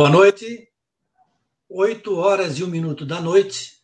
Boa 0.00 0.08
noite. 0.08 0.66
8 1.68 2.16
horas 2.16 2.58
e 2.58 2.64
um 2.64 2.68
minuto 2.68 3.04
da 3.04 3.20
noite 3.20 3.82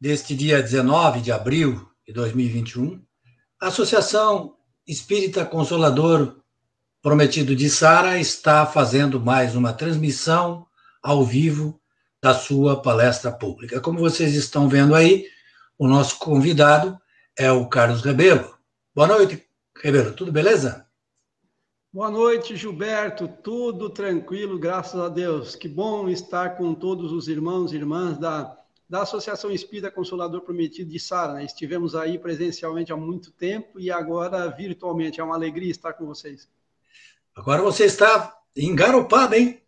deste 0.00 0.34
dia 0.34 0.62
19 0.62 1.20
de 1.20 1.30
abril 1.30 1.86
de 2.06 2.14
2021, 2.14 2.98
a 3.60 3.66
Associação 3.66 4.56
Espírita 4.86 5.44
Consolador 5.44 6.40
Prometido 7.02 7.54
de 7.54 7.68
Sara 7.68 8.18
está 8.18 8.64
fazendo 8.64 9.20
mais 9.20 9.54
uma 9.54 9.74
transmissão 9.74 10.66
ao 11.02 11.22
vivo 11.22 11.78
da 12.22 12.32
sua 12.32 12.80
palestra 12.80 13.30
pública. 13.30 13.82
Como 13.82 13.98
vocês 13.98 14.34
estão 14.34 14.66
vendo 14.66 14.94
aí, 14.94 15.26
o 15.78 15.86
nosso 15.86 16.18
convidado 16.18 16.98
é 17.38 17.52
o 17.52 17.68
Carlos 17.68 18.00
Rebelo. 18.00 18.56
Boa 18.94 19.08
noite, 19.08 19.46
Rebelo, 19.76 20.14
tudo 20.14 20.32
beleza? 20.32 20.87
Boa 21.98 22.12
noite, 22.12 22.54
Gilberto. 22.54 23.26
Tudo 23.26 23.90
tranquilo, 23.90 24.56
graças 24.56 25.00
a 25.00 25.08
Deus. 25.08 25.56
Que 25.56 25.66
bom 25.66 26.08
estar 26.08 26.50
com 26.50 26.72
todos 26.72 27.10
os 27.10 27.26
irmãos 27.26 27.72
e 27.72 27.74
irmãs 27.74 28.16
da, 28.16 28.56
da 28.88 29.02
Associação 29.02 29.50
Espírita 29.50 29.90
Consolador 29.90 30.42
Prometido 30.42 30.92
de 30.92 31.00
Sara. 31.00 31.32
Né? 31.32 31.44
Estivemos 31.44 31.96
aí 31.96 32.16
presencialmente 32.16 32.92
há 32.92 32.96
muito 32.96 33.32
tempo 33.32 33.80
e 33.80 33.90
agora 33.90 34.46
virtualmente. 34.46 35.20
É 35.20 35.24
uma 35.24 35.34
alegria 35.34 35.72
estar 35.72 35.92
com 35.92 36.06
vocês. 36.06 36.48
Agora 37.34 37.62
você 37.62 37.86
está 37.86 38.32
engaropado, 38.56 39.34
hein? 39.34 39.60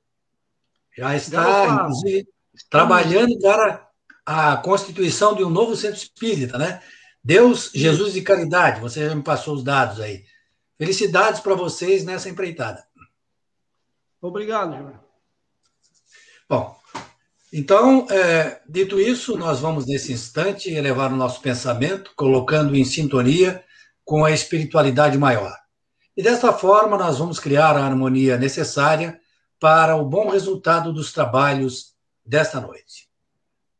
Já 0.97 1.17
está 1.17 1.89
trabalhando 2.71 3.41
para 3.41 3.91
a 4.25 4.57
constituição 4.59 5.35
de 5.35 5.43
um 5.43 5.51
novo 5.51 5.75
centro 5.75 5.97
espírita, 5.97 6.57
né? 6.57 6.81
Deus, 7.25 7.73
Jesus 7.75 8.15
e 8.15 8.23
Caridade. 8.23 8.81
Você 8.81 9.09
já 9.09 9.17
me 9.17 9.23
passou 9.25 9.57
os 9.57 9.65
dados 9.65 9.99
aí. 9.99 10.30
Felicidades 10.81 11.41
para 11.41 11.55
vocês 11.55 12.07
nessa 12.07 12.31
empreitada. 12.31 12.83
Obrigado, 14.19 14.79
Júlio. 14.79 14.99
Bom, 16.49 16.75
então, 17.53 18.07
é, 18.09 18.63
dito 18.67 18.99
isso, 18.99 19.37
nós 19.37 19.61
vamos 19.61 19.85
nesse 19.85 20.11
instante 20.11 20.71
elevar 20.71 21.13
o 21.13 21.17
nosso 21.17 21.43
pensamento, 21.43 22.13
colocando 22.17 22.75
em 22.75 22.83
sintonia 22.83 23.63
com 24.07 24.25
a 24.25 24.31
espiritualidade 24.31 25.19
maior. 25.19 25.55
E 26.17 26.23
desta 26.23 26.51
forma, 26.51 26.97
nós 26.97 27.19
vamos 27.19 27.39
criar 27.39 27.77
a 27.77 27.85
harmonia 27.85 28.39
necessária 28.39 29.21
para 29.61 29.97
o 29.97 30.05
bom 30.07 30.31
resultado 30.31 30.95
dos 30.95 31.13
trabalhos 31.13 31.93
desta 32.25 32.59
noite. 32.59 33.07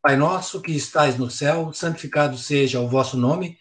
Pai 0.03 0.19
nosso 0.19 0.61
que 0.61 0.73
estais 0.73 1.17
no 1.17 1.31
céu, 1.31 1.73
santificado 1.73 2.37
seja 2.37 2.79
o 2.79 2.89
vosso 2.89 3.17
nome. 3.17 3.59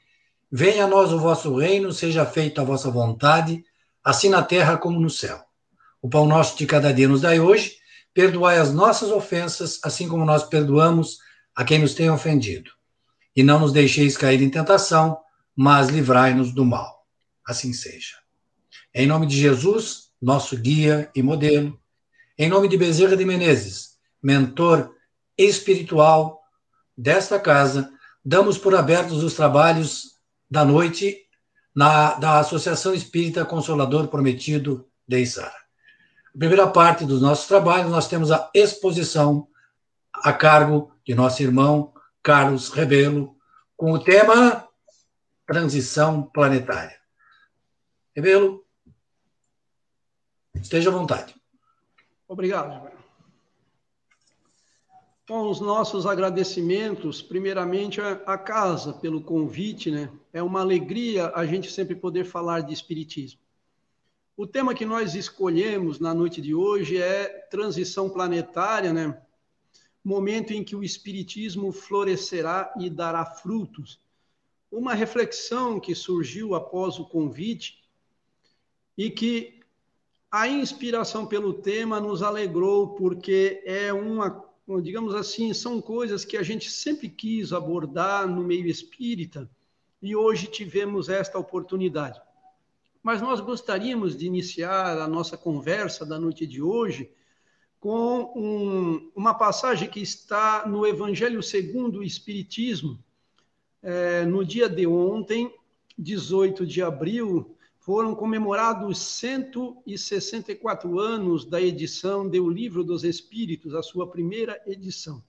Venha 0.52 0.86
a 0.86 0.88
nós 0.88 1.14
o 1.14 1.20
vosso 1.20 1.56
reino, 1.56 1.92
seja 1.92 2.26
feita 2.26 2.62
a 2.62 2.66
vossa 2.66 2.90
vontade, 2.90 3.64
assim 4.04 4.30
na 4.30 4.42
terra 4.42 4.78
como 4.78 5.00
no 5.00 5.10
céu. 5.10 5.40
O 6.02 6.10
pão 6.10 6.26
nosso 6.26 6.58
de 6.58 6.66
cada 6.66 6.92
dia 6.92 7.08
nos 7.08 7.22
dai 7.22 7.40
hoje, 7.40 7.78
perdoai 8.14 8.58
as 8.58 8.74
nossas 8.74 9.12
ofensas, 9.12 9.80
assim 9.84 10.08
como 10.08 10.26
nós 10.26 10.44
perdoamos 10.44 11.20
a 11.56 11.64
quem 11.64 11.80
nos 11.80 11.94
tem 11.94 12.10
ofendido. 12.10 12.72
E 13.36 13.44
não 13.44 13.60
nos 13.60 13.72
deixeis 13.72 14.18
cair 14.18 14.42
em 14.42 14.50
tentação, 14.50 15.20
mas 15.56 15.90
livrai-nos 15.90 16.52
do 16.52 16.66
mal. 16.66 17.06
Assim 17.46 17.72
seja. 17.72 18.16
Em 18.94 19.06
nome 19.06 19.28
de 19.28 19.40
Jesus, 19.40 20.10
nosso 20.20 20.58
guia 20.58 21.12
e 21.14 21.22
modelo, 21.22 21.80
em 22.38 22.50
nome 22.50 22.68
de 22.68 22.78
Bezerra 22.78 23.16
de 23.16 23.24
Menezes, 23.24 23.98
mentor 24.22 24.96
espiritual 25.38 26.42
desta 26.98 27.40
casa, 27.40 27.92
damos 28.26 28.58
por 28.58 28.74
abertos 28.74 29.24
os 29.24 29.36
trabalhos 29.36 30.19
da 30.50 30.66
noite 30.66 31.28
na, 31.76 32.16
da 32.16 32.40
Associação 32.40 32.94
Espírita 32.94 33.46
Consolador 33.46 34.08
Prometido 34.08 34.90
de 35.08 35.20
Isara. 35.20 35.54
Na 36.34 36.40
primeira 36.40 36.68
parte 36.68 37.06
dos 37.06 37.22
nossos 37.22 37.48
trabalhos, 37.48 37.92
nós 37.92 38.08
temos 38.08 38.32
a 38.32 38.50
exposição 38.54 39.48
a 40.14 40.34
cargo 40.34 40.92
de 41.06 41.16
nosso 41.16 41.42
irmão 41.42 41.94
Carlos 42.22 42.70
Rebelo, 42.70 43.36
com 43.78 43.94
o 43.94 44.00
tema 44.00 44.68
Transição 45.46 46.24
Planetária. 46.24 47.00
Rebelo, 48.16 48.66
esteja 50.56 50.90
à 50.90 50.94
vontade. 50.94 51.36
Obrigado. 52.28 52.92
Com 55.28 55.50
os 55.50 55.62
nossos 55.62 56.06
agradecimentos, 56.06 57.22
primeiramente 57.22 58.02
a 58.02 58.38
casa 58.38 58.94
pelo 58.94 59.24
convite, 59.24 59.90
né? 59.90 60.10
É 60.32 60.44
uma 60.44 60.62
alegria 60.62 61.32
a 61.34 61.44
gente 61.46 61.72
sempre 61.72 61.96
poder 61.96 62.24
falar 62.24 62.62
de 62.62 62.72
espiritismo. 62.72 63.40
O 64.38 64.46
tema 64.46 64.76
que 64.76 64.86
nós 64.86 65.16
escolhemos 65.16 66.00
na 66.00 66.14
noite 66.14 66.40
de 66.40 66.54
hoje 66.54 66.98
é 66.98 67.28
transição 67.50 68.10
planetária, 68.10 68.94
né? 68.94 69.20
Momento 70.04 70.54
em 70.54 70.64
que 70.64 70.76
o 70.76 70.84
espiritismo 70.84 71.72
florescerá 71.72 72.72
e 72.80 72.90
dará 72.90 73.26
frutos. 73.26 74.00
Uma 74.72 74.94
reflexão 74.94 75.80
que 75.80 75.96
surgiu 75.96 76.54
após 76.54 77.00
o 77.00 77.06
convite 77.06 77.84
e 78.96 79.10
que 79.10 79.60
a 80.32 80.48
inspiração 80.48 81.26
pelo 81.26 81.54
tema 81.54 82.00
nos 82.00 82.22
alegrou 82.22 82.90
porque 82.90 83.64
é 83.66 83.92
uma 83.92 84.48
digamos 84.84 85.16
assim, 85.16 85.52
são 85.52 85.82
coisas 85.82 86.24
que 86.24 86.38
a 86.38 86.44
gente 86.44 86.70
sempre 86.70 87.10
quis 87.10 87.52
abordar 87.52 88.28
no 88.28 88.44
meio 88.44 88.68
espírita 88.68 89.50
e 90.02 90.16
hoje 90.16 90.48
tivemos 90.48 91.10
esta 91.10 91.38
oportunidade. 91.38 92.20
Mas 93.02 93.22
nós 93.22 93.40
gostaríamos 93.40 94.18
de 94.18 94.26
iniciar 94.26 94.98
a 94.98 95.08
nossa 95.08 95.38
conversa 95.38 96.06
da 96.06 96.20
noite 96.20 96.46
de 96.46 96.62
hoje 96.62 97.10
com 97.80 98.34
um, 98.36 99.10
uma 99.16 99.34
passagem 99.34 99.90
que 99.90 100.02
está 100.02 100.68
no 100.68 100.86
Evangelho 100.86 101.42
segundo 101.42 102.00
o 102.00 102.04
Espiritismo, 102.04 103.02
é, 103.82 104.26
no 104.26 104.44
dia 104.44 104.68
de 104.68 104.86
ontem, 104.86 105.54
18 105.98 106.66
de 106.66 106.82
abril, 106.82 107.56
foram 107.80 108.14
comemorados 108.14 109.00
164 109.00 111.00
anos 111.00 111.46
da 111.46 111.62
edição 111.62 112.30
de 112.30 112.38
O 112.40 112.50
Livro 112.50 112.84
dos 112.84 113.06
Espíritos, 113.06 113.74
a 113.74 113.82
sua 113.82 114.10
primeira 114.10 114.62
edição. 114.68 115.24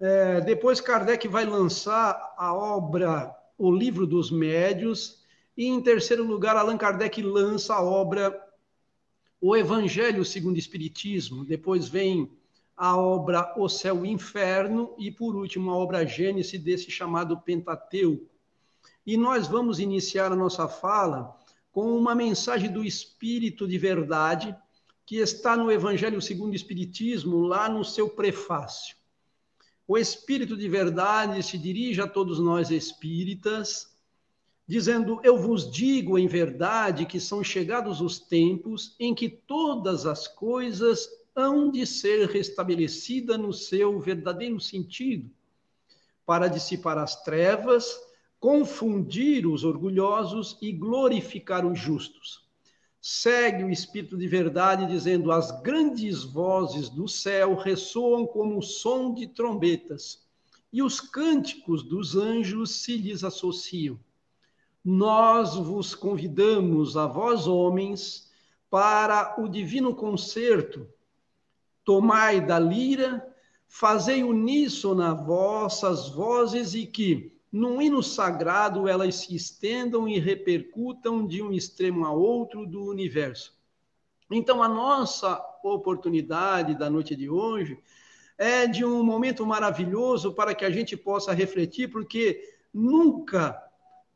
É, 0.00 0.40
depois, 0.40 0.80
Kardec 0.80 1.28
vai 1.28 1.44
lançar 1.44 2.34
a 2.36 2.54
obra 2.54 3.36
O 3.58 3.70
Livro 3.70 4.06
dos 4.06 4.30
Médios, 4.30 5.24
e 5.56 5.66
em 5.66 5.80
terceiro 5.80 6.22
lugar, 6.24 6.56
Allan 6.56 6.76
Kardec 6.76 7.22
lança 7.22 7.74
a 7.74 7.82
obra 7.82 8.38
O 9.40 9.56
Evangelho 9.56 10.24
segundo 10.24 10.56
o 10.56 10.58
Espiritismo. 10.58 11.44
Depois 11.44 11.88
vem 11.88 12.30
a 12.76 12.94
obra 12.96 13.54
O 13.56 13.68
Céu 13.68 13.96
e 13.96 14.00
o 14.00 14.06
Inferno, 14.06 14.94
e 14.98 15.10
por 15.10 15.34
último, 15.34 15.70
a 15.70 15.76
obra 15.76 16.04
Gênesis, 16.04 16.60
desse 16.60 16.90
chamado 16.90 17.40
Pentateuco. 17.40 18.28
E 19.06 19.16
nós 19.16 19.46
vamos 19.46 19.80
iniciar 19.80 20.30
a 20.30 20.36
nossa 20.36 20.68
fala 20.68 21.34
com 21.72 21.96
uma 21.96 22.14
mensagem 22.14 22.70
do 22.70 22.84
Espírito 22.84 23.66
de 23.66 23.78
Verdade, 23.78 24.54
que 25.06 25.16
está 25.16 25.56
no 25.56 25.70
Evangelho 25.72 26.20
segundo 26.20 26.52
o 26.52 26.56
Espiritismo, 26.56 27.38
lá 27.40 27.68
no 27.68 27.84
seu 27.84 28.10
prefácio. 28.10 28.96
O 29.88 29.96
Espírito 29.96 30.56
de 30.56 30.68
Verdade 30.68 31.42
se 31.42 31.56
dirige 31.56 32.00
a 32.00 32.08
todos 32.08 32.38
nós 32.38 32.70
espíritas, 32.70 33.94
dizendo: 34.66 35.20
Eu 35.22 35.38
vos 35.38 35.70
digo 35.70 36.18
em 36.18 36.26
verdade 36.26 37.06
que 37.06 37.20
são 37.20 37.44
chegados 37.44 38.00
os 38.00 38.18
tempos 38.18 38.96
em 38.98 39.14
que 39.14 39.28
todas 39.28 40.06
as 40.06 40.26
coisas 40.26 41.08
hão 41.34 41.70
de 41.70 41.86
ser 41.86 42.28
restabelecidas 42.28 43.38
no 43.38 43.52
seu 43.52 44.00
verdadeiro 44.00 44.60
sentido, 44.60 45.30
para 46.24 46.48
dissipar 46.48 46.98
as 46.98 47.22
trevas 47.22 48.06
confundir 48.38 49.46
os 49.46 49.64
orgulhosos 49.64 50.56
e 50.60 50.70
glorificar 50.70 51.66
os 51.66 51.78
justos. 51.78 52.45
Segue 53.08 53.62
o 53.62 53.70
Espírito 53.70 54.18
de 54.18 54.26
verdade, 54.26 54.84
dizendo: 54.84 55.30
As 55.30 55.52
grandes 55.62 56.24
vozes 56.24 56.88
do 56.88 57.06
céu 57.06 57.54
ressoam 57.54 58.26
como 58.26 58.58
o 58.58 58.62
som 58.62 59.14
de 59.14 59.28
trombetas, 59.28 60.26
e 60.72 60.82
os 60.82 61.00
cânticos 61.00 61.84
dos 61.84 62.16
anjos 62.16 62.82
se 62.82 62.96
lhes 62.96 63.22
associam. 63.22 63.96
Nós 64.84 65.54
vos 65.54 65.94
convidamos, 65.94 66.96
a 66.96 67.06
vós 67.06 67.46
homens, 67.46 68.28
para 68.68 69.36
o 69.40 69.46
divino 69.46 69.94
concerto. 69.94 70.84
Tomai 71.84 72.44
da 72.44 72.58
lira, 72.58 73.24
fazei 73.68 74.24
uníssono 74.24 75.24
vossas 75.24 76.08
vozes 76.08 76.74
e 76.74 76.84
que, 76.84 77.35
num 77.52 77.80
hino 77.80 78.02
sagrado 78.02 78.88
elas 78.88 79.14
se 79.16 79.34
estendam 79.34 80.08
e 80.08 80.18
repercutam 80.18 81.26
de 81.26 81.42
um 81.42 81.52
extremo 81.52 82.04
a 82.04 82.12
outro 82.12 82.66
do 82.66 82.84
universo. 82.84 83.56
Então, 84.30 84.62
a 84.62 84.68
nossa 84.68 85.40
oportunidade 85.62 86.74
da 86.74 86.90
noite 86.90 87.14
de 87.14 87.30
hoje 87.30 87.78
é 88.36 88.66
de 88.66 88.84
um 88.84 89.02
momento 89.02 89.46
maravilhoso 89.46 90.32
para 90.32 90.54
que 90.54 90.64
a 90.64 90.70
gente 90.70 90.96
possa 90.96 91.32
refletir, 91.32 91.88
porque 91.88 92.56
nunca, 92.74 93.56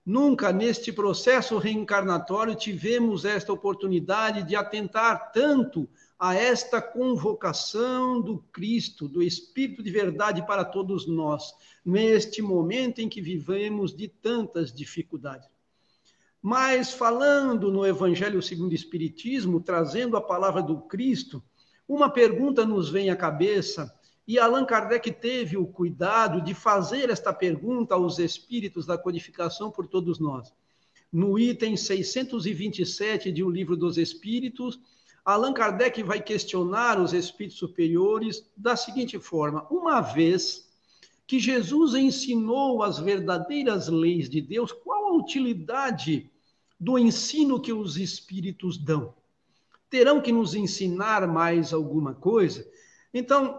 nunca 0.05 0.53
neste 0.53 0.93
processo 0.93 1.57
reencarnatório 1.59 2.55
tivemos 2.55 3.25
esta 3.25 3.53
oportunidade 3.53 4.43
de 4.43 4.57
atentar 4.57 5.33
tanto 5.33 5.89
a 6.21 6.35
esta 6.35 6.83
convocação 6.83 8.21
do 8.21 8.45
Cristo, 8.53 9.09
do 9.09 9.23
Espírito 9.23 9.83
de 9.83 9.91
verdade 9.91 10.47
para 10.47 10.67
todos 10.67 11.07
nós, 11.07 11.55
neste 11.83 12.43
momento 12.43 12.99
em 12.99 13.09
que 13.09 13.23
vivemos 13.23 13.97
de 13.97 14.07
tantas 14.07 14.71
dificuldades. 14.71 15.49
Mas 16.43 16.93
falando 16.93 17.73
no 17.73 17.87
Evangelho 17.87 18.43
segundo 18.43 18.73
o 18.73 18.75
Espiritismo, 18.75 19.63
trazendo 19.63 20.15
a 20.15 20.21
palavra 20.21 20.63
do 20.63 20.83
Cristo, 20.83 21.43
uma 21.89 22.11
pergunta 22.11 22.67
nos 22.67 22.91
vem 22.91 23.09
à 23.09 23.17
cabeça, 23.17 23.91
e 24.29 24.39
Allan 24.39 24.67
Kardec 24.67 25.11
teve 25.13 25.57
o 25.57 25.67
cuidado 25.67 26.43
de 26.43 26.53
fazer 26.53 27.09
esta 27.09 27.33
pergunta 27.33 27.95
aos 27.95 28.19
espíritos 28.19 28.85
da 28.85 28.99
codificação 28.99 29.71
por 29.71 29.87
todos 29.87 30.19
nós. 30.19 30.53
No 31.11 31.39
item 31.39 31.79
627 31.79 33.33
de 33.33 33.43
O 33.43 33.51
Livro 33.51 33.75
dos 33.75 33.97
Espíritos, 33.97 34.79
Allan 35.31 35.53
Kardec 35.53 36.03
vai 36.03 36.21
questionar 36.21 37.01
os 37.01 37.13
espíritos 37.13 37.59
superiores 37.59 38.45
da 38.57 38.77
seguinte 38.77 39.19
forma: 39.19 39.67
uma 39.71 40.01
vez 40.01 40.69
que 41.27 41.39
Jesus 41.39 41.95
ensinou 41.95 42.83
as 42.83 42.99
verdadeiras 42.99 43.89
leis 43.89 44.29
de 44.29 44.41
Deus, 44.41 44.73
qual 44.73 45.07
a 45.07 45.17
utilidade 45.17 46.29
do 46.79 46.99
ensino 46.99 47.61
que 47.61 47.73
os 47.73 47.97
espíritos 47.97 48.77
dão? 48.77 49.15
Terão 49.89 50.21
que 50.21 50.33
nos 50.33 50.55
ensinar 50.55 51.27
mais 51.29 51.73
alguma 51.73 52.15
coisa? 52.15 52.69
Então, 53.15 53.59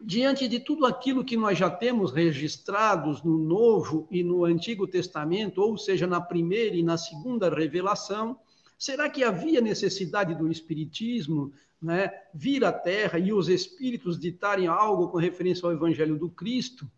diante 0.00 0.46
de 0.46 0.60
tudo 0.60 0.86
aquilo 0.86 1.24
que 1.24 1.36
nós 1.36 1.56
já 1.56 1.70
temos 1.70 2.12
registrados 2.12 3.22
no 3.22 3.38
Novo 3.38 4.06
e 4.10 4.22
no 4.22 4.44
Antigo 4.44 4.86
Testamento, 4.86 5.60
ou 5.60 5.76
seja, 5.76 6.06
na 6.06 6.20
primeira 6.20 6.76
e 6.76 6.82
na 6.82 6.98
segunda 6.98 7.48
revelação, 7.48 8.38
Será 8.82 9.08
que 9.08 9.22
havia 9.22 9.60
necessidade 9.60 10.34
do 10.34 10.50
Espiritismo 10.50 11.52
né, 11.80 12.10
vir 12.34 12.64
à 12.64 12.72
Terra 12.72 13.16
e 13.16 13.32
os 13.32 13.48
Espíritos 13.48 14.18
ditarem 14.18 14.66
algo 14.66 15.06
com 15.06 15.18
referência 15.18 15.64
ao 15.64 15.72
Evangelho 15.72 16.18
do 16.18 16.28
Cristo? 16.28 16.90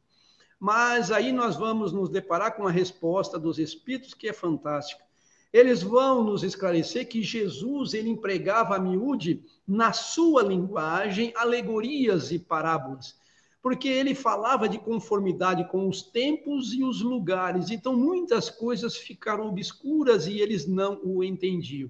Mas 0.59 1.11
aí 1.11 1.31
nós 1.31 1.57
vamos 1.57 1.93
nos 1.93 2.09
deparar 2.09 2.57
com 2.57 2.67
a 2.67 2.71
resposta 2.71 3.39
dos 3.39 3.59
Espíritos, 3.59 4.15
que 4.15 4.27
é 4.27 4.33
fantástica. 4.33 5.05
Eles 5.53 5.83
vão 5.83 6.25
nos 6.25 6.43
esclarecer 6.43 7.07
que 7.07 7.23
Jesus 7.23 7.93
ele 7.93 8.09
empregava 8.09 8.77
a 8.77 8.81
miúde, 8.81 9.45
na 9.69 9.93
sua 9.93 10.43
linguagem, 10.43 11.35
alegorias 11.37 12.33
e 12.33 12.39
parábolas 12.39 13.15
porque 13.65 13.89
ele 13.89 14.15
falava 14.15 14.69
de 14.69 14.77
conformidade 14.77 15.67
com 15.71 15.89
os 15.89 16.03
tempos 16.03 16.75
e 16.75 16.85
os 16.85 17.01
lugares. 17.01 17.71
Então, 17.71 17.97
muitas 17.97 18.51
coisas 18.51 18.95
ficaram 18.95 19.49
obscuras 19.49 20.27
e 20.27 20.39
eles 20.39 20.67
não 20.67 21.01
o 21.03 21.25
entendiam. 21.25 21.89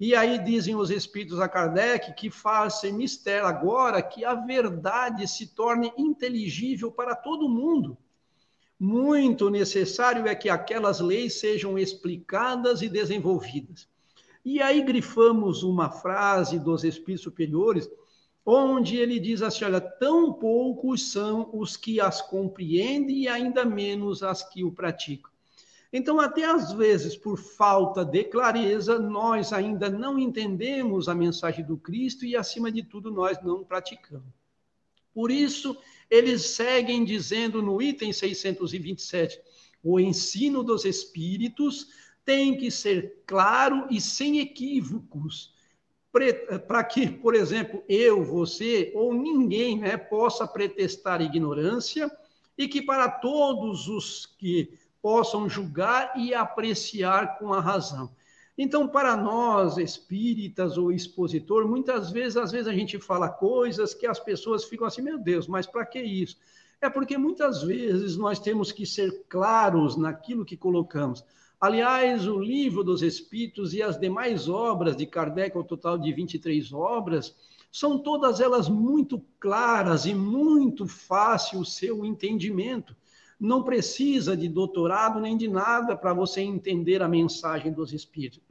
E 0.00 0.14
aí 0.14 0.42
dizem 0.42 0.74
os 0.74 0.90
espíritos 0.90 1.40
a 1.40 1.46
Kardec 1.46 2.14
que 2.14 2.30
faz 2.30 2.82
mistério 2.84 3.46
agora 3.46 4.00
que 4.00 4.24
a 4.24 4.34
verdade 4.34 5.28
se 5.28 5.48
torne 5.48 5.92
inteligível 5.98 6.90
para 6.90 7.14
todo 7.14 7.50
mundo. 7.50 7.98
Muito 8.80 9.50
necessário 9.50 10.26
é 10.26 10.34
que 10.34 10.48
aquelas 10.48 11.00
leis 11.00 11.38
sejam 11.38 11.78
explicadas 11.78 12.80
e 12.80 12.88
desenvolvidas. 12.88 13.86
E 14.42 14.62
aí 14.62 14.80
grifamos 14.80 15.62
uma 15.62 15.90
frase 15.90 16.58
dos 16.58 16.82
espíritos 16.82 17.24
superiores 17.24 17.90
onde 18.44 18.96
ele 18.96 19.18
diz 19.18 19.42
assim: 19.42 19.64
olha, 19.64 19.80
tão 19.80 20.32
poucos 20.32 21.10
são 21.10 21.50
os 21.52 21.76
que 21.76 22.00
as 22.00 22.20
compreendem 22.20 23.22
e 23.22 23.28
ainda 23.28 23.64
menos 23.64 24.22
as 24.22 24.42
que 24.42 24.62
o 24.62 24.72
praticam. 24.72 25.30
Então, 25.92 26.20
até 26.20 26.44
às 26.44 26.72
vezes, 26.72 27.16
por 27.16 27.38
falta 27.38 28.04
de 28.04 28.24
clareza, 28.24 28.98
nós 28.98 29.52
ainda 29.52 29.88
não 29.88 30.18
entendemos 30.18 31.08
a 31.08 31.14
mensagem 31.14 31.64
do 31.64 31.76
Cristo 31.76 32.24
e, 32.24 32.34
acima 32.34 32.70
de 32.70 32.82
tudo, 32.82 33.12
nós 33.12 33.40
não 33.40 33.62
praticamos. 33.62 34.26
Por 35.14 35.30
isso, 35.30 35.76
eles 36.10 36.42
seguem 36.46 37.04
dizendo 37.04 37.62
no 37.62 37.80
item 37.80 38.12
627: 38.12 39.40
o 39.84 40.00
ensino 40.00 40.64
dos 40.64 40.84
Espíritos 40.84 41.86
tem 42.24 42.56
que 42.56 42.72
ser 42.72 43.22
claro 43.24 43.86
e 43.88 44.00
sem 44.00 44.40
equívocos 44.40 45.53
para 46.66 46.84
que, 46.84 47.08
por 47.08 47.34
exemplo, 47.34 47.82
eu, 47.88 48.22
você 48.22 48.92
ou 48.94 49.12
ninguém 49.12 49.80
né, 49.80 49.96
possa 49.96 50.46
pretestar 50.46 51.20
ignorância 51.20 52.10
e 52.56 52.68
que 52.68 52.80
para 52.80 53.08
todos 53.10 53.88
os 53.88 54.26
que 54.26 54.78
possam 55.02 55.48
julgar 55.48 56.12
e 56.16 56.32
apreciar 56.32 57.38
com 57.38 57.52
a 57.52 57.60
razão. 57.60 58.10
Então, 58.56 58.86
para 58.86 59.16
nós, 59.16 59.76
espíritas 59.76 60.78
ou 60.78 60.92
expositor, 60.92 61.66
muitas 61.66 62.12
vezes, 62.12 62.36
às 62.36 62.52
vezes 62.52 62.68
a 62.68 62.72
gente 62.72 62.98
fala 63.00 63.28
coisas 63.28 63.92
que 63.92 64.06
as 64.06 64.20
pessoas 64.20 64.64
ficam 64.64 64.86
assim, 64.86 65.02
meu 65.02 65.18
Deus, 65.18 65.48
mas 65.48 65.66
para 65.66 65.84
que 65.84 66.00
isso? 66.00 66.38
É 66.80 66.88
porque 66.88 67.18
muitas 67.18 67.62
vezes 67.62 68.16
nós 68.16 68.38
temos 68.38 68.70
que 68.70 68.86
ser 68.86 69.24
claros 69.28 69.96
naquilo 69.96 70.44
que 70.44 70.56
colocamos. 70.56 71.24
Aliás, 71.64 72.26
o 72.26 72.38
Livro 72.38 72.84
dos 72.84 73.00
Espíritos 73.00 73.72
e 73.72 73.82
as 73.82 73.98
demais 73.98 74.50
obras 74.50 74.94
de 74.94 75.06
Kardec, 75.06 75.56
o 75.56 75.64
total 75.64 75.96
de 75.96 76.12
23 76.12 76.70
obras, 76.74 77.34
são 77.72 77.98
todas 77.98 78.38
elas 78.38 78.68
muito 78.68 79.24
claras 79.40 80.04
e 80.04 80.12
muito 80.12 80.86
fácil 80.86 81.60
o 81.60 81.64
seu 81.64 82.04
entendimento. 82.04 82.94
Não 83.40 83.62
precisa 83.62 84.36
de 84.36 84.46
doutorado 84.46 85.18
nem 85.18 85.38
de 85.38 85.48
nada 85.48 85.96
para 85.96 86.12
você 86.12 86.42
entender 86.42 87.00
a 87.00 87.08
mensagem 87.08 87.72
dos 87.72 87.94
Espíritos. 87.94 88.42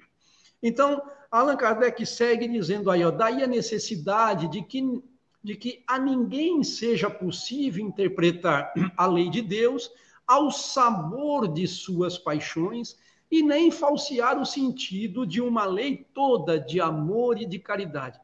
Então, 0.59 0.99
Allan 1.29 1.55
Kardec 1.55 2.03
segue 2.07 2.47
dizendo 2.47 2.89
aí, 2.89 3.05
ó, 3.05 3.11
daí 3.11 3.43
a 3.43 3.47
necessidade 3.47 4.47
de 4.47 4.63
que, 4.63 5.03
de 5.43 5.55
que 5.55 5.83
a 5.87 5.99
ninguém 5.99 6.63
seja 6.63 7.11
possível 7.11 7.85
interpretar 7.85 8.73
a 8.97 9.05
lei 9.05 9.29
de 9.29 9.43
Deus 9.43 9.91
ao 10.27 10.51
sabor 10.51 11.47
de 11.47 11.67
suas 11.67 12.17
paixões 12.17 12.97
e 13.29 13.41
nem 13.41 13.71
falsear 13.71 14.39
o 14.39 14.45
sentido 14.45 15.25
de 15.25 15.41
uma 15.41 15.65
lei 15.65 16.05
toda 16.13 16.59
de 16.59 16.79
amor 16.79 17.41
e 17.41 17.45
de 17.45 17.59
caridade. 17.59 18.19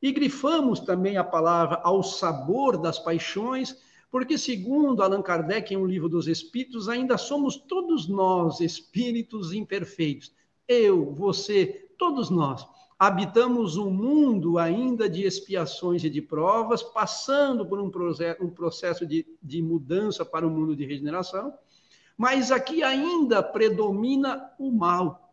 E 0.00 0.12
grifamos 0.12 0.80
também 0.80 1.16
a 1.16 1.24
palavra 1.24 1.80
ao 1.82 2.02
sabor 2.02 2.76
das 2.76 2.98
paixões, 2.98 3.76
porque, 4.10 4.38
segundo 4.38 5.02
Allan 5.02 5.22
Kardec, 5.22 5.72
em 5.72 5.76
um 5.76 5.86
livro 5.86 6.08
dos 6.08 6.28
Espíritos, 6.28 6.88
ainda 6.88 7.18
somos 7.18 7.56
todos 7.56 8.06
nós 8.06 8.60
espíritos 8.60 9.52
imperfeitos. 9.52 10.32
Eu, 10.66 11.14
você, 11.14 11.90
todos 11.98 12.30
nós. 12.30 12.66
Habitamos 12.98 13.76
um 13.76 13.90
mundo 13.90 14.58
ainda 14.58 15.08
de 15.08 15.22
expiações 15.22 16.02
e 16.02 16.10
de 16.10 16.20
provas, 16.20 16.82
passando 16.82 17.64
por 17.64 17.78
um, 17.80 17.90
processo 18.50 19.06
de, 19.06 19.24
de 19.42 19.62
mudança 19.62 20.24
para 20.24 20.46
o 20.46 20.50
um 20.50 20.52
mundo 20.52 20.74
de 20.74 20.84
regeneração 20.84 21.54
mas 22.18 22.50
aqui 22.50 22.82
ainda 22.82 23.40
predomina 23.40 24.50
o 24.58 24.72
mal. 24.72 25.32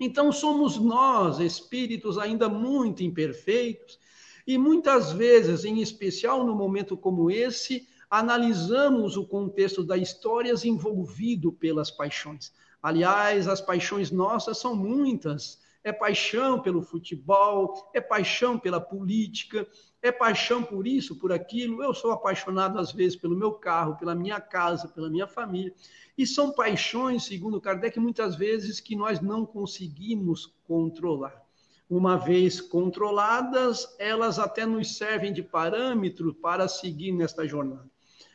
Então 0.00 0.32
somos 0.32 0.78
nós, 0.78 1.38
espíritos 1.38 2.16
ainda 2.16 2.48
muito 2.48 3.04
imperfeitos, 3.04 3.98
e 4.46 4.56
muitas 4.56 5.12
vezes, 5.12 5.66
em 5.66 5.80
especial 5.80 6.44
no 6.44 6.54
momento 6.54 6.96
como 6.96 7.30
esse, 7.30 7.86
analisamos 8.08 9.16
o 9.18 9.26
contexto 9.26 9.84
da 9.84 9.98
história 9.98 10.52
envolvido 10.64 11.52
pelas 11.52 11.90
paixões. 11.90 12.52
Aliás, 12.82 13.46
as 13.46 13.60
paixões 13.60 14.10
nossas 14.10 14.58
são 14.58 14.74
muitas. 14.74 15.58
É 15.84 15.92
paixão 15.92 16.60
pelo 16.60 16.82
futebol, 16.82 17.90
é 17.92 18.00
paixão 18.00 18.58
pela 18.58 18.80
política, 18.80 19.68
é 20.00 20.10
paixão 20.10 20.62
por 20.62 20.86
isso, 20.86 21.16
por 21.16 21.30
aquilo. 21.30 21.82
Eu 21.82 21.92
sou 21.92 22.10
apaixonado, 22.10 22.78
às 22.78 22.90
vezes, 22.90 23.16
pelo 23.16 23.36
meu 23.36 23.52
carro, 23.52 23.96
pela 23.96 24.14
minha 24.14 24.40
casa, 24.40 24.88
pela 24.88 25.10
minha 25.10 25.26
família. 25.26 25.74
E 26.16 26.26
são 26.26 26.52
paixões, 26.52 27.24
segundo 27.24 27.60
Kardec, 27.60 28.00
muitas 28.00 28.34
vezes 28.34 28.80
que 28.80 28.96
nós 28.96 29.20
não 29.20 29.44
conseguimos 29.44 30.54
controlar. 30.66 31.44
Uma 31.88 32.16
vez 32.16 32.60
controladas, 32.62 33.94
elas 33.98 34.38
até 34.38 34.64
nos 34.64 34.96
servem 34.96 35.32
de 35.32 35.42
parâmetro 35.42 36.34
para 36.34 36.66
seguir 36.66 37.12
nesta 37.12 37.46
jornada. 37.46 37.88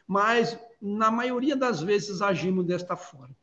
Mas, 0.07 0.57
na 0.81 1.09
maioria 1.09 1.55
das 1.55 1.81
vezes, 1.81 2.21
agimos 2.21 2.65
desta 2.65 2.95
forma. 2.95 3.35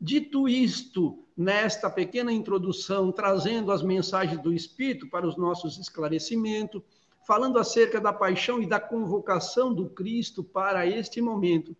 Dito 0.00 0.48
isto, 0.48 1.23
nesta 1.36 1.90
pequena 1.90 2.32
introdução, 2.32 3.10
trazendo 3.10 3.72
as 3.72 3.82
mensagens 3.82 4.40
do 4.40 4.52
Espírito 4.52 5.08
para 5.08 5.26
os 5.26 5.36
nossos 5.36 5.78
esclarecimentos, 5.78 6.82
falando 7.26 7.58
acerca 7.58 8.00
da 8.00 8.12
paixão 8.12 8.62
e 8.62 8.66
da 8.66 8.78
convocação 8.78 9.72
do 9.74 9.88
Cristo 9.88 10.44
para 10.44 10.86
este 10.86 11.20
momento, 11.20 11.76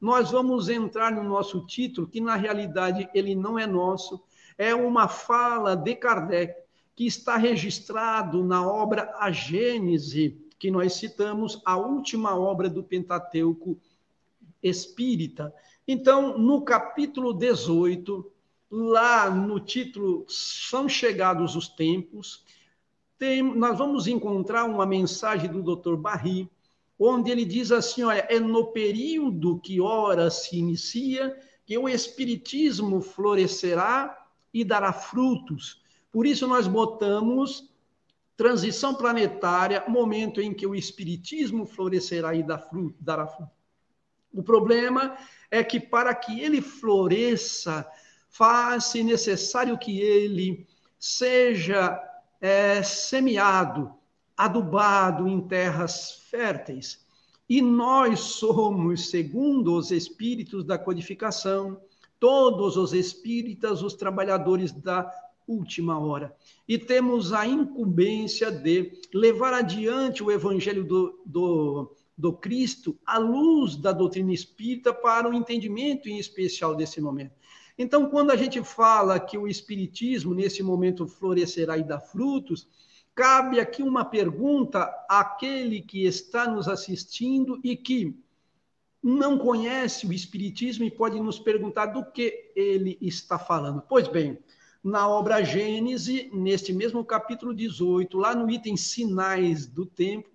nós 0.00 0.30
vamos 0.30 0.68
entrar 0.68 1.12
no 1.12 1.22
nosso 1.22 1.64
título, 1.66 2.06
que 2.06 2.20
na 2.20 2.36
realidade 2.36 3.08
ele 3.14 3.34
não 3.34 3.58
é 3.58 3.66
nosso, 3.66 4.22
é 4.58 4.74
uma 4.74 5.08
fala 5.08 5.74
de 5.74 5.94
Kardec, 5.94 6.54
que 6.94 7.06
está 7.06 7.36
registrado 7.36 8.42
na 8.42 8.66
obra 8.66 9.14
A 9.18 9.30
Gênese, 9.30 10.40
que 10.58 10.70
nós 10.70 10.94
citamos, 10.94 11.60
a 11.64 11.76
última 11.76 12.34
obra 12.34 12.68
do 12.68 12.82
Pentateuco 12.82 13.78
espírita. 14.62 15.54
Então, 15.86 16.38
no 16.38 16.62
capítulo 16.62 17.32
18, 17.32 18.32
lá 18.70 19.30
no 19.30 19.60
título 19.60 20.24
São 20.28 20.88
Chegados 20.88 21.56
os 21.56 21.68
Tempos, 21.68 22.44
tem, 23.18 23.42
nós 23.42 23.78
vamos 23.78 24.06
encontrar 24.06 24.64
uma 24.64 24.84
mensagem 24.84 25.50
do 25.50 25.62
Dr. 25.62 25.96
Barry, 25.96 26.50
onde 26.98 27.30
ele 27.30 27.44
diz 27.44 27.72
assim: 27.72 28.02
olha, 28.02 28.26
é 28.28 28.38
no 28.38 28.72
período 28.72 29.58
que 29.58 29.80
ora 29.80 30.30
se 30.30 30.58
inicia 30.58 31.36
que 31.64 31.76
o 31.76 31.88
Espiritismo 31.88 33.00
florescerá 33.00 34.26
e 34.52 34.64
dará 34.64 34.92
frutos. 34.92 35.82
Por 36.12 36.26
isso, 36.26 36.46
nós 36.46 36.66
botamos 36.66 37.70
transição 38.36 38.94
planetária, 38.94 39.84
momento 39.88 40.40
em 40.40 40.52
que 40.52 40.66
o 40.66 40.74
Espiritismo 40.74 41.66
florescerá 41.66 42.34
e 42.34 42.42
dará 42.42 43.26
fruto. 43.26 43.50
O 44.32 44.42
problema 44.42 45.16
é 45.50 45.64
que 45.64 45.80
para 45.80 46.14
que 46.14 46.40
ele 46.40 46.60
floresça, 46.60 47.90
faz-se 48.36 49.02
necessário 49.02 49.78
que 49.78 49.98
ele 49.98 50.66
seja 50.98 51.98
é, 52.40 52.82
semeado, 52.82 53.92
adubado 54.36 55.26
em 55.26 55.40
terras 55.40 56.22
férteis. 56.30 57.04
E 57.48 57.62
nós 57.62 58.20
somos, 58.20 59.08
segundo 59.08 59.74
os 59.74 59.90
espíritos 59.90 60.64
da 60.64 60.76
codificação, 60.76 61.80
todos 62.20 62.76
os 62.76 62.92
espíritas, 62.92 63.82
os 63.82 63.94
trabalhadores 63.94 64.72
da 64.72 65.10
última 65.46 65.98
hora. 65.98 66.34
E 66.68 66.76
temos 66.76 67.32
a 67.32 67.46
incumbência 67.46 68.50
de 68.50 69.00
levar 69.14 69.54
adiante 69.54 70.22
o 70.22 70.30
evangelho 70.30 70.84
do, 70.84 71.22
do, 71.24 71.96
do 72.18 72.32
Cristo 72.32 72.98
à 73.06 73.16
luz 73.16 73.76
da 73.76 73.92
doutrina 73.92 74.32
espírita 74.32 74.92
para 74.92 75.28
o 75.28 75.32
entendimento 75.32 76.08
em 76.08 76.18
especial 76.18 76.74
desse 76.74 77.00
momento. 77.00 77.32
Então, 77.78 78.08
quando 78.08 78.30
a 78.30 78.36
gente 78.36 78.62
fala 78.62 79.20
que 79.20 79.36
o 79.36 79.46
espiritismo 79.46 80.34
nesse 80.34 80.62
momento 80.62 81.06
florescerá 81.06 81.76
e 81.76 81.84
dá 81.84 82.00
frutos, 82.00 82.66
cabe 83.14 83.60
aqui 83.60 83.82
uma 83.82 84.04
pergunta 84.04 84.84
àquele 85.08 85.82
que 85.82 86.06
está 86.06 86.48
nos 86.48 86.68
assistindo 86.68 87.60
e 87.62 87.76
que 87.76 88.16
não 89.02 89.38
conhece 89.38 90.06
o 90.06 90.12
espiritismo 90.12 90.84
e 90.84 90.90
pode 90.90 91.20
nos 91.20 91.38
perguntar 91.38 91.86
do 91.86 92.04
que 92.04 92.50
ele 92.56 92.98
está 93.00 93.38
falando. 93.38 93.82
Pois 93.88 94.08
bem, 94.08 94.38
na 94.82 95.08
obra 95.08 95.44
Gênese, 95.44 96.30
neste 96.32 96.72
mesmo 96.72 97.04
capítulo 97.04 97.54
18, 97.54 98.16
lá 98.16 98.34
no 98.34 98.50
item 98.50 98.76
Sinais 98.76 99.66
do 99.66 99.84
Tempo, 99.84 100.30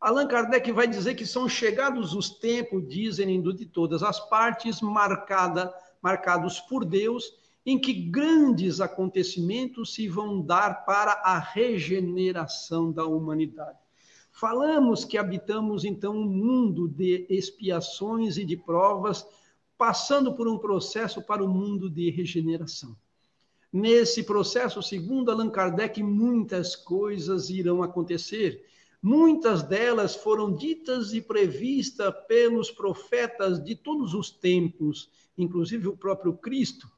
Allan 0.00 0.26
Kardec 0.26 0.70
vai 0.72 0.86
dizer 0.86 1.14
que 1.14 1.26
são 1.26 1.48
chegados 1.48 2.14
os 2.14 2.30
tempos, 2.30 2.86
dizem 2.86 3.42
de 3.42 3.66
todas 3.66 4.02
as 4.02 4.20
partes, 4.28 4.80
marcada, 4.80 5.72
marcados 6.02 6.60
por 6.60 6.84
Deus, 6.84 7.32
em 7.64 7.78
que 7.78 7.92
grandes 7.92 8.80
acontecimentos 8.80 9.94
se 9.94 10.08
vão 10.08 10.40
dar 10.40 10.84
para 10.84 11.12
a 11.24 11.38
regeneração 11.38 12.92
da 12.92 13.04
humanidade. 13.04 13.78
Falamos 14.30 15.04
que 15.04 15.18
habitamos 15.18 15.84
então 15.84 16.14
um 16.14 16.26
mundo 16.26 16.86
de 16.86 17.26
expiações 17.28 18.36
e 18.36 18.44
de 18.44 18.56
provas, 18.56 19.26
passando 19.78 20.34
por 20.34 20.46
um 20.46 20.58
processo 20.58 21.22
para 21.22 21.42
o 21.42 21.48
mundo 21.48 21.90
de 21.90 22.10
regeneração. 22.10 22.96
Nesse 23.72 24.22
processo, 24.22 24.82
segundo 24.82 25.30
Allan 25.30 25.50
Kardec, 25.50 26.02
muitas 26.02 26.76
coisas 26.76 27.50
irão 27.50 27.82
acontecer. 27.82 28.64
Muitas 29.08 29.62
delas 29.62 30.16
foram 30.16 30.52
ditas 30.52 31.14
e 31.14 31.20
previstas 31.20 32.12
pelos 32.26 32.72
profetas 32.72 33.62
de 33.62 33.76
todos 33.76 34.14
os 34.14 34.32
tempos, 34.32 35.08
inclusive 35.38 35.86
o 35.86 35.96
próprio 35.96 36.32
Cristo. 36.32 36.90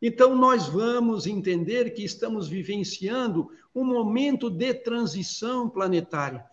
Então, 0.00 0.36
nós 0.36 0.68
vamos 0.68 1.26
entender 1.26 1.90
que 1.94 2.04
estamos 2.04 2.46
vivenciando 2.46 3.50
um 3.74 3.82
momento 3.82 4.48
de 4.48 4.72
transição 4.72 5.68
planetária. 5.68 6.44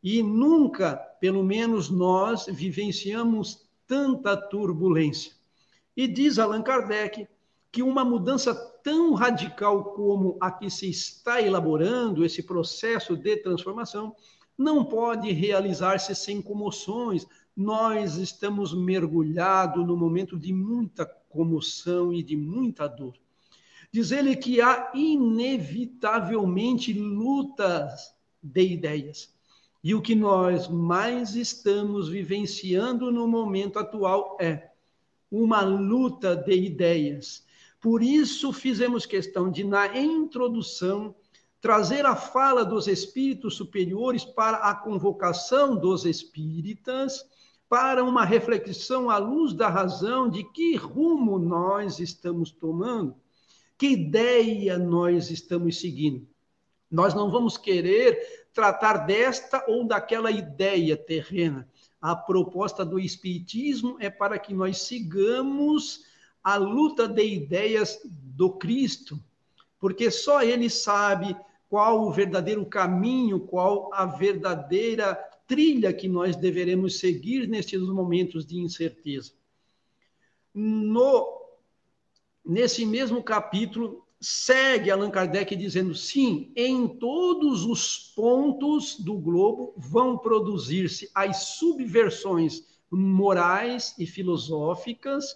E 0.00 0.22
nunca, 0.22 0.94
pelo 1.20 1.42
menos 1.42 1.90
nós, 1.90 2.46
vivenciamos 2.46 3.68
tanta 3.84 4.36
turbulência. 4.36 5.32
E 5.96 6.06
diz 6.06 6.38
Allan 6.38 6.62
Kardec 6.62 7.26
que 7.72 7.82
uma 7.82 8.04
mudança 8.04 8.54
tão 8.54 9.12
radical 9.14 9.92
como 9.94 10.38
a 10.40 10.52
que 10.52 10.70
se 10.70 10.88
está 10.88 11.42
elaborando, 11.42 12.24
esse 12.24 12.44
processo 12.44 13.16
de 13.16 13.38
transformação, 13.38 14.14
não 14.56 14.84
pode 14.84 15.32
realizar-se 15.32 16.14
sem 16.14 16.40
comoções. 16.42 17.26
Nós 17.56 18.16
estamos 18.16 18.74
mergulhados 18.74 19.86
no 19.86 19.96
momento 19.96 20.38
de 20.38 20.52
muita 20.52 21.04
comoção 21.04 22.12
e 22.12 22.22
de 22.22 22.36
muita 22.36 22.86
dor. 22.86 23.14
Diz 23.90 24.10
ele 24.10 24.36
que 24.36 24.60
há 24.60 24.90
inevitavelmente 24.94 26.92
lutas 26.92 28.14
de 28.42 28.62
ideias. 28.62 29.34
E 29.84 29.94
o 29.94 30.00
que 30.00 30.14
nós 30.14 30.68
mais 30.68 31.34
estamos 31.34 32.08
vivenciando 32.08 33.10
no 33.10 33.26
momento 33.26 33.78
atual 33.78 34.36
é 34.40 34.70
uma 35.30 35.62
luta 35.62 36.36
de 36.36 36.54
ideias 36.54 37.44
por 37.82 38.00
isso, 38.00 38.52
fizemos 38.52 39.04
questão 39.04 39.50
de, 39.50 39.64
na 39.64 39.98
introdução, 39.98 41.12
trazer 41.62 42.04
a 42.04 42.16
fala 42.16 42.64
dos 42.64 42.88
espíritos 42.88 43.54
superiores 43.54 44.24
para 44.24 44.56
a 44.56 44.74
convocação 44.74 45.76
dos 45.76 46.04
espíritas, 46.04 47.24
para 47.68 48.02
uma 48.02 48.24
reflexão 48.24 49.08
à 49.08 49.16
luz 49.16 49.54
da 49.54 49.68
razão 49.68 50.28
de 50.28 50.42
que 50.42 50.74
rumo 50.74 51.38
nós 51.38 52.00
estamos 52.00 52.50
tomando, 52.50 53.14
que 53.78 53.90
ideia 53.90 54.76
nós 54.76 55.30
estamos 55.30 55.80
seguindo. 55.80 56.26
Nós 56.90 57.14
não 57.14 57.30
vamos 57.30 57.56
querer 57.56 58.48
tratar 58.52 59.06
desta 59.06 59.64
ou 59.68 59.86
daquela 59.86 60.32
ideia 60.32 60.96
terrena. 60.96 61.66
A 62.00 62.16
proposta 62.16 62.84
do 62.84 62.98
Espiritismo 62.98 63.96
é 64.00 64.10
para 64.10 64.36
que 64.36 64.52
nós 64.52 64.78
sigamos 64.78 66.04
a 66.42 66.56
luta 66.56 67.06
de 67.06 67.24
ideias 67.24 68.00
do 68.04 68.50
Cristo, 68.50 69.16
porque 69.78 70.10
só 70.10 70.42
ele 70.42 70.68
sabe 70.68 71.36
qual 71.72 72.06
o 72.06 72.12
verdadeiro 72.12 72.66
caminho, 72.66 73.40
qual 73.40 73.88
a 73.94 74.04
verdadeira 74.04 75.14
trilha 75.46 75.90
que 75.90 76.06
nós 76.06 76.36
deveremos 76.36 76.98
seguir 76.98 77.48
nestes 77.48 77.80
momentos 77.80 78.44
de 78.44 78.58
incerteza. 78.58 79.32
No 80.52 81.40
nesse 82.44 82.84
mesmo 82.84 83.22
capítulo 83.22 84.06
segue 84.20 84.90
Allan 84.90 85.10
Kardec 85.10 85.56
dizendo: 85.56 85.94
sim, 85.94 86.52
em 86.54 86.86
todos 86.86 87.64
os 87.64 88.12
pontos 88.14 89.00
do 89.00 89.14
globo 89.14 89.72
vão 89.74 90.18
produzir-se 90.18 91.10
as 91.14 91.54
subversões 91.54 92.66
morais 92.90 93.94
e 93.98 94.04
filosóficas 94.04 95.34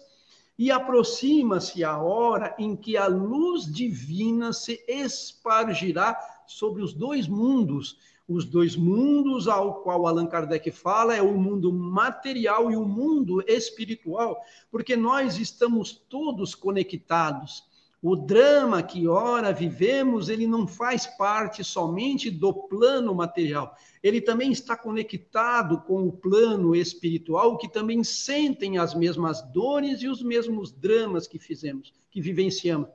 e 0.57 0.71
aproxima-se 0.71 1.83
a 1.83 1.97
hora 1.97 2.55
em 2.57 2.75
que 2.75 2.97
a 2.97 3.07
luz 3.07 3.71
divina 3.71 4.51
se 4.51 4.83
espargirá 4.87 6.17
sobre 6.47 6.81
os 6.81 6.93
dois 6.93 7.27
mundos. 7.27 7.99
Os 8.27 8.43
dois 8.43 8.75
mundos 8.75 9.47
ao 9.47 9.81
qual 9.81 10.05
Allan 10.05 10.27
Kardec 10.27 10.69
fala 10.71 11.15
é 11.15 11.21
o 11.21 11.37
mundo 11.37 11.71
material 11.71 12.71
e 12.71 12.75
o 12.75 12.85
mundo 12.85 13.41
espiritual, 13.47 14.41
porque 14.69 14.97
nós 14.97 15.37
estamos 15.37 15.93
todos 15.93 16.53
conectados. 16.53 17.63
O 18.09 18.15
drama 18.15 18.81
que 18.81 19.05
ora 19.05 19.51
vivemos, 19.51 20.29
ele 20.29 20.47
não 20.47 20.65
faz 20.65 21.05
parte 21.05 21.61
somente 21.61 22.31
do 22.31 22.53
plano 22.53 23.13
material. 23.13 23.75
Ele 24.01 24.21
também 24.21 24.49
está 24.49 24.77
conectado 24.77 25.81
com 25.81 26.07
o 26.07 26.11
plano 26.13 26.73
espiritual, 26.73 27.57
que 27.57 27.67
também 27.67 28.05
sentem 28.05 28.77
as 28.77 28.95
mesmas 28.95 29.41
dores 29.51 30.01
e 30.01 30.07
os 30.07 30.23
mesmos 30.23 30.71
dramas 30.71 31.27
que 31.27 31.37
fizemos, 31.37 31.93
que 32.09 32.21
vivenciamos. 32.21 32.87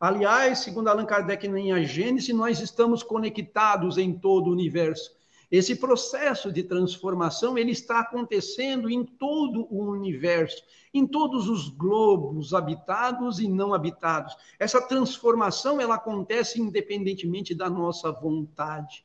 Aliás, 0.00 0.58
segundo 0.58 0.88
Allan 0.88 1.06
Kardec 1.06 1.46
em 1.46 1.70
A 1.70 1.80
Gênese, 1.84 2.32
nós 2.32 2.58
estamos 2.58 3.04
conectados 3.04 3.96
em 3.96 4.18
todo 4.18 4.48
o 4.48 4.52
universo. 4.52 5.12
Esse 5.50 5.76
processo 5.76 6.50
de 6.50 6.62
transformação 6.62 7.56
ele 7.56 7.70
está 7.70 8.00
acontecendo 8.00 8.90
em 8.90 9.04
todo 9.04 9.66
o 9.70 9.84
universo, 9.90 10.62
em 10.92 11.06
todos 11.06 11.48
os 11.48 11.68
globos 11.68 12.52
habitados 12.52 13.38
e 13.38 13.46
não 13.46 13.72
habitados. 13.72 14.36
Essa 14.58 14.80
transformação 14.80 15.80
ela 15.80 15.94
acontece 15.94 16.60
independentemente 16.60 17.54
da 17.54 17.70
nossa 17.70 18.10
vontade. 18.10 19.04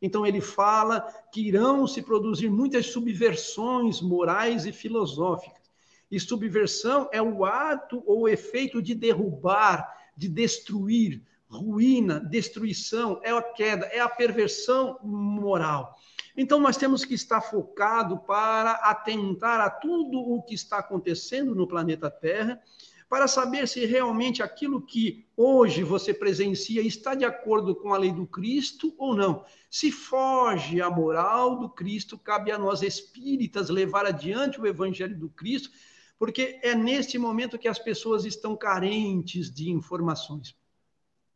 Então 0.00 0.26
ele 0.26 0.40
fala 0.40 1.00
que 1.32 1.40
irão 1.40 1.86
se 1.86 2.02
produzir 2.02 2.50
muitas 2.50 2.86
subversões 2.86 4.00
morais 4.00 4.66
e 4.66 4.72
filosóficas. 4.72 5.58
E 6.10 6.20
subversão 6.20 7.08
é 7.12 7.20
o 7.20 7.44
ato 7.44 8.02
ou 8.06 8.28
efeito 8.28 8.80
de 8.80 8.94
derrubar, 8.94 9.94
de 10.16 10.28
destruir, 10.28 11.22
ruína, 11.48 12.20
destruição, 12.20 13.20
é 13.22 13.30
a 13.30 13.42
queda, 13.42 13.86
é 13.86 14.00
a 14.00 14.08
perversão 14.08 14.98
moral. 15.02 15.96
Então 16.36 16.60
nós 16.60 16.76
temos 16.76 17.04
que 17.04 17.14
estar 17.14 17.40
focado 17.40 18.18
para 18.18 18.72
atentar 18.72 19.60
a 19.60 19.70
tudo 19.70 20.18
o 20.20 20.42
que 20.42 20.54
está 20.54 20.78
acontecendo 20.78 21.54
no 21.54 21.66
planeta 21.66 22.10
Terra, 22.10 22.62
para 23.08 23.26
saber 23.26 23.66
se 23.66 23.86
realmente 23.86 24.42
aquilo 24.42 24.82
que 24.82 25.26
hoje 25.34 25.82
você 25.82 26.12
presencia 26.12 26.82
está 26.82 27.14
de 27.14 27.24
acordo 27.24 27.74
com 27.74 27.94
a 27.94 27.98
lei 27.98 28.12
do 28.12 28.26
Cristo 28.26 28.94
ou 28.98 29.16
não. 29.16 29.44
Se 29.70 29.90
foge 29.90 30.80
à 30.82 30.90
moral 30.90 31.58
do 31.58 31.70
Cristo, 31.70 32.18
cabe 32.18 32.52
a 32.52 32.58
nós 32.58 32.82
espíritas 32.82 33.70
levar 33.70 34.04
adiante 34.04 34.60
o 34.60 34.66
evangelho 34.66 35.18
do 35.18 35.30
Cristo, 35.30 35.70
porque 36.18 36.60
é 36.62 36.74
neste 36.74 37.16
momento 37.16 37.58
que 37.58 37.68
as 37.68 37.78
pessoas 37.78 38.26
estão 38.26 38.54
carentes 38.54 39.50
de 39.50 39.70
informações. 39.70 40.54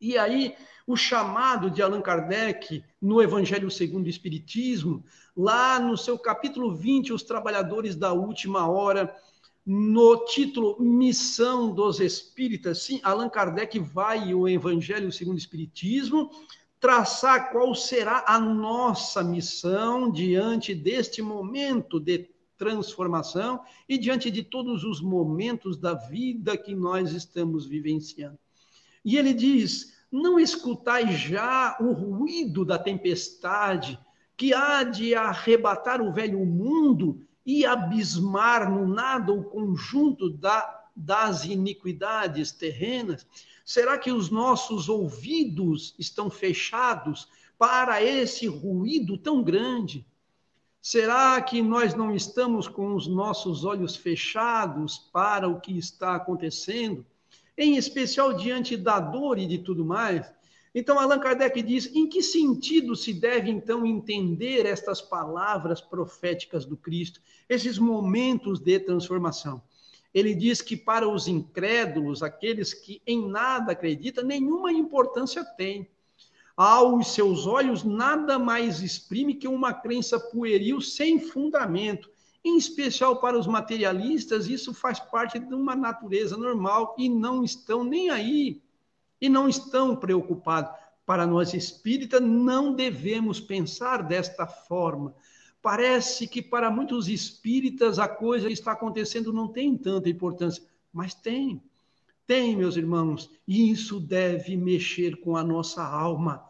E 0.03 0.19
aí, 0.19 0.57
o 0.85 0.97
chamado 0.97 1.71
de 1.71 1.81
Allan 1.81 2.01
Kardec 2.01 2.83
no 3.01 3.23
Evangelho 3.23 3.71
segundo 3.71 4.07
o 4.07 4.11
Espiritismo, 4.11 5.05
lá 5.37 5.79
no 5.79 5.97
seu 5.97 6.19
capítulo 6.19 6.75
20, 6.75 7.13
Os 7.13 7.23
Trabalhadores 7.23 7.95
da 7.95 8.13
Última 8.13 8.69
Hora, 8.69 9.15
no 9.65 10.25
título 10.25 10.77
Missão 10.83 11.73
dos 11.73 12.01
Espíritas, 12.01 12.83
sim, 12.83 12.99
Allan 13.05 13.29
Kardec 13.29 13.79
vai 13.79 14.35
o 14.35 14.49
Evangelho 14.49 15.13
segundo 15.13 15.37
o 15.37 15.39
Espiritismo 15.39 16.33
traçar 16.81 17.53
qual 17.53 17.73
será 17.73 18.25
a 18.27 18.41
nossa 18.41 19.23
missão 19.23 20.11
diante 20.11 20.75
deste 20.75 21.23
momento 21.23 22.01
de 22.01 22.29
transformação 22.59 23.61
e 23.89 23.97
diante 23.97 24.33
de 24.33 24.43
todos 24.43 24.83
os 24.83 25.01
momentos 25.01 25.77
da 25.77 25.95
vida 25.95 26.57
que 26.57 26.75
nós 26.75 27.13
estamos 27.13 27.67
vivenciando. 27.67 28.42
E 29.05 29.17
ele 29.17 29.35
diz: 29.35 29.95
Não 30.11 30.39
escutai 30.39 31.13
já 31.13 31.77
o 31.81 31.93
ruído 31.93 32.65
da 32.65 32.79
tempestade 32.79 33.99
que 34.37 34.55
há 34.55 34.83
de 34.83 35.15
arrebatar 35.15 36.01
o 36.01 36.13
velho 36.13 36.45
mundo 36.45 37.25
e 37.45 37.67
abismar 37.67 38.71
no 38.71 38.87
nada 38.87 39.33
o 39.33 39.45
conjunto 39.45 40.31
da, 40.31 40.85
das 40.95 41.45
iniquidades 41.45 42.53
terrenas? 42.53 43.27
Será 43.65 43.99
que 43.99 44.11
os 44.11 44.31
nossos 44.31 44.89
ouvidos 44.89 45.95
estão 45.99 46.29
fechados 46.29 47.29
para 47.59 48.03
esse 48.03 48.47
ruído 48.47 49.17
tão 49.17 49.43
grande? 49.43 50.07
Será 50.81 51.41
que 51.41 51.63
nós 51.63 51.95
não 51.95 52.13
estamos 52.13 52.67
com 52.67 52.97
os 52.97 53.07
nossos 53.07 53.65
olhos 53.65 53.95
fechados 53.95 54.99
para 55.13 55.49
o 55.49 55.61
que 55.61 55.79
está 55.79 56.17
acontecendo? 56.17 57.07
Em 57.57 57.77
especial 57.77 58.33
diante 58.35 58.77
da 58.77 58.99
dor 58.99 59.39
e 59.39 59.47
de 59.47 59.59
tudo 59.59 59.85
mais? 59.85 60.31
Então, 60.75 60.99
Allan 60.99 61.19
Kardec 61.19 61.61
diz: 61.63 61.95
em 61.95 62.09
que 62.09 62.23
sentido 62.23 62.97
se 62.97 63.13
deve 63.13 63.51
então 63.51 63.85
entender 63.85 64.65
estas 64.65 65.03
palavras 65.03 65.81
proféticas 65.81 66.65
do 66.65 66.77
Cristo, 66.77 67.21
esses 67.49 67.79
momentos 67.79 68.59
de 68.59 68.79
transformação? 68.79 69.63
Ele 70.15 70.35
diz 70.35 70.61
que 70.61 70.77
para 70.77 71.09
os 71.09 71.27
incrédulos, 71.27 72.23
aqueles 72.23 72.75
que 72.75 73.01
em 73.07 73.29
nada 73.29 73.73
acreditam, 73.73 74.25
nenhuma 74.25 74.73
importância 74.73 75.45
tem. 75.45 75.89
Aos 76.55 77.15
seus 77.15 77.47
olhos, 77.47 77.83
nada 77.83 78.39
mais 78.39 78.83
exprime 78.83 79.35
que 79.35 79.49
uma 79.49 79.73
crença 79.73 80.21
pueril 80.21 80.81
sem 80.83 81.19
fundamento. 81.19 82.11
Em 82.45 82.57
especial 82.57 83.21
para 83.21 83.39
os 83.39 83.47
materialistas, 83.47 84.49
isso 84.49 84.75
faz 84.75 84.99
parte 84.99 85.39
de 85.39 85.55
uma 85.55 85.77
natureza 85.77 86.37
normal 86.37 86.95
e 86.99 87.09
não 87.09 87.45
estão 87.45 87.85
nem 87.85 88.11
aí 88.11 88.61
e 89.21 89.29
não 89.29 89.49
estão 89.49 89.95
preocupados. 89.95 90.73
Para 91.07 91.27
nós 91.27 91.55
espíritas, 91.55 92.21
não 92.21 92.75
devemos 92.75 93.41
pensar 93.41 94.03
desta 94.03 94.47
forma. 94.47 95.15
Parece 95.61 96.27
que 96.27 96.43
para 96.43 96.71
muitos 96.71 97.09
espíritas 97.09 98.01
a 98.01 98.09
coisa 98.09 98.51
está 98.51 98.73
acontecendo 98.73 99.33
não 99.33 99.47
tem 99.47 99.77
tanta 99.77 100.09
importância, 100.09 100.65
mas 100.93 101.15
tem. 101.15 101.63
Tem, 102.27 102.57
meus 102.57 102.77
irmãos, 102.77 103.31
e 103.47 103.71
isso 103.71 104.01
deve 104.01 104.57
mexer 104.57 105.21
com 105.21 105.37
a 105.37 105.45
nossa 105.45 105.85
alma. 105.85 106.43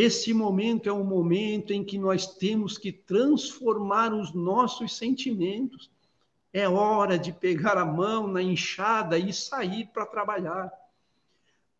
Esse 0.00 0.32
momento 0.32 0.88
é 0.88 0.92
um 0.92 1.02
momento 1.02 1.72
em 1.72 1.82
que 1.82 1.98
nós 1.98 2.24
temos 2.24 2.78
que 2.78 2.92
transformar 2.92 4.14
os 4.14 4.32
nossos 4.32 4.96
sentimentos. 4.96 5.90
É 6.52 6.68
hora 6.68 7.18
de 7.18 7.32
pegar 7.32 7.76
a 7.76 7.84
mão 7.84 8.28
na 8.28 8.40
enxada 8.40 9.18
e 9.18 9.32
sair 9.32 9.88
para 9.92 10.06
trabalhar. 10.06 10.72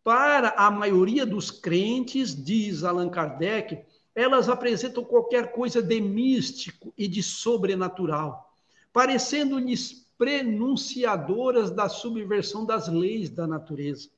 Para 0.03 0.49
a 0.57 0.69
maioria 0.69 1.25
dos 1.25 1.49
crentes, 1.49 2.35
diz 2.35 2.83
Allan 2.83 3.07
Kardec, 3.07 3.85
elas 4.13 4.49
apresentam 4.49 5.01
qualquer 5.01 5.53
coisa 5.53 5.81
de 5.81 6.01
místico 6.01 6.93
e 6.97 7.07
de 7.07 7.23
sobrenatural, 7.23 8.53
parecendo-lhes 8.91 10.05
prenunciadoras 10.17 11.71
da 11.71 11.87
subversão 11.87 12.65
das 12.65 12.89
leis 12.89 13.29
da 13.29 13.47
natureza. 13.47 14.09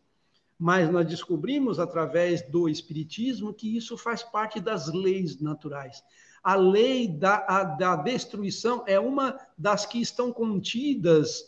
Mas 0.62 0.92
nós 0.92 1.08
descobrimos, 1.08 1.80
através 1.80 2.44
do 2.44 2.70
Espiritismo, 2.70 3.52
que 3.52 3.76
isso 3.76 3.98
faz 3.98 4.22
parte 4.22 4.60
das 4.60 4.94
leis 4.94 5.42
naturais. 5.42 6.04
A 6.44 6.54
lei 6.54 7.08
da, 7.08 7.44
a, 7.48 7.64
da 7.64 7.96
destruição 7.96 8.84
é 8.86 9.00
uma 9.00 9.40
das 9.58 9.88
que 9.88 10.00
estão 10.00 10.32
contidas 10.32 11.44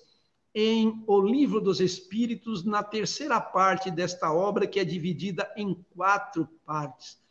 em 0.51 1.03
O 1.05 1.21
Livro 1.21 1.61
dos 1.61 1.79
Espíritos, 1.79 2.63
na 2.63 2.81
terceira 2.81 3.39
parte 3.39 3.91
desta 3.91 4.33
obra, 4.33 4.65
que 4.65 4.79
é 4.79 4.83
dividida 4.83 5.47
em 5.55 5.75
quatro 5.95 6.49
partes. 6.65 7.21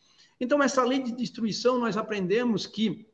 Então, 0.40 0.62
essa 0.62 0.84
lei 0.84 1.02
de 1.02 1.10
destruição, 1.10 1.80
nós 1.80 1.96
aprendemos 1.96 2.64
que 2.64 3.08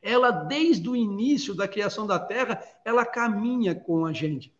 ela, 0.00 0.30
desde 0.30 0.88
o 0.88 0.94
início 0.94 1.52
da 1.52 1.66
criação 1.66 2.06
da 2.06 2.20
Terra, 2.20 2.62
ela 2.84 3.04
caminha 3.04 3.74
com 3.74 4.06
a 4.06 4.12
gente. 4.12 4.54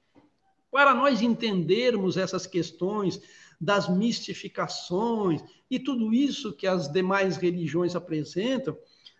Para 0.72 0.92
nós 0.92 1.22
entendermos 1.22 2.16
essas 2.16 2.48
questões 2.48 3.22
das 3.64 3.88
mistificações 3.88 5.42
e 5.70 5.78
tudo 5.78 6.12
isso 6.12 6.52
que 6.52 6.66
as 6.66 6.86
demais 6.92 7.36
religiões 7.36 7.96
apresentam, 7.96 8.76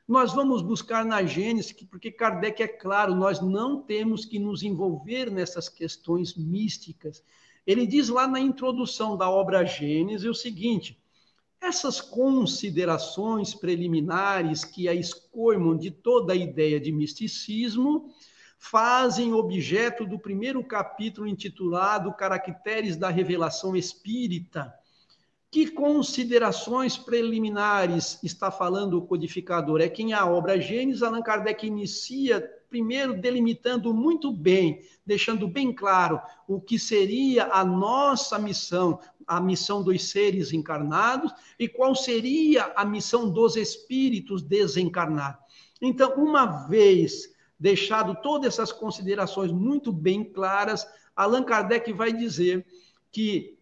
nós 0.06 0.34
vamos 0.34 0.60
buscar 0.60 1.04
na 1.04 1.24
Gênesis, 1.24 1.72
porque 1.90 2.12
Kardec 2.12 2.62
é 2.62 2.68
claro, 2.68 3.14
nós 3.14 3.40
não 3.40 3.80
temos 3.80 4.26
que 4.26 4.38
nos 4.38 4.62
envolver 4.62 5.30
nessas 5.30 5.68
questões 5.68 6.36
místicas. 6.36 7.24
Ele 7.66 7.86
diz 7.86 8.10
lá 8.10 8.28
na 8.28 8.38
introdução 8.38 9.16
da 9.16 9.30
obra 9.30 9.64
Gênesis 9.64 10.28
o 10.28 10.34
seguinte: 10.34 11.02
essas 11.58 12.02
considerações 12.02 13.54
preliminares 13.54 14.62
que 14.62 14.86
a 14.86 14.94
escoimam 14.94 15.74
de 15.74 15.90
toda 15.90 16.34
a 16.34 16.36
ideia 16.36 16.78
de 16.78 16.92
misticismo 16.92 18.12
fazem 18.58 19.32
objeto 19.32 20.06
do 20.06 20.18
primeiro 20.18 20.62
capítulo 20.64 21.26
intitulado 21.26 22.14
Caracteres 22.14 22.96
da 22.96 23.10
Revelação 23.10 23.76
Espírita 23.76 24.72
que 25.54 25.70
considerações 25.70 26.96
preliminares 26.96 28.18
está 28.24 28.50
falando 28.50 28.98
o 28.98 29.06
codificador? 29.06 29.80
É 29.80 29.88
que 29.88 30.02
em 30.02 30.12
a 30.12 30.26
obra 30.26 30.60
Gênesis, 30.60 31.00
Allan 31.00 31.22
Kardec 31.22 31.64
inicia 31.64 32.40
primeiro 32.68 33.14
delimitando 33.14 33.94
muito 33.94 34.32
bem, 34.32 34.80
deixando 35.06 35.46
bem 35.46 35.72
claro 35.72 36.20
o 36.48 36.60
que 36.60 36.76
seria 36.76 37.44
a 37.52 37.64
nossa 37.64 38.36
missão, 38.36 38.98
a 39.24 39.40
missão 39.40 39.80
dos 39.80 40.08
seres 40.08 40.52
encarnados 40.52 41.32
e 41.56 41.68
qual 41.68 41.94
seria 41.94 42.72
a 42.74 42.84
missão 42.84 43.30
dos 43.30 43.54
espíritos 43.54 44.42
desencarnados. 44.42 45.40
Então, 45.80 46.14
uma 46.16 46.66
vez 46.66 47.32
deixado 47.58 48.14
todas 48.22 48.54
essas 48.54 48.72
considerações 48.72 49.52
muito 49.52 49.92
bem 49.92 50.24
claras, 50.24 50.86
Allan 51.14 51.44
Kardec 51.44 51.92
vai 51.92 52.12
dizer 52.12 52.66
que 53.10 53.58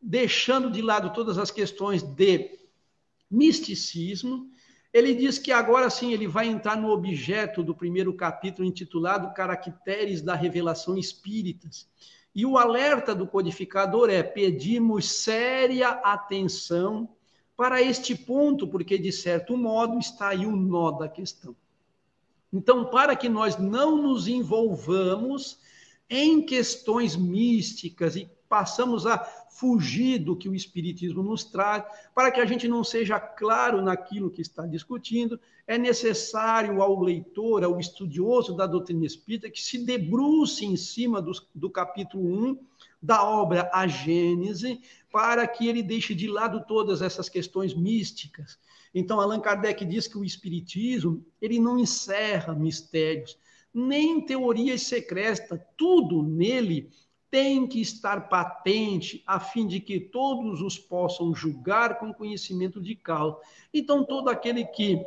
deixando 0.00 0.70
de 0.70 0.82
lado 0.82 1.12
todas 1.12 1.38
as 1.38 1.50
questões 1.50 2.02
de 2.02 2.58
misticismo, 3.30 4.50
ele 4.92 5.14
diz 5.14 5.38
que 5.38 5.52
agora 5.52 5.88
sim 5.88 6.12
ele 6.12 6.26
vai 6.26 6.48
entrar 6.48 6.76
no 6.76 6.88
objeto 6.88 7.62
do 7.62 7.74
primeiro 7.74 8.12
capítulo 8.12 8.66
intitulado 8.66 9.32
Caracteres 9.34 10.20
da 10.20 10.34
Revelação 10.34 10.98
Espíritas. 10.98 11.88
E 12.34 12.44
o 12.44 12.58
alerta 12.58 13.14
do 13.14 13.26
codificador 13.26 14.10
é: 14.10 14.22
pedimos 14.22 15.08
séria 15.08 15.90
atenção 15.90 17.08
para 17.56 17.80
este 17.80 18.14
ponto, 18.14 18.66
porque 18.66 18.98
de 18.98 19.12
certo 19.12 19.56
modo 19.56 19.98
está 19.98 20.28
aí 20.28 20.46
o 20.46 20.56
nó 20.56 20.90
da 20.90 21.08
questão. 21.08 21.54
Então, 22.52 22.84
para 22.84 23.14
que 23.14 23.28
nós 23.28 23.56
não 23.56 24.02
nos 24.02 24.26
envolvamos 24.26 25.58
em 26.08 26.42
questões 26.42 27.14
místicas 27.14 28.16
e 28.16 28.28
passamos 28.48 29.06
a 29.06 29.18
fugir 29.50 30.18
do 30.18 30.34
que 30.34 30.48
o 30.48 30.54
Espiritismo 30.54 31.22
nos 31.22 31.44
traz, 31.44 31.84
para 32.12 32.32
que 32.32 32.40
a 32.40 32.44
gente 32.46 32.66
não 32.66 32.82
seja 32.82 33.20
claro 33.20 33.80
naquilo 33.80 34.30
que 34.30 34.42
está 34.42 34.66
discutindo, 34.66 35.38
é 35.66 35.78
necessário 35.78 36.82
ao 36.82 37.00
leitor, 37.00 37.62
ao 37.62 37.78
estudioso 37.78 38.56
da 38.56 38.66
doutrina 38.66 39.06
espírita, 39.06 39.48
que 39.48 39.62
se 39.62 39.78
debruce 39.78 40.64
em 40.64 40.76
cima 40.76 41.22
do, 41.22 41.30
do 41.54 41.70
capítulo 41.70 42.24
1 42.50 42.58
da 43.00 43.22
obra 43.22 43.70
A 43.72 43.86
Gênese, 43.86 44.80
para 45.12 45.46
que 45.46 45.68
ele 45.68 45.82
deixe 45.82 46.14
de 46.14 46.26
lado 46.26 46.64
todas 46.66 47.02
essas 47.02 47.28
questões 47.28 47.72
místicas. 47.72 48.58
Então, 48.94 49.20
Allan 49.20 49.40
Kardec 49.40 49.84
diz 49.84 50.08
que 50.08 50.18
o 50.18 50.24
Espiritismo 50.24 51.24
ele 51.40 51.58
não 51.58 51.78
encerra 51.78 52.54
mistérios, 52.54 53.38
nem 53.72 54.20
teorias 54.20 54.82
secretas, 54.82 55.60
tudo 55.76 56.22
nele 56.22 56.90
tem 57.30 57.66
que 57.66 57.80
estar 57.80 58.28
patente 58.28 59.22
a 59.24 59.38
fim 59.38 59.66
de 59.66 59.78
que 59.78 60.00
todos 60.00 60.60
os 60.60 60.76
possam 60.76 61.32
julgar 61.32 62.00
com 62.00 62.12
conhecimento 62.12 62.80
de 62.80 62.96
causa. 62.96 63.38
Então, 63.72 64.04
todo 64.04 64.28
aquele 64.28 64.64
que 64.64 65.00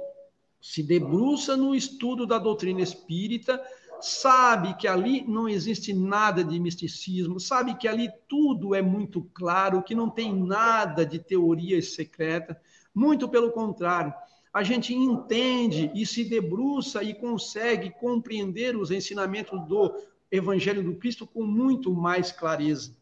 se 0.61 0.81
debruça 0.81 1.57
no 1.57 1.75
estudo 1.75 2.25
da 2.25 2.39
doutrina 2.39 2.79
espírita 2.81 3.61
sabe 3.99 4.73
que 4.75 4.87
ali 4.87 5.25
não 5.27 5.47
existe 5.47 5.93
nada 5.93 6.43
de 6.43 6.59
misticismo, 6.59 7.39
sabe 7.39 7.75
que 7.75 7.87
ali 7.87 8.09
tudo 8.27 8.73
é 8.73 8.81
muito 8.81 9.21
claro, 9.33 9.83
que 9.83 9.93
não 9.93 10.09
tem 10.09 10.33
nada 10.33 11.05
de 11.05 11.19
teoria 11.19 11.81
secreta, 11.81 12.59
muito 12.93 13.27
pelo 13.27 13.51
contrário. 13.51 14.13
A 14.53 14.61
gente 14.61 14.93
entende 14.93 15.91
e 15.95 16.05
se 16.05 16.23
debruça 16.23 17.03
e 17.03 17.13
consegue 17.13 17.89
compreender 17.89 18.75
os 18.77 18.91
ensinamentos 18.91 19.59
do 19.67 19.93
Evangelho 20.31 20.83
do 20.83 20.95
Cristo 20.95 21.25
com 21.25 21.43
muito 21.43 21.93
mais 21.93 22.31
clareza. 22.31 22.95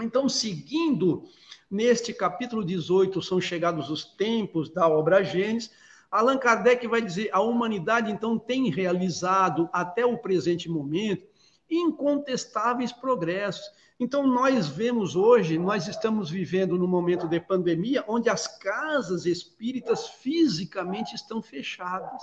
Então, 0.00 0.28
seguindo 0.28 1.24
neste 1.70 2.12
capítulo 2.12 2.64
18, 2.64 3.22
são 3.22 3.40
chegados 3.40 3.90
os 3.90 4.04
tempos 4.04 4.68
da 4.68 4.88
obra 4.88 5.22
Gênesis, 5.22 5.70
Allan 6.10 6.38
Kardec 6.38 6.86
vai 6.88 7.00
dizer: 7.00 7.30
a 7.32 7.40
humanidade 7.40 8.10
então 8.10 8.38
tem 8.38 8.68
realizado 8.70 9.68
até 9.72 10.04
o 10.04 10.18
presente 10.18 10.68
momento 10.68 11.29
incontestáveis 11.70 12.92
progressos. 12.92 13.64
Então, 13.98 14.26
nós 14.26 14.66
vemos 14.66 15.14
hoje, 15.14 15.58
nós 15.58 15.86
estamos 15.86 16.30
vivendo 16.30 16.76
no 16.76 16.88
momento 16.88 17.28
de 17.28 17.38
pandemia, 17.38 18.04
onde 18.08 18.28
as 18.28 18.46
casas 18.58 19.26
espíritas 19.26 20.08
fisicamente 20.08 21.14
estão 21.14 21.40
fechadas 21.40 22.22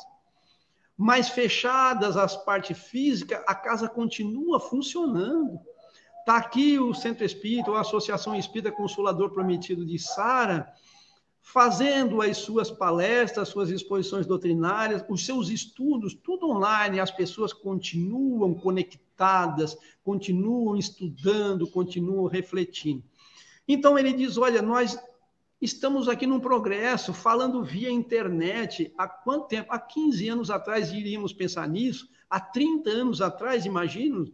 mas 0.98 1.30
fechadas 1.30 2.18
as 2.18 2.36
partes 2.36 2.76
físicas, 2.76 3.44
a 3.48 3.54
casa 3.54 3.88
continua 3.88 4.60
funcionando. 4.60 5.60
Está 6.20 6.38
aqui 6.38 6.80
o 6.80 6.94
Centro 6.94 7.24
Espírita, 7.24 7.72
a 7.72 7.82
Associação 7.82 8.36
Espírita 8.36 8.72
Consolador 8.72 9.30
Prometido 9.30 9.86
de 9.86 10.00
Sara, 10.00 10.74
fazendo 11.40 12.22
as 12.22 12.38
suas 12.38 12.72
palestras, 12.72 13.48
suas 13.48 13.70
exposições 13.70 14.26
doutrinárias, 14.26 15.06
os 15.08 15.24
seus 15.24 15.50
estudos, 15.50 16.16
tudo 16.16 16.50
online, 16.50 17.00
as 17.00 17.12
pessoas 17.12 17.54
continuam 17.54 18.56
conectadas, 18.56 19.07
continuam 20.04 20.78
estudando, 20.78 21.70
continuam 21.70 22.28
refletindo. 22.28 23.04
Então 23.68 23.98
ele 23.98 24.14
diz: 24.14 24.38
olha, 24.38 24.62
nós 24.62 24.98
Estamos 25.60 26.08
aqui 26.08 26.28
num 26.28 26.40
progresso, 26.40 27.12
falando 27.12 27.64
via 27.64 27.90
internet. 27.90 28.94
Há 28.96 29.08
quanto 29.08 29.48
tempo? 29.48 29.74
Há 29.74 29.80
15 29.80 30.30
anos 30.30 30.52
atrás 30.52 30.92
iríamos 30.92 31.34
pensar 31.34 31.68
nisso? 31.68 32.08
Há 32.30 32.40
30 32.40 32.90
anos 32.92 33.22
atrás, 33.22 33.66
imagino? 33.66 34.32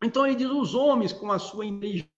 Então 0.00 0.24
ele 0.24 0.36
diz: 0.36 0.48
os 0.48 0.72
homens, 0.72 1.12
com 1.12 1.32
a 1.32 1.38
sua 1.40 1.66
inteligência, 1.66 2.08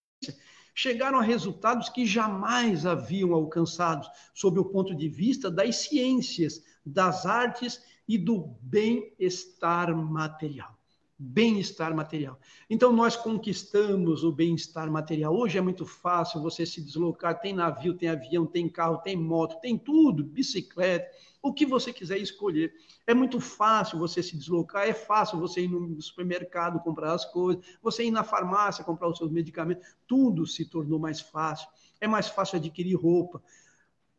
chegaram 0.74 1.18
a 1.18 1.22
resultados 1.22 1.88
que 1.88 2.04
jamais 2.04 2.84
haviam 2.84 3.32
alcançado, 3.32 4.06
sob 4.34 4.60
o 4.60 4.64
ponto 4.66 4.94
de 4.94 5.08
vista 5.08 5.50
das 5.50 5.76
ciências, 5.76 6.62
das 6.84 7.24
artes 7.24 7.82
e 8.06 8.18
do 8.18 8.58
bem-estar 8.60 9.96
material 9.96 10.81
bem-estar 11.22 11.94
material. 11.94 12.38
Então, 12.68 12.92
nós 12.92 13.16
conquistamos 13.16 14.24
o 14.24 14.32
bem-estar 14.32 14.90
material. 14.90 15.34
Hoje 15.34 15.56
é 15.56 15.60
muito 15.60 15.86
fácil 15.86 16.42
você 16.42 16.66
se 16.66 16.80
deslocar: 16.82 17.40
tem 17.40 17.52
navio, 17.52 17.94
tem 17.94 18.08
avião, 18.08 18.44
tem 18.44 18.68
carro, 18.68 18.98
tem 18.98 19.16
moto, 19.16 19.60
tem 19.60 19.78
tudo, 19.78 20.24
bicicleta, 20.24 21.08
o 21.40 21.52
que 21.52 21.64
você 21.64 21.92
quiser 21.92 22.18
escolher. 22.18 22.74
É 23.06 23.14
muito 23.14 23.40
fácil 23.40 23.98
você 23.98 24.22
se 24.22 24.36
deslocar, 24.36 24.88
é 24.88 24.94
fácil 24.94 25.38
você 25.38 25.62
ir 25.62 25.68
no 25.68 26.00
supermercado 26.02 26.80
comprar 26.80 27.12
as 27.12 27.24
coisas, 27.24 27.64
você 27.80 28.04
ir 28.04 28.10
na 28.10 28.24
farmácia 28.24 28.84
comprar 28.84 29.08
os 29.08 29.18
seus 29.18 29.30
medicamentos. 29.30 29.86
Tudo 30.08 30.44
se 30.46 30.64
tornou 30.64 30.98
mais 30.98 31.20
fácil. 31.20 31.68
É 32.00 32.08
mais 32.08 32.28
fácil 32.28 32.56
adquirir 32.56 32.96
roupa. 32.96 33.40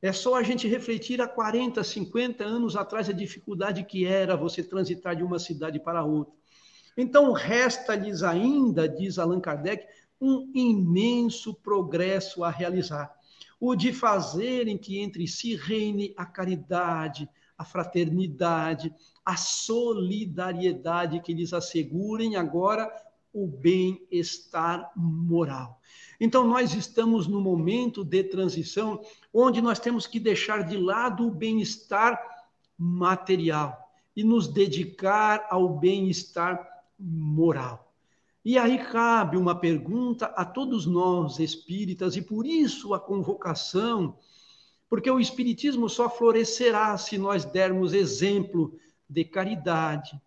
É 0.01 0.11
só 0.11 0.35
a 0.35 0.43
gente 0.43 0.67
refletir 0.67 1.21
há 1.21 1.27
40, 1.27 1.81
50 1.83 2.43
anos 2.43 2.75
atrás 2.75 3.09
a 3.09 3.13
dificuldade 3.13 3.83
que 3.83 4.05
era 4.05 4.35
você 4.35 4.61
transitar 4.61 5.15
de 5.15 5.23
uma 5.23 5.39
cidade 5.39 5.79
para 5.79 6.03
outra. 6.03 6.33
Então, 6.97 7.31
resta-lhes 7.31 8.23
ainda, 8.23 8.87
diz 8.87 9.17
Allan 9.17 9.39
Kardec, 9.39 9.85
um 10.19 10.51
imenso 10.53 11.53
progresso 11.53 12.43
a 12.43 12.49
realizar. 12.49 13.13
O 13.59 13.75
de 13.75 13.91
fazerem 13.91 14.77
que 14.77 14.99
entre 14.99 15.27
si 15.27 15.55
reine 15.55 16.13
a 16.17 16.25
caridade, 16.25 17.29
a 17.57 17.65
fraternidade, 17.65 18.93
a 19.25 19.35
solidariedade 19.35 21.21
que 21.21 21.33
lhes 21.33 21.53
assegurem 21.53 22.35
agora 22.35 22.91
o 23.33 23.47
bem-estar 23.47 24.91
moral. 24.95 25.81
Então, 26.19 26.47
nós 26.47 26.73
estamos 26.75 27.27
no 27.27 27.41
momento 27.41 28.03
de 28.03 28.23
transição 28.23 29.01
onde 29.33 29.61
nós 29.61 29.79
temos 29.79 30.05
que 30.05 30.19
deixar 30.19 30.63
de 30.63 30.77
lado 30.77 31.27
o 31.27 31.31
bem-estar 31.31 32.21
material 32.77 33.91
e 34.15 34.23
nos 34.23 34.47
dedicar 34.47 35.47
ao 35.49 35.67
bem-estar 35.67 36.72
moral. 36.99 37.93
E 38.45 38.57
aí 38.57 38.77
cabe 38.77 39.37
uma 39.37 39.55
pergunta 39.55 40.25
a 40.25 40.43
todos 40.43 40.85
nós 40.85 41.39
espíritas, 41.39 42.17
e 42.17 42.21
por 42.21 42.45
isso 42.45 42.93
a 42.93 42.99
convocação, 42.99 44.17
porque 44.89 45.09
o 45.09 45.19
espiritismo 45.19 45.89
só 45.89 46.09
florescerá 46.09 46.97
se 46.97 47.17
nós 47.17 47.45
dermos 47.45 47.93
exemplo 47.93 48.77
de 49.09 49.23
caridade, 49.23 50.19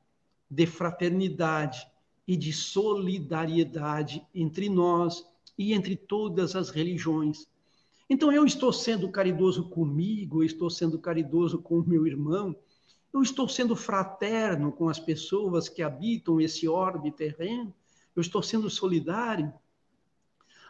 de 0.50 0.66
fraternidade 0.66 1.87
e 2.26 2.37
de 2.37 2.52
solidariedade 2.52 4.26
entre 4.35 4.68
nós 4.68 5.24
e 5.59 5.72
entre 5.72 5.94
todas 5.94 6.57
as 6.57 6.70
religiões. 6.70 7.46
Então 8.09 8.33
eu 8.33 8.46
estou 8.46 8.72
sendo 8.72 9.11
caridoso 9.11 9.68
comigo, 9.68 10.42
estou 10.42 10.70
sendo 10.70 10.98
caridoso 10.98 11.59
com 11.59 11.81
o 11.81 11.87
meu 11.87 12.07
irmão, 12.07 12.57
eu 13.12 13.22
estou 13.22 13.48
sendo 13.48 13.74
fraterno 13.74 14.72
com 14.72 14.88
as 14.88 14.98
pessoas 14.98 15.68
que 15.68 15.82
habitam 15.82 16.40
esse 16.40 16.68
orbe 16.68 17.10
terreno? 17.10 17.74
Eu 18.14 18.20
estou 18.20 18.42
sendo 18.42 18.68
solidário? 18.68 19.52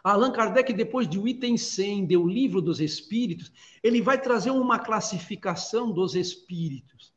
Allan 0.03 0.31
Kardec, 0.31 0.71
depois 0.71 1.07
de 1.07 1.19
o 1.19 1.27
item 1.27 1.57
100, 1.57 2.05
do 2.05 2.27
livro 2.27 2.61
dos 2.61 2.79
espíritos, 2.79 3.51
ele 3.83 4.01
vai 4.01 4.19
trazer 4.21 4.51
uma 4.51 4.79
classificação 4.79 5.91
dos 5.91 6.15
espíritos. 6.15 7.13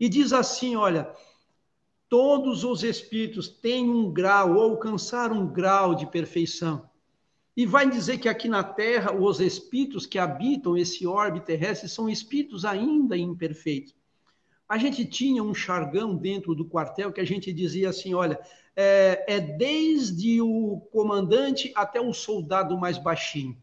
E 0.00 0.08
diz 0.08 0.32
assim: 0.32 0.74
olha, 0.74 1.14
todos 2.08 2.64
os 2.64 2.82
espíritos 2.82 3.48
têm 3.48 3.88
um 3.88 4.12
grau, 4.12 4.54
ou 4.54 4.62
alcançaram 4.62 5.42
um 5.42 5.46
grau 5.46 5.94
de 5.94 6.06
perfeição. 6.06 6.88
E 7.56 7.64
vai 7.64 7.88
dizer 7.88 8.18
que 8.18 8.28
aqui 8.28 8.48
na 8.48 8.64
Terra, 8.64 9.14
os 9.14 9.38
espíritos 9.38 10.04
que 10.04 10.18
habitam 10.18 10.76
esse 10.76 11.06
orbe 11.06 11.40
terrestre 11.40 11.88
são 11.88 12.08
espíritos 12.08 12.64
ainda 12.64 13.16
imperfeitos. 13.16 13.94
A 14.68 14.78
gente 14.78 15.04
tinha 15.04 15.42
um 15.42 15.54
chargão 15.54 16.16
dentro 16.16 16.54
do 16.54 16.64
quartel 16.64 17.12
que 17.12 17.20
a 17.20 17.26
gente 17.26 17.52
dizia 17.52 17.90
assim: 17.90 18.14
olha, 18.14 18.38
é, 18.74 19.24
é 19.28 19.40
desde 19.40 20.40
o 20.40 20.80
comandante 20.92 21.72
até 21.74 22.00
o 22.00 22.12
soldado 22.12 22.78
mais 22.78 22.98
baixinho. 22.98 23.56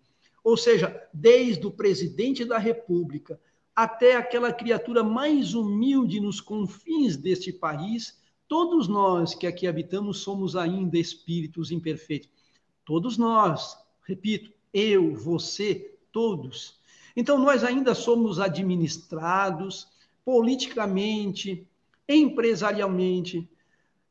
Ou 0.44 0.58
seja, 0.58 1.08
desde 1.14 1.66
o 1.66 1.72
presidente 1.72 2.44
da 2.46 2.58
República 2.58 3.40
até 3.76 4.16
aquela 4.16 4.52
criatura 4.52 5.04
mais 5.04 5.54
humilde 5.54 6.20
nos 6.20 6.42
confins 6.42 7.16
deste 7.16 7.52
país, 7.54 8.20
todos 8.48 8.88
nós 8.88 9.34
que 9.34 9.48
aqui 9.48 9.66
habitamos 9.66 10.20
somos 10.20 10.56
ainda 10.56 10.98
espíritos 10.98 11.72
imperfeitos. 11.72 12.30
Todos 12.86 13.18
nós, 13.18 13.78
repito, 14.04 14.52
eu, 14.74 15.16
você, 15.16 15.98
todos. 16.12 16.80
Então 17.16 17.38
nós 17.38 17.64
ainda 17.64 17.96
somos 17.96 18.40
administrados, 18.40 19.88
politicamente, 20.24 21.68
empresarialmente, 22.08 23.50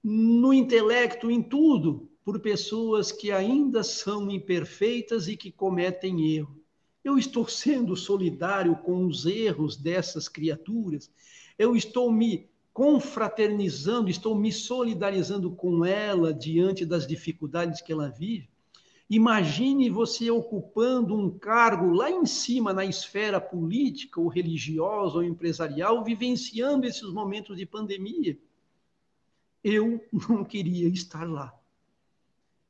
no 0.02 0.52
intelecto, 0.52 1.30
em 1.30 1.42
tudo, 1.42 2.08
por 2.24 2.40
pessoas 2.40 3.10
que 3.12 3.30
ainda 3.30 3.82
são 3.82 4.30
imperfeitas 4.30 5.28
e 5.28 5.36
que 5.36 5.50
cometem 5.50 6.34
erro. 6.34 6.60
Eu 7.02 7.18
estou 7.18 7.48
sendo 7.48 7.96
solidário 7.96 8.76
com 8.76 9.06
os 9.06 9.24
erros 9.26 9.76
dessas 9.76 10.28
criaturas, 10.28 11.10
eu 11.58 11.74
estou 11.74 12.12
me 12.12 12.48
confraternizando, 12.72 14.08
estou 14.08 14.34
me 14.34 14.52
solidarizando 14.52 15.50
com 15.50 15.84
ela 15.84 16.32
diante 16.32 16.86
das 16.86 17.06
dificuldades 17.06 17.80
que 17.80 17.92
ela 17.92 18.08
vive. 18.08 18.48
Imagine 19.10 19.90
você 19.90 20.30
ocupando 20.30 21.16
um 21.16 21.36
cargo 21.36 21.90
lá 21.90 22.08
em 22.08 22.24
cima 22.24 22.72
na 22.72 22.84
esfera 22.84 23.40
política, 23.40 24.20
ou 24.20 24.28
religiosa, 24.28 25.16
ou 25.16 25.24
empresarial, 25.24 26.04
vivenciando 26.04 26.86
esses 26.86 27.12
momentos 27.12 27.56
de 27.56 27.66
pandemia. 27.66 28.38
Eu 29.64 30.00
não 30.12 30.44
queria 30.44 30.86
estar 30.86 31.28
lá, 31.28 31.52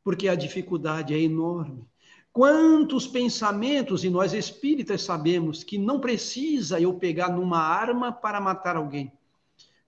porque 0.03 0.29
a 0.29 0.35
dificuldade 0.35 1.13
é 1.13 1.19
enorme. 1.21 1.85
Quantos 2.33 3.07
pensamentos, 3.07 4.03
e 4.03 4.09
nós 4.09 4.33
espíritas 4.33 5.03
sabemos 5.03 5.63
que 5.63 5.77
não 5.77 6.01
precisa 6.01 6.81
eu 6.81 6.95
pegar 6.95 7.29
numa 7.29 7.59
arma 7.59 8.13
para 8.13 8.41
matar 8.41 8.77
alguém. 8.77 9.13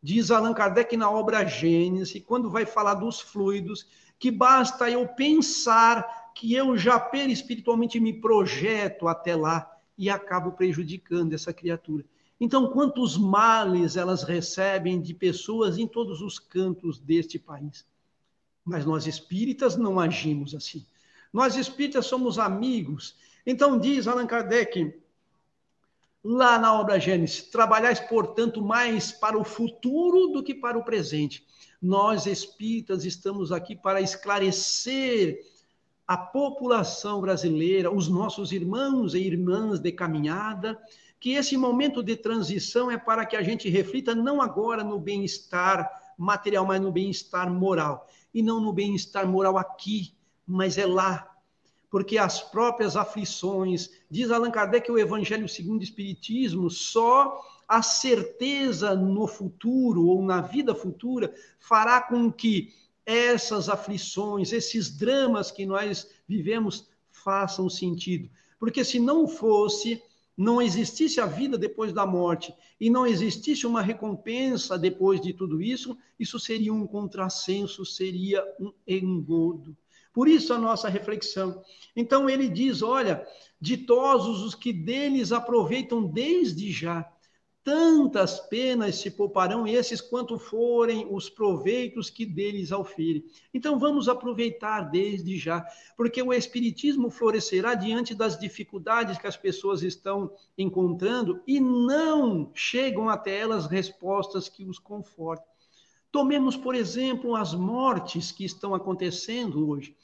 Diz 0.02 0.30
Allan 0.30 0.52
Kardec 0.52 0.98
na 0.98 1.10
obra 1.10 1.46
Gênesis, 1.46 2.22
quando 2.26 2.50
vai 2.50 2.66
falar 2.66 2.94
dos 2.94 3.20
fluidos, 3.20 3.86
que 4.18 4.30
basta 4.30 4.90
eu 4.90 5.08
pensar 5.08 6.21
que 6.34 6.54
eu 6.54 6.76
já 6.76 6.98
perispiritualmente 6.98 7.98
me 8.00 8.12
projeto 8.12 9.08
até 9.08 9.36
lá 9.36 9.70
e 9.96 10.10
acabo 10.10 10.52
prejudicando 10.52 11.32
essa 11.32 11.52
criatura. 11.52 12.04
Então, 12.40 12.72
quantos 12.72 13.16
males 13.16 13.96
elas 13.96 14.24
recebem 14.24 15.00
de 15.00 15.14
pessoas 15.14 15.78
em 15.78 15.86
todos 15.86 16.20
os 16.20 16.38
cantos 16.38 16.98
deste 16.98 17.38
país. 17.38 17.86
Mas 18.64 18.84
nós 18.84 19.06
espíritas 19.06 19.76
não 19.76 20.00
agimos 20.00 20.54
assim. 20.54 20.84
Nós 21.32 21.54
espíritas 21.56 22.06
somos 22.06 22.38
amigos. 22.38 23.16
Então, 23.46 23.78
diz 23.78 24.08
Allan 24.08 24.26
Kardec, 24.26 24.92
lá 26.22 26.58
na 26.58 26.78
obra 26.78 26.98
Gênesis, 26.98 27.42
trabalhais, 27.42 28.00
portanto, 28.00 28.60
mais 28.60 29.12
para 29.12 29.38
o 29.38 29.44
futuro 29.44 30.28
do 30.28 30.42
que 30.42 30.54
para 30.54 30.78
o 30.78 30.84
presente. 30.84 31.46
Nós 31.80 32.26
espíritas 32.26 33.04
estamos 33.04 33.50
aqui 33.50 33.74
para 33.74 34.00
esclarecer 34.00 35.44
a 36.06 36.16
população 36.16 37.20
brasileira, 37.20 37.92
os 37.92 38.08
nossos 38.08 38.52
irmãos 38.52 39.14
e 39.14 39.18
irmãs 39.18 39.78
de 39.78 39.92
caminhada, 39.92 40.80
que 41.18 41.34
esse 41.34 41.56
momento 41.56 42.02
de 42.02 42.16
transição 42.16 42.90
é 42.90 42.98
para 42.98 43.24
que 43.24 43.36
a 43.36 43.42
gente 43.42 43.68
reflita 43.68 44.14
não 44.14 44.42
agora 44.42 44.82
no 44.82 44.98
bem-estar 44.98 45.88
material, 46.18 46.66
mas 46.66 46.80
no 46.80 46.90
bem-estar 46.90 47.50
moral. 47.52 48.08
E 48.34 48.42
não 48.42 48.60
no 48.60 48.72
bem-estar 48.72 49.26
moral 49.26 49.56
aqui, 49.56 50.14
mas 50.46 50.76
é 50.76 50.86
lá, 50.86 51.30
porque 51.88 52.18
as 52.18 52.40
próprias 52.40 52.96
aflições, 52.96 53.90
diz 54.10 54.30
Allan 54.30 54.50
Kardec 54.50 54.90
o 54.90 54.98
Evangelho 54.98 55.48
segundo 55.48 55.80
o 55.80 55.84
Espiritismo, 55.84 56.68
só 56.70 57.40
a 57.68 57.82
certeza 57.82 58.94
no 58.94 59.26
futuro 59.26 60.06
ou 60.06 60.22
na 60.22 60.40
vida 60.40 60.74
futura 60.74 61.32
fará 61.60 62.00
com 62.00 62.32
que 62.32 62.74
essas 63.04 63.68
aflições, 63.68 64.52
esses 64.52 64.96
dramas 64.96 65.50
que 65.50 65.66
nós 65.66 66.08
vivemos 66.26 66.88
façam 67.10 67.68
sentido. 67.68 68.30
Porque 68.58 68.84
se 68.84 68.98
não 68.98 69.26
fosse, 69.26 70.02
não 70.36 70.62
existisse 70.62 71.20
a 71.20 71.26
vida 71.26 71.58
depois 71.58 71.92
da 71.92 72.06
morte 72.06 72.54
e 72.80 72.88
não 72.88 73.06
existisse 73.06 73.66
uma 73.66 73.82
recompensa 73.82 74.78
depois 74.78 75.20
de 75.20 75.32
tudo 75.32 75.60
isso, 75.60 75.96
isso 76.18 76.38
seria 76.38 76.72
um 76.72 76.86
contrassenso, 76.86 77.84
seria 77.84 78.42
um 78.58 78.72
engodo. 78.86 79.76
Por 80.12 80.28
isso 80.28 80.52
a 80.52 80.58
nossa 80.58 80.88
reflexão. 80.88 81.62
Então 81.96 82.28
ele 82.28 82.48
diz: 82.48 82.82
olha, 82.82 83.26
ditosos 83.60 84.42
os 84.42 84.54
que 84.54 84.72
deles 84.72 85.32
aproveitam 85.32 86.04
desde 86.04 86.70
já. 86.70 87.11
Tantas 87.64 88.40
penas 88.40 88.96
se 88.96 89.08
pouparão 89.08 89.68
esses 89.68 90.00
quanto 90.00 90.36
forem 90.36 91.06
os 91.08 91.30
proveitos 91.30 92.10
que 92.10 92.26
deles 92.26 92.72
aufirem. 92.72 93.24
Então 93.54 93.78
vamos 93.78 94.08
aproveitar 94.08 94.90
desde 94.90 95.38
já, 95.38 95.64
porque 95.96 96.20
o 96.20 96.32
Espiritismo 96.32 97.08
florescerá 97.08 97.74
diante 97.74 98.16
das 98.16 98.36
dificuldades 98.36 99.16
que 99.16 99.28
as 99.28 99.36
pessoas 99.36 99.82
estão 99.82 100.32
encontrando 100.58 101.40
e 101.46 101.60
não 101.60 102.50
chegam 102.52 103.08
até 103.08 103.38
elas 103.38 103.66
respostas 103.66 104.48
que 104.48 104.64
os 104.64 104.80
confortem. 104.80 105.46
Tomemos, 106.10 106.56
por 106.56 106.74
exemplo, 106.74 107.36
as 107.36 107.54
mortes 107.54 108.32
que 108.32 108.44
estão 108.44 108.74
acontecendo 108.74 109.68
hoje. 109.68 109.96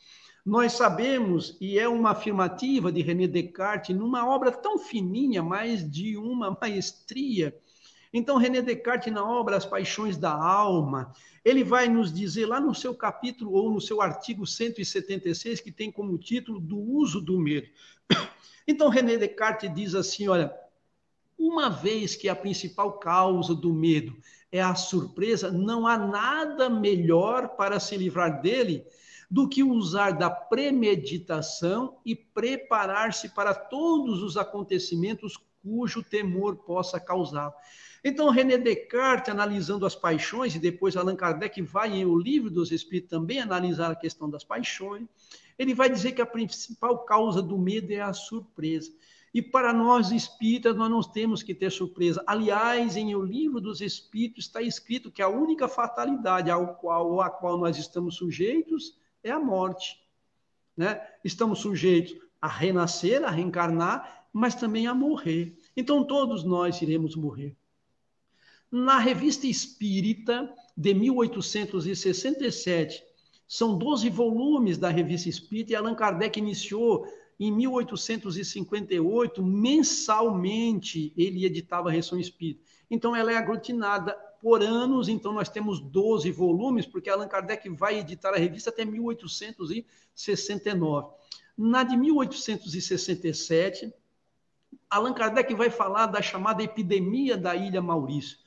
Nós 0.48 0.72
sabemos, 0.72 1.58
e 1.60 1.78
é 1.78 1.86
uma 1.86 2.12
afirmativa 2.12 2.90
de 2.90 3.02
René 3.02 3.26
Descartes, 3.26 3.94
numa 3.94 4.26
obra 4.26 4.50
tão 4.50 4.78
fininha, 4.78 5.42
mas 5.42 5.86
de 5.86 6.16
uma 6.16 6.56
maestria. 6.58 7.54
Então, 8.14 8.38
René 8.38 8.62
Descartes, 8.62 9.12
na 9.12 9.22
obra 9.22 9.58
As 9.58 9.66
Paixões 9.66 10.16
da 10.16 10.32
Alma, 10.32 11.12
ele 11.44 11.62
vai 11.62 11.86
nos 11.86 12.10
dizer 12.10 12.46
lá 12.46 12.58
no 12.58 12.74
seu 12.74 12.94
capítulo 12.94 13.52
ou 13.52 13.70
no 13.70 13.78
seu 13.78 14.00
artigo 14.00 14.46
176, 14.46 15.60
que 15.60 15.70
tem 15.70 15.92
como 15.92 16.16
título 16.16 16.58
Do 16.58 16.78
uso 16.78 17.20
do 17.20 17.38
medo. 17.38 17.68
Então, 18.66 18.88
René 18.88 19.18
Descartes 19.18 19.74
diz 19.74 19.94
assim: 19.94 20.28
olha, 20.28 20.54
uma 21.38 21.68
vez 21.68 22.16
que 22.16 22.28
a 22.28 22.36
principal 22.36 22.98
causa 22.98 23.54
do 23.54 23.72
medo 23.72 24.16
é 24.50 24.62
a 24.62 24.74
surpresa, 24.74 25.50
não 25.50 25.86
há 25.86 25.98
nada 25.98 26.70
melhor 26.70 27.48
para 27.48 27.78
se 27.80 27.98
livrar 27.98 28.40
dele 28.40 28.86
do 29.30 29.48
que 29.48 29.62
usar 29.62 30.12
da 30.12 30.30
premeditação 30.30 31.98
e 32.04 32.16
preparar-se 32.16 33.28
para 33.28 33.54
todos 33.54 34.22
os 34.22 34.36
acontecimentos 34.36 35.38
cujo 35.62 36.02
temor 36.02 36.56
possa 36.56 36.98
causar. 36.98 37.52
Então, 38.02 38.30
René 38.30 38.56
Descartes, 38.56 39.28
analisando 39.28 39.84
as 39.84 39.94
paixões, 39.94 40.54
e 40.54 40.58
depois 40.58 40.96
Allan 40.96 41.16
Kardec 41.16 41.60
vai 41.62 41.92
em 41.92 42.06
O 42.06 42.16
Livro 42.16 42.48
dos 42.48 42.70
Espíritos 42.70 43.10
também 43.10 43.40
analisar 43.40 43.90
a 43.90 43.96
questão 43.96 44.30
das 44.30 44.44
paixões, 44.44 45.06
ele 45.58 45.74
vai 45.74 45.90
dizer 45.90 46.12
que 46.12 46.22
a 46.22 46.26
principal 46.26 47.04
causa 47.04 47.42
do 47.42 47.58
medo 47.58 47.92
é 47.92 48.00
a 48.00 48.12
surpresa. 48.12 48.92
E 49.34 49.42
para 49.42 49.72
nós 49.72 50.10
espíritas, 50.10 50.74
nós 50.74 50.90
não 50.90 51.02
temos 51.02 51.42
que 51.42 51.54
ter 51.54 51.70
surpresa. 51.70 52.22
Aliás, 52.26 52.96
em 52.96 53.14
O 53.14 53.22
Livro 53.22 53.60
dos 53.60 53.80
Espíritos 53.80 54.46
está 54.46 54.62
escrito 54.62 55.10
que 55.10 55.20
a 55.20 55.28
única 55.28 55.68
fatalidade 55.68 56.50
ao 56.50 56.76
qual, 56.76 57.20
a 57.20 57.28
qual 57.28 57.58
nós 57.58 57.76
estamos 57.76 58.16
sujeitos 58.16 58.96
é 59.22 59.30
a 59.30 59.38
morte. 59.38 60.02
Né? 60.76 61.00
Estamos 61.24 61.60
sujeitos 61.60 62.16
a 62.40 62.48
renascer, 62.48 63.22
a 63.24 63.30
reencarnar, 63.30 64.26
mas 64.32 64.54
também 64.54 64.86
a 64.86 64.94
morrer. 64.94 65.58
Então, 65.76 66.04
todos 66.04 66.44
nós 66.44 66.80
iremos 66.80 67.16
morrer. 67.16 67.56
Na 68.70 68.98
Revista 68.98 69.46
Espírita, 69.46 70.54
de 70.76 70.92
1867, 70.94 73.02
são 73.46 73.78
12 73.78 74.10
volumes 74.10 74.76
da 74.76 74.90
Revista 74.90 75.26
Espírita, 75.28 75.72
e 75.72 75.74
Allan 75.74 75.94
Kardec 75.94 76.38
iniciou 76.38 77.06
em 77.40 77.50
1858, 77.50 79.42
mensalmente, 79.42 81.14
ele 81.16 81.46
editava 81.46 81.88
a 81.88 81.92
Reação 81.92 82.20
Espírita. 82.20 82.62
Então, 82.90 83.16
ela 83.16 83.32
é 83.32 83.36
aglutinada 83.36 84.14
por 84.40 84.62
anos, 84.62 85.08
então 85.08 85.32
nós 85.32 85.48
temos 85.48 85.80
12 85.80 86.30
volumes, 86.30 86.86
porque 86.86 87.10
Allan 87.10 87.26
Kardec 87.28 87.68
vai 87.70 87.98
editar 87.98 88.30
a 88.30 88.38
revista 88.38 88.70
até 88.70 88.84
1869. 88.84 91.10
Na 91.56 91.82
de 91.82 91.96
1867, 91.96 93.92
Allan 94.88 95.12
Kardec 95.12 95.52
vai 95.54 95.70
falar 95.70 96.06
da 96.06 96.22
chamada 96.22 96.62
epidemia 96.62 97.36
da 97.36 97.56
Ilha 97.56 97.82
Maurício. 97.82 98.38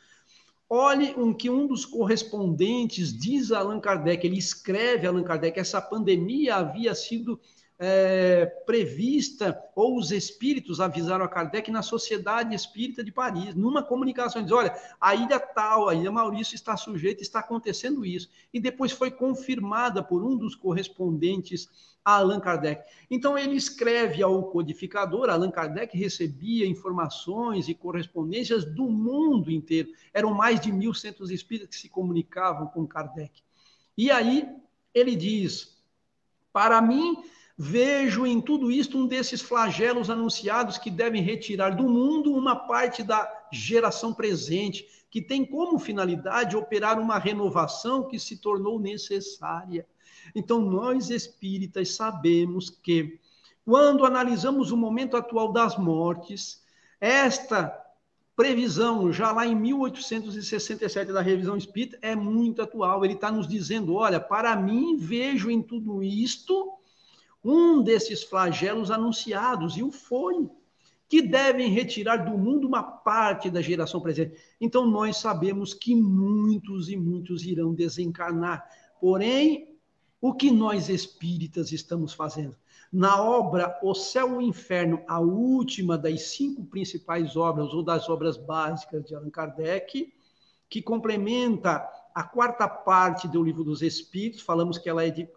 Olhe 0.69 1.13
o 1.17 1.35
que 1.35 1.49
um 1.49 1.67
dos 1.67 1.83
correspondentes 1.83 3.13
diz 3.13 3.51
a 3.51 3.59
Allan 3.59 3.81
Kardec, 3.81 4.25
ele 4.25 4.37
escreve 4.37 5.05
a 5.05 5.09
Allan 5.09 5.23
Kardec, 5.23 5.59
essa 5.59 5.81
pandemia 5.81 6.55
havia 6.55 6.95
sido 6.95 7.37
é, 7.83 8.45
prevista, 8.45 9.59
ou 9.75 9.97
os 9.97 10.11
espíritos 10.11 10.79
avisaram 10.79 11.25
a 11.25 11.27
Kardec 11.27 11.71
na 11.71 11.81
Sociedade 11.81 12.53
Espírita 12.53 13.03
de 13.03 13.11
Paris, 13.11 13.55
numa 13.55 13.81
comunicação, 13.81 14.43
diz, 14.43 14.51
olha, 14.51 14.71
a 15.01 15.15
ilha 15.15 15.39
tal, 15.39 15.89
a 15.89 15.95
ilha 15.95 16.11
Maurício 16.11 16.53
está 16.53 16.77
sujeita, 16.77 17.23
está 17.23 17.39
acontecendo 17.39 18.05
isso. 18.05 18.29
E 18.53 18.59
depois 18.59 18.91
foi 18.91 19.09
confirmada 19.09 20.03
por 20.03 20.23
um 20.23 20.37
dos 20.37 20.53
correspondentes 20.53 21.67
a 22.05 22.17
Allan 22.17 22.39
Kardec. 22.39 22.87
Então 23.09 23.35
ele 23.35 23.55
escreve 23.55 24.21
ao 24.21 24.43
codificador, 24.51 25.31
Allan 25.31 25.49
Kardec 25.49 25.97
recebia 25.97 26.67
informações 26.67 27.67
e 27.67 27.73
correspondências 27.73 28.63
do 28.63 28.87
mundo 28.89 29.49
inteiro. 29.49 29.89
Eram 30.13 30.35
mais 30.35 30.59
de 30.59 30.71
mil 30.71 30.93
centros 30.93 31.31
espíritas 31.31 31.75
que 31.75 31.81
se 31.81 31.89
comunicavam 31.89 32.67
com 32.67 32.85
Kardec. 32.85 33.41
E 33.97 34.11
aí 34.11 34.47
ele 34.93 35.15
diz, 35.15 35.77
para 36.53 36.79
mim 36.79 37.17
Vejo 37.63 38.25
em 38.25 38.41
tudo 38.41 38.71
isto 38.71 38.97
um 38.97 39.05
desses 39.05 39.39
flagelos 39.39 40.09
anunciados 40.09 40.79
que 40.79 40.89
devem 40.89 41.21
retirar 41.21 41.75
do 41.75 41.83
mundo 41.83 42.33
uma 42.33 42.55
parte 42.55 43.03
da 43.03 43.31
geração 43.51 44.11
presente, 44.11 44.87
que 45.11 45.21
tem 45.21 45.45
como 45.45 45.77
finalidade 45.77 46.57
operar 46.57 46.99
uma 46.99 47.19
renovação 47.19 48.07
que 48.07 48.17
se 48.17 48.37
tornou 48.37 48.79
necessária. 48.79 49.85
Então, 50.33 50.59
nós 50.59 51.11
espíritas 51.11 51.91
sabemos 51.91 52.67
que, 52.71 53.19
quando 53.63 54.07
analisamos 54.07 54.71
o 54.71 54.77
momento 54.77 55.15
atual 55.15 55.53
das 55.53 55.77
mortes, 55.77 56.63
esta 56.99 57.71
previsão, 58.35 59.13
já 59.13 59.31
lá 59.31 59.45
em 59.45 59.55
1867 59.55 61.13
da 61.13 61.21
revisão 61.21 61.55
espírita, 61.55 61.99
é 62.01 62.15
muito 62.15 62.59
atual. 62.59 63.05
Ele 63.05 63.13
está 63.13 63.31
nos 63.31 63.47
dizendo: 63.47 63.93
olha, 63.93 64.19
para 64.19 64.55
mim, 64.55 64.97
vejo 64.97 65.51
em 65.51 65.61
tudo 65.61 66.01
isto 66.01 66.80
um 67.43 67.81
desses 67.81 68.23
flagelos 68.23 68.91
anunciados, 68.91 69.75
e 69.77 69.83
o 69.83 69.91
foi, 69.91 70.49
que 71.09 71.21
devem 71.21 71.69
retirar 71.69 72.17
do 72.17 72.37
mundo 72.37 72.67
uma 72.67 72.81
parte 72.81 73.49
da 73.49 73.61
geração 73.61 73.99
presente. 73.99 74.37
Então, 74.61 74.85
nós 74.85 75.17
sabemos 75.17 75.73
que 75.73 75.93
muitos 75.93 76.87
e 76.87 76.95
muitos 76.95 77.43
irão 77.43 77.73
desencarnar. 77.73 78.65
Porém, 78.99 79.75
o 80.21 80.33
que 80.33 80.51
nós 80.51 80.87
espíritas 80.87 81.71
estamos 81.71 82.13
fazendo? 82.13 82.55
Na 82.93 83.21
obra 83.21 83.79
O 83.81 83.93
Céu 83.93 84.33
e 84.33 84.33
o 84.35 84.41
Inferno, 84.41 85.01
a 85.07 85.19
última 85.19 85.97
das 85.97 86.21
cinco 86.23 86.63
principais 86.63 87.35
obras, 87.35 87.73
ou 87.73 87.83
das 87.83 88.07
obras 88.07 88.37
básicas 88.37 89.03
de 89.05 89.15
Allan 89.15 89.29
Kardec, 89.29 90.13
que 90.69 90.81
complementa 90.81 91.85
a 92.13 92.23
quarta 92.23 92.67
parte 92.67 93.27
do 93.27 93.41
livro 93.41 93.63
dos 93.63 93.81
Espíritos, 93.81 94.41
falamos 94.41 94.77
que 94.77 94.89
ela 94.89 95.05
é 95.05 95.09
de, 95.09 95.27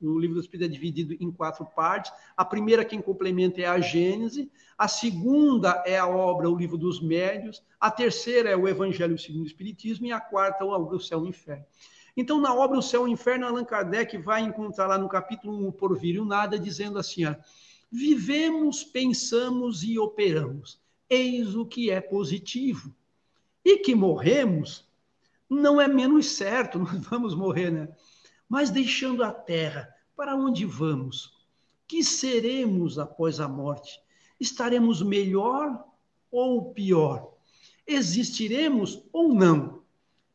o, 0.00 0.10
o 0.10 0.18
livro 0.18 0.36
dos 0.36 0.44
Espíritos 0.44 0.68
é 0.68 0.72
dividido 0.72 1.14
em 1.20 1.30
quatro 1.30 1.64
partes. 1.64 2.12
A 2.36 2.44
primeira, 2.44 2.84
quem 2.84 3.00
complementa, 3.00 3.60
é 3.60 3.66
a 3.66 3.80
Gênese. 3.80 4.50
A 4.76 4.88
segunda 4.88 5.82
é 5.86 5.98
a 5.98 6.06
obra 6.06 6.50
O 6.50 6.56
Livro 6.56 6.76
dos 6.76 7.00
Médios. 7.00 7.62
A 7.80 7.90
terceira 7.90 8.50
é 8.50 8.56
o 8.56 8.68
Evangelho 8.68 9.18
segundo 9.18 9.44
o 9.44 9.46
Espiritismo. 9.46 10.06
E 10.06 10.12
a 10.12 10.20
quarta, 10.20 10.64
obra 10.64 10.96
O 10.96 11.00
Céu 11.00 11.20
e 11.20 11.22
o 11.22 11.28
Inferno. 11.28 11.64
Então, 12.16 12.40
na 12.40 12.54
obra 12.54 12.78
O 12.78 12.82
Céu 12.82 13.06
e 13.06 13.10
o 13.10 13.12
Inferno, 13.12 13.46
Allan 13.46 13.64
Kardec 13.64 14.18
vai 14.18 14.42
encontrar 14.42 14.86
lá 14.86 14.98
no 14.98 15.08
capítulo 15.08 15.56
1, 15.64 15.68
o 15.68 15.72
Porvir 15.72 16.16
e 16.16 16.20
o 16.20 16.24
Nada, 16.24 16.58
dizendo 16.58 16.98
assim: 16.98 17.24
ó, 17.24 17.34
vivemos, 17.90 18.82
pensamos 18.82 19.82
e 19.82 19.98
operamos. 19.98 20.80
Eis 21.08 21.54
o 21.54 21.64
que 21.64 21.90
é 21.90 22.00
positivo. 22.00 22.94
E 23.64 23.78
que 23.78 23.94
morremos 23.94 24.90
não 25.52 25.80
é 25.80 25.86
menos 25.86 26.30
certo, 26.30 26.78
nós 26.80 27.04
vamos 27.06 27.34
morrer, 27.34 27.70
né? 27.70 27.88
Mas 28.48 28.70
deixando 28.70 29.22
a 29.22 29.32
terra, 29.32 29.88
para 30.16 30.34
onde 30.34 30.64
vamos? 30.64 31.46
Que 31.86 32.02
seremos 32.02 32.98
após 32.98 33.40
a 33.40 33.48
morte? 33.48 34.00
Estaremos 34.40 35.02
melhor 35.02 35.84
ou 36.30 36.72
pior? 36.72 37.34
Existiremos 37.86 39.04
ou 39.12 39.34
não? 39.34 39.82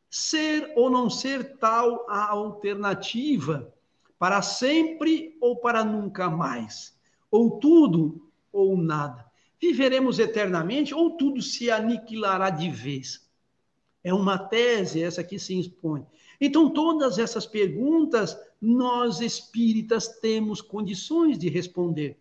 Ser 0.09 0.73
ou 0.75 0.89
não 0.89 1.09
ser 1.09 1.57
tal 1.57 2.05
a 2.09 2.29
alternativa? 2.31 3.73
Para 4.17 4.41
sempre 4.41 5.37
ou 5.41 5.57
para 5.57 5.83
nunca 5.83 6.29
mais? 6.29 6.97
Ou 7.29 7.59
tudo 7.59 8.29
ou 8.51 8.77
nada? 8.77 9.25
Viveremos 9.59 10.19
eternamente 10.19 10.93
ou 10.93 11.17
tudo 11.17 11.41
se 11.41 11.69
aniquilará 11.69 12.49
de 12.49 12.69
vez? 12.69 13.26
É 14.07 14.13
uma 14.13 14.37
tese 14.37 15.03
essa 15.03 15.21
que 15.21 15.37
se 15.37 15.59
expõe. 15.59 16.05
Então, 16.39 16.69
todas 16.69 17.19
essas 17.19 17.45
perguntas, 17.45 18.37
nós 18.61 19.19
espíritas 19.19 20.07
temos 20.21 20.61
condições 20.61 21.37
de 21.37 21.49
responder. 21.49 22.17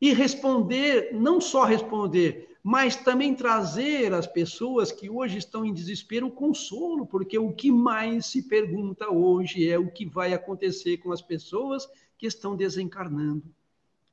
E 0.00 0.12
responder, 0.12 1.12
não 1.12 1.40
só 1.40 1.64
responder, 1.64 2.56
mas 2.62 2.94
também 2.94 3.34
trazer 3.34 4.14
às 4.14 4.28
pessoas 4.28 4.92
que 4.92 5.10
hoje 5.10 5.38
estão 5.38 5.64
em 5.64 5.72
desespero 5.72 6.30
consolo, 6.30 7.04
porque 7.04 7.36
o 7.36 7.52
que 7.52 7.72
mais 7.72 8.26
se 8.26 8.44
pergunta 8.44 9.10
hoje 9.10 9.68
é 9.68 9.76
o 9.76 9.90
que 9.90 10.06
vai 10.06 10.32
acontecer 10.32 10.98
com 10.98 11.10
as 11.10 11.20
pessoas 11.20 11.88
que 12.16 12.28
estão 12.28 12.54
desencarnando, 12.54 13.52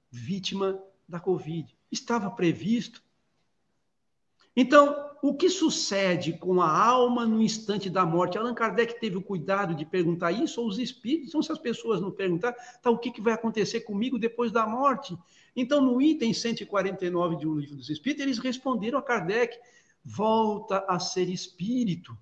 vítima 0.10 0.82
da 1.08 1.20
Covid. 1.20 1.72
Estava 1.92 2.32
previsto. 2.32 3.04
Então, 4.62 5.10
o 5.22 5.34
que 5.34 5.50
sucede 5.50 6.34
com 6.34 6.62
a 6.62 6.70
alma 6.70 7.26
no 7.26 7.42
instante 7.42 7.90
da 7.90 8.06
morte? 8.06 8.38
Allan 8.38 8.54
Kardec 8.54 9.00
teve 9.00 9.16
o 9.16 9.22
cuidado 9.22 9.74
de 9.74 9.86
perguntar 9.86 10.34
isso, 10.34 10.60
ou 10.60 10.68
os 10.68 10.78
espíritos? 10.78 11.30
Então, 11.30 11.42
se 11.42 11.50
as 11.50 11.58
pessoas 11.58 12.02
não 12.02 12.12
perguntar, 12.12 12.52
tá, 12.82 12.90
o 12.90 12.98
que, 12.98 13.10
que 13.10 13.22
vai 13.22 13.32
acontecer 13.32 13.80
comigo 13.80 14.20
depois 14.20 14.52
da 14.52 14.68
morte? 14.68 15.18
Então, 15.56 15.80
no 15.80 16.02
item 16.02 16.34
149 16.34 17.38
de 17.38 17.48
O 17.48 17.58
Livro 17.58 17.78
dos 17.78 17.90
Espíritos, 17.90 18.26
eles 18.26 18.38
responderam 18.38 19.00
a 19.00 19.02
Kardec: 19.02 19.58
volta 20.04 20.84
a 20.90 21.00
ser 21.00 21.30
espírito. 21.30 22.18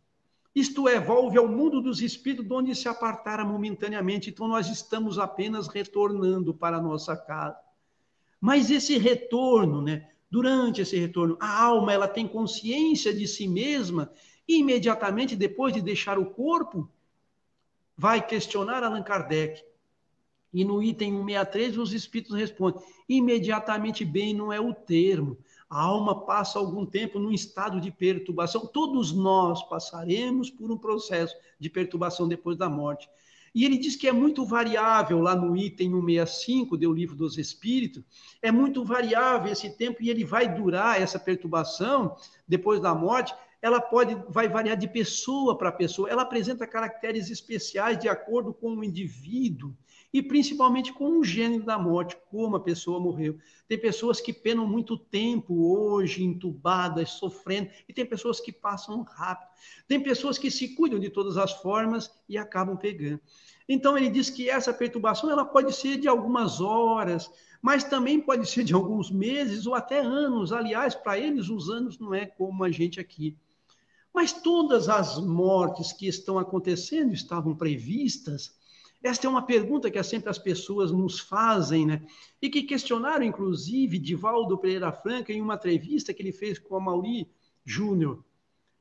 Isto 0.54 0.88
é, 0.88 1.00
volve 1.00 1.40
ao 1.40 1.48
mundo 1.48 1.82
dos 1.82 2.04
espíritos, 2.04 2.46
de 2.46 2.54
onde 2.54 2.76
se 2.76 2.88
apartara 2.88 3.44
momentaneamente. 3.44 4.30
Então, 4.30 4.48
nós 4.48 4.70
estamos 4.70 5.18
apenas 5.18 5.68
retornando 5.68 6.54
para 6.54 6.78
a 6.78 6.82
nossa 6.82 7.18
casa. 7.18 7.58
Mas 8.40 8.70
esse 8.70 8.96
retorno, 9.00 9.82
né? 9.82 10.12
Durante 10.30 10.82
esse 10.82 10.98
retorno, 10.98 11.38
a 11.40 11.64
alma 11.64 11.94
ela 11.94 12.08
tem 12.08 12.28
consciência 12.28 13.14
de 13.14 13.28
si 13.28 13.48
mesma 13.48 14.12
e 14.48 14.60
imediatamente 14.60 15.36
depois 15.36 15.74
de 15.74 15.82
deixar 15.82 16.20
o 16.20 16.26
corpo, 16.26 16.90
vai 17.98 18.26
questionar 18.26 18.84
Allan 18.84 19.04
Kardec. 19.04 19.64
E 20.54 20.64
no 20.64 20.82
item 20.82 21.12
163 21.12 21.78
os 21.78 21.94
espíritos 21.94 22.36
respondem: 22.36 22.82
imediatamente 23.08 24.06
bem 24.06 24.34
não 24.34 24.52
é 24.52 24.60
o 24.60 24.74
termo. 24.74 25.38
A 25.70 25.82
alma 25.82 26.26
passa 26.26 26.58
algum 26.58 26.86
tempo 26.86 27.20
num 27.20 27.32
estado 27.32 27.82
de 27.82 27.92
perturbação. 27.92 28.66
Todos 28.66 29.12
nós 29.12 29.62
passaremos 29.64 30.50
por 30.50 30.72
um 30.72 30.78
processo 30.78 31.36
de 31.60 31.70
perturbação 31.70 32.28
depois 32.28 32.58
da 32.58 32.70
morte. 32.70 33.10
E 33.58 33.66
ele 33.66 33.76
diz 33.76 33.96
que 33.96 34.08
é 34.08 34.12
muito 34.12 34.46
variável, 34.46 35.20
lá 35.20 35.36
no 35.36 35.58
item 35.58 35.90
165 35.90 36.78
do 36.78 36.94
Livro 36.94 37.16
dos 37.16 37.40
Espíritos, 37.40 38.04
é 38.40 38.52
muito 38.52 38.86
variável 38.86 39.52
esse 39.52 39.76
tempo 39.76 39.98
e 40.00 40.12
ele 40.12 40.24
vai 40.24 40.48
durar 40.48 41.02
essa 41.02 41.18
perturbação 41.18 42.16
depois 42.48 42.80
da 42.80 42.94
morte. 42.94 43.34
Ela 43.60 43.82
pode, 43.82 44.14
vai 44.30 44.48
variar 44.48 44.78
de 44.78 44.88
pessoa 44.88 45.58
para 45.58 45.72
pessoa. 45.72 46.08
Ela 46.08 46.22
apresenta 46.22 46.68
caracteres 46.68 47.32
especiais 47.32 47.98
de 47.98 48.08
acordo 48.08 48.54
com 48.54 48.76
o 48.76 48.84
indivíduo 48.84 49.76
e 50.14 50.22
principalmente 50.22 50.94
com 50.94 51.20
o 51.20 51.24
gênero 51.24 51.64
da 51.64 51.78
morte, 51.78 52.18
como 52.30 52.56
a 52.56 52.60
pessoa 52.60 53.00
morreu. 53.00 53.38
Tem 53.68 53.78
pessoas 53.78 54.22
que 54.22 54.32
penam 54.32 54.66
muito 54.66 54.98
tempo 54.98 55.72
hoje, 55.76 56.24
entubadas, 56.24 57.12
sofrendo, 57.12 57.70
e 57.88 57.94
tem 57.94 58.06
pessoas 58.06 58.40
que 58.40 58.52
passam 58.52 59.02
rápido. 59.04 59.50
Tem 59.88 60.02
pessoas 60.02 60.38
que 60.38 60.50
se 60.50 60.76
cuidam 60.76 61.00
de 61.00 61.10
todas 61.10 61.38
as 61.38 61.52
formas 61.54 62.10
e 62.28 62.38
acabam 62.38 62.78
pegando. 62.78 63.20
Então 63.68 63.98
ele 63.98 64.10
diz 64.10 64.30
que 64.30 64.50
essa 64.50 64.74
perturbação 64.74 65.30
ela 65.30 65.44
pode 65.44 65.74
ser 65.76 65.98
de 65.98 66.08
algumas 66.08 66.62
horas, 66.62 67.30
mas 67.62 67.84
também 67.84 68.20
pode 68.20 68.50
ser 68.50 68.64
de 68.64 68.74
alguns 68.74 69.12
meses 69.12 69.66
ou 69.66 69.76
até 69.76 70.00
anos. 70.00 70.54
Aliás, 70.54 70.96
para 70.96 71.20
eles 71.20 71.50
os 71.50 71.70
anos 71.70 72.00
não 72.00 72.14
é 72.14 72.26
como 72.26 72.64
a 72.64 72.72
gente 72.72 73.00
aqui. 73.00 73.36
Mas 74.14 74.32
todas 74.32 74.88
as 74.88 75.20
mortes 75.20 75.92
que 75.92 76.08
estão 76.08 76.40
acontecendo 76.40 77.14
estavam 77.14 77.56
previstas 77.56 78.56
esta 79.04 79.28
é 79.28 79.30
uma 79.30 79.44
pergunta 79.46 79.92
que 79.92 80.02
sempre 80.04 80.30
as 80.30 80.40
pessoas 80.40 80.92
nos 80.92 81.20
fazem, 81.20 81.86
né? 81.86 82.06
E 82.42 82.50
que 82.50 82.64
questionaram, 82.64 83.24
inclusive, 83.24 84.00
Divaldo 84.00 84.58
Pereira 84.58 84.92
Franca 84.92 85.32
em 85.32 85.42
uma 85.42 85.56
entrevista 85.56 86.14
que 86.14 86.22
ele 86.22 86.32
fez 86.32 86.58
com 86.58 86.76
a 86.76 86.80
Mauri 86.80 87.30
Júnior. 87.64 88.24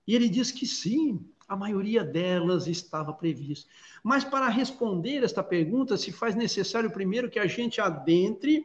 E 0.06 0.14
ele 0.14 0.28
diz 0.28 0.50
que 0.50 0.66
sim, 0.66 1.20
a 1.46 1.56
maioria 1.56 2.02
delas 2.02 2.66
estava 2.66 3.12
prevista. 3.12 3.68
Mas 4.02 4.24
para 4.24 4.48
responder 4.48 5.22
esta 5.22 5.42
pergunta, 5.42 5.96
se 5.96 6.10
faz 6.12 6.34
necessário 6.34 6.90
primeiro 6.90 7.30
que 7.30 7.38
a 7.38 7.46
gente 7.46 7.80
adentre 7.80 8.64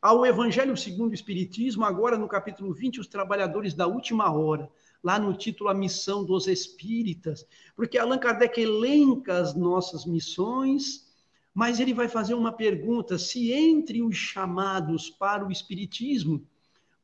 ao 0.00 0.24
Evangelho 0.24 0.76
segundo 0.76 1.10
o 1.10 1.14
Espiritismo, 1.14 1.84
agora 1.84 2.16
no 2.16 2.28
capítulo 2.28 2.72
20, 2.72 3.00
os 3.00 3.06
trabalhadores 3.06 3.74
da 3.74 3.86
última 3.86 4.32
hora 4.32 4.70
lá 5.02 5.18
no 5.18 5.34
título 5.34 5.70
A 5.70 5.74
Missão 5.74 6.24
dos 6.24 6.46
Espíritas, 6.46 7.46
porque 7.74 7.98
Allan 7.98 8.18
Kardec 8.18 8.60
elenca 8.60 9.38
as 9.38 9.54
nossas 9.54 10.04
missões, 10.04 11.06
mas 11.54 11.80
ele 11.80 11.94
vai 11.94 12.08
fazer 12.08 12.34
uma 12.34 12.52
pergunta: 12.52 13.18
se 13.18 13.52
entre 13.52 14.02
os 14.02 14.16
chamados 14.16 15.08
para 15.10 15.46
o 15.46 15.50
Espiritismo, 15.50 16.46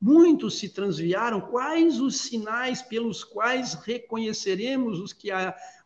muitos 0.01 0.59
se 0.59 0.69
transviaram, 0.69 1.41
quais 1.41 2.01
os 2.01 2.17
sinais 2.17 2.83
pelos 2.83 3.23
quais 3.23 3.75
reconheceremos 3.75 4.99
os 4.99 5.13
que, 5.13 5.29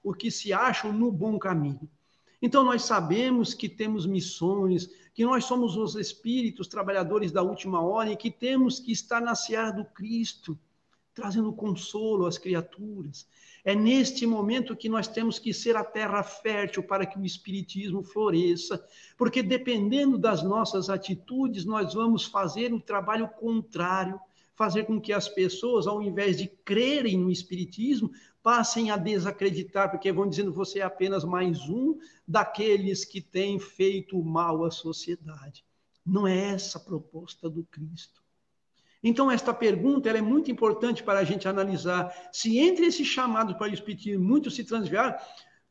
o 0.03 0.15
que 0.15 0.31
se 0.31 0.53
acham 0.53 0.93
no 0.93 1.13
bom 1.13 1.39
caminho? 1.39 1.89
Então, 2.41 2.65
nós 2.65 2.85
sabemos 2.85 3.55
que 3.55 3.69
temos 3.69 4.07
missões, 4.07 4.89
que 5.15 5.25
nós 5.25 5.45
somos 5.45 5.77
os 5.77 5.95
espíritos 5.97 6.69
trabalhadores 6.69 7.33
da 7.33 7.43
última 7.43 7.81
hora 7.81 8.13
e 8.13 8.17
que 8.17 8.31
temos 8.31 8.79
que 8.79 8.93
estar 8.93 9.21
na 9.21 9.35
seara 9.35 9.71
do 9.71 9.85
Cristo 9.85 10.59
trazendo 11.17 11.51
consolo 11.51 12.27
às 12.27 12.37
criaturas. 12.37 13.27
É 13.65 13.75
neste 13.75 14.27
momento 14.27 14.77
que 14.77 14.87
nós 14.87 15.09
temos 15.09 15.39
que 15.39 15.53
ser 15.53 15.75
a 15.75 15.83
terra 15.83 16.23
fértil 16.23 16.83
para 16.83 17.07
que 17.07 17.19
o 17.19 17.25
Espiritismo 17.25 18.05
floresça, 18.05 18.87
porque 19.17 19.43
dependendo 19.43 20.19
das 20.19 20.43
nossas 20.43 20.91
atitudes, 20.91 21.65
nós 21.65 21.95
vamos 21.95 22.27
fazer 22.27 22.73
o 22.75 22.81
trabalho 22.81 23.29
contrário, 23.29 24.21
fazer 24.55 24.85
com 24.85 25.01
que 25.01 25.13
as 25.13 25.27
pessoas, 25.27 25.87
ao 25.87 26.03
invés 26.03 26.37
de 26.37 26.47
crerem 26.47 27.19
no 27.19 27.31
Espiritismo, 27.31 28.11
passem 28.43 28.91
a 28.91 28.99
desacreditar, 28.99 29.91
porque 29.91 30.13
vão 30.13 30.29
dizendo 30.29 30.53
você 30.53 30.81
é 30.81 30.83
apenas 30.83 31.25
mais 31.25 31.67
um 31.69 31.99
daqueles 32.29 33.07
que 33.07 33.23
têm 33.23 33.59
feito 33.59 34.23
mal 34.23 34.65
à 34.65 34.71
sociedade. 34.71 35.65
Não 36.05 36.27
é 36.27 36.51
essa 36.51 36.77
a 36.77 36.81
proposta 36.81 37.49
do 37.49 37.65
Cristo. 37.65 38.26
Então, 39.09 39.31
esta 39.31 39.55
pergunta 39.55 40.11
é 40.11 40.21
muito 40.21 40.51
importante 40.51 41.01
para 41.01 41.21
a 41.21 41.25
gente 41.25 41.47
analisar 41.47 42.13
se 42.33 42.59
entre 42.59 42.87
esse 42.87 43.05
chamado 43.05 43.55
para 43.55 43.71
o 43.71 43.73
Espiritismo 43.73 44.25
muito 44.25 44.51
se 44.51 44.65
transviar, 44.65 45.25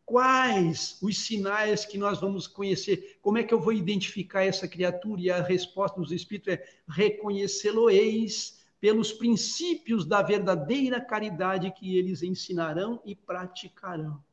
quais 0.06 0.98
os 1.02 1.18
sinais 1.18 1.84
que 1.84 1.98
nós 1.98 2.22
vamos 2.22 2.48
conhecer, 2.48 3.18
como 3.22 3.38
é 3.38 3.44
que 3.44 3.54
eu 3.54 3.60
vou 3.60 3.74
identificar 3.74 4.46
essa 4.46 4.70
criatura? 4.70 5.20
E 5.20 5.30
a 5.30 5.42
resposta 5.42 6.00
dos 6.00 6.14
Espíritos 6.14 6.54
é 6.54 6.66
reconhecê-lo-eis 6.88 8.64
pelos 8.80 9.12
princípios 9.12 10.06
da 10.06 10.22
verdadeira 10.22 11.02
caridade 11.02 11.70
que 11.72 11.98
eles 11.98 12.24
ensinarão 12.24 13.02
e 13.04 13.18
praticarão. 13.18 14.24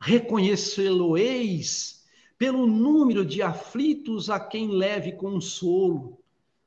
Reconhecê-lo-eis 0.00 2.06
pelo 2.38 2.66
número 2.66 3.22
de 3.22 3.42
aflitos 3.42 4.30
a 4.30 4.40
quem 4.40 4.68
leve 4.68 5.12
consolo 5.12 6.23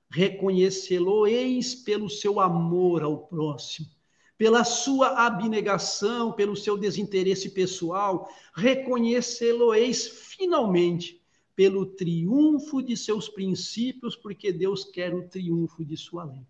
reconhecê-lo-eis 0.10 1.76
pelo 1.76 2.10
seu 2.10 2.39
amor 2.39 3.03
ao 3.03 3.28
próximo, 3.28 3.88
pela 4.38 4.64
sua 4.64 5.26
abnegação, 5.26 6.32
pelo 6.32 6.55
seu 6.55 6.78
desinteresse 6.78 7.49
pessoal, 7.49 8.30
reconhecê-lo-eis 8.53 10.08
finalmente 10.08 11.22
pelo 11.55 11.86
triunfo 11.86 12.82
de 12.84 12.95
seus 12.95 13.28
princípios, 13.28 14.16
porque 14.16 14.51
Deus 14.51 14.86
quer 14.86 15.14
o 15.14 15.28
triunfo 15.28 15.84
de 15.84 15.97
sua 15.97 16.24
lei. 16.24 16.45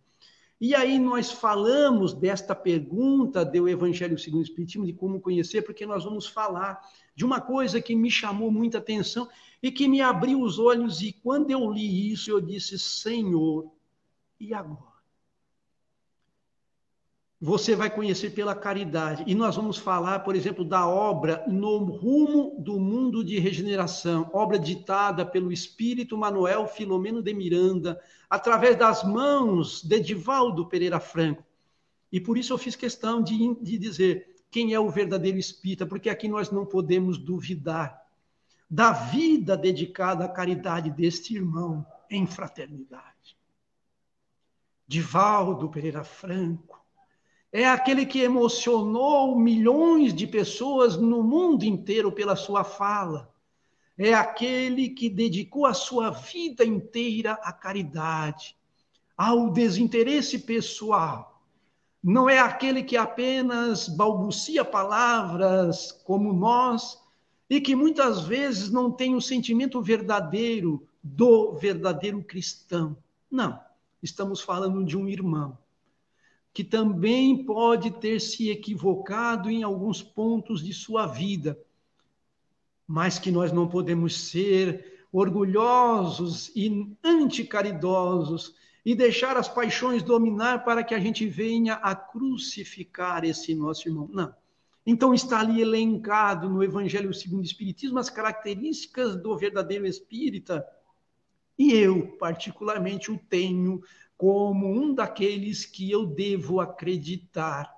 E 0.59 0.73
aí 0.73 0.97
nós 0.97 1.31
falamos 1.31 2.13
desta 2.13 2.55
pergunta 2.55 3.45
do 3.45 3.69
Evangelho 3.69 4.17
segundo 4.17 4.39
o 4.39 4.43
Espiritismo, 4.43 4.85
de 4.85 4.93
como 4.93 5.21
conhecer, 5.21 5.61
porque 5.61 5.85
nós 5.85 6.03
vamos 6.03 6.25
falar 6.25 6.81
de 7.15 7.23
uma 7.23 7.39
coisa 7.39 7.79
que 7.79 7.95
me 7.95 8.09
chamou 8.09 8.51
muita 8.51 8.79
atenção 8.79 9.29
e 9.61 9.71
que 9.71 9.87
me 9.87 10.01
abriu 10.01 10.41
os 10.41 10.57
olhos, 10.57 11.01
e 11.01 11.13
quando 11.13 11.51
eu 11.51 11.71
li 11.71 12.11
isso, 12.11 12.31
eu 12.31 12.41
disse, 12.41 12.77
Senhor, 12.77 13.71
e 14.39 14.53
agora? 14.53 14.96
Você 17.39 17.75
vai 17.75 17.89
conhecer 17.89 18.31
pela 18.31 18.55
caridade. 18.55 19.23
E 19.27 19.35
nós 19.35 19.55
vamos 19.55 19.77
falar, 19.77 20.19
por 20.19 20.35
exemplo, 20.35 20.65
da 20.65 20.87
obra 20.87 21.43
No 21.47 21.77
Rumo 21.77 22.55
do 22.59 22.79
Mundo 22.79 23.23
de 23.23 23.37
Regeneração, 23.37 24.29
obra 24.33 24.57
ditada 24.57 25.25
pelo 25.25 25.51
Espírito 25.51 26.17
Manuel 26.17 26.67
Filomeno 26.67 27.21
de 27.21 27.33
Miranda, 27.33 28.01
através 28.29 28.75
das 28.75 29.03
mãos 29.03 29.83
de 29.83 29.95
Edivaldo 29.95 30.67
Pereira 30.67 30.99
Franco. 30.99 31.43
E 32.11 32.19
por 32.19 32.37
isso 32.37 32.53
eu 32.53 32.57
fiz 32.57 32.75
questão 32.75 33.21
de, 33.21 33.55
de 33.61 33.77
dizer 33.77 34.35
quem 34.49 34.73
é 34.73 34.79
o 34.79 34.89
verdadeiro 34.89 35.37
espírita, 35.37 35.85
porque 35.85 36.09
aqui 36.09 36.27
nós 36.27 36.49
não 36.49 36.65
podemos 36.65 37.17
duvidar 37.17 38.01
da 38.69 38.91
vida 38.91 39.55
dedicada 39.55 40.25
à 40.25 40.29
caridade 40.29 40.89
deste 40.89 41.35
irmão 41.35 41.85
em 42.09 42.25
fraternidade. 42.25 43.37
Divaldo 44.87 45.69
Pereira 45.69 46.03
Franco, 46.03 46.81
é 47.51 47.65
aquele 47.65 48.05
que 48.05 48.19
emocionou 48.19 49.37
milhões 49.37 50.13
de 50.13 50.27
pessoas 50.27 50.97
no 50.97 51.23
mundo 51.23 51.63
inteiro 51.63 52.11
pela 52.11 52.35
sua 52.35 52.63
fala. 52.63 53.33
É 53.97 54.13
aquele 54.13 54.89
que 54.89 55.09
dedicou 55.09 55.65
a 55.65 55.73
sua 55.73 56.09
vida 56.09 56.63
inteira 56.63 57.33
à 57.41 57.51
caridade, 57.51 58.55
ao 59.17 59.49
desinteresse 59.49 60.39
pessoal. 60.39 61.41
Não 62.03 62.29
é 62.29 62.37
aquele 62.37 62.83
que 62.83 62.95
apenas 62.95 63.87
balbucia 63.87 64.63
palavras 64.63 65.91
como 65.91 66.31
nós 66.31 67.01
e 67.49 67.59
que 67.59 67.75
muitas 67.75 68.21
vezes 68.21 68.69
não 68.69 68.91
tem 68.91 69.15
o 69.15 69.21
sentimento 69.21 69.81
verdadeiro 69.81 70.85
do 71.01 71.53
verdadeiro 71.53 72.21
cristão. 72.21 72.95
Não, 73.31 73.59
estamos 74.03 74.41
falando 74.41 74.85
de 74.85 74.97
um 74.97 75.07
irmão 75.07 75.57
que 76.57 76.63
também 76.63 77.45
pode 77.45 77.91
ter 77.91 78.19
se 78.19 78.49
equivocado 78.49 79.47
em 79.47 79.61
alguns 79.61 80.01
pontos 80.01 80.59
de 80.63 80.73
sua 80.73 81.05
vida, 81.05 81.55
mas 82.87 83.19
que 83.19 83.29
nós 83.29 83.51
não 83.51 83.67
podemos 83.67 84.19
ser 84.29 85.05
orgulhosos 85.11 86.51
e 86.55 86.97
anticaridosos 87.03 88.55
e 88.83 88.95
deixar 88.95 89.37
as 89.37 89.47
paixões 89.47 90.01
dominar 90.01 90.65
para 90.65 90.83
que 90.83 90.95
a 90.95 90.99
gente 90.99 91.27
venha 91.27 91.75
a 91.75 91.93
crucificar 91.93 93.23
esse 93.23 93.53
nosso 93.53 93.87
irmão. 93.87 94.09
Não. 94.11 94.33
Então 94.83 95.13
está 95.13 95.41
ali 95.41 95.61
elencado 95.61 96.49
no 96.49 96.63
Evangelho 96.63 97.13
segundo 97.13 97.41
o 97.41 97.45
Espiritismo 97.45 97.99
as 97.99 98.09
características 98.09 99.15
do 99.15 99.37
verdadeiro 99.37 99.85
espírita. 99.85 100.65
E 101.55 101.71
eu, 101.71 102.17
particularmente, 102.17 103.11
o 103.11 103.19
tenho 103.29 103.83
como 104.17 104.67
um 104.67 104.93
daqueles 104.93 105.65
que 105.65 105.91
eu 105.91 106.05
devo 106.05 106.59
acreditar 106.59 107.71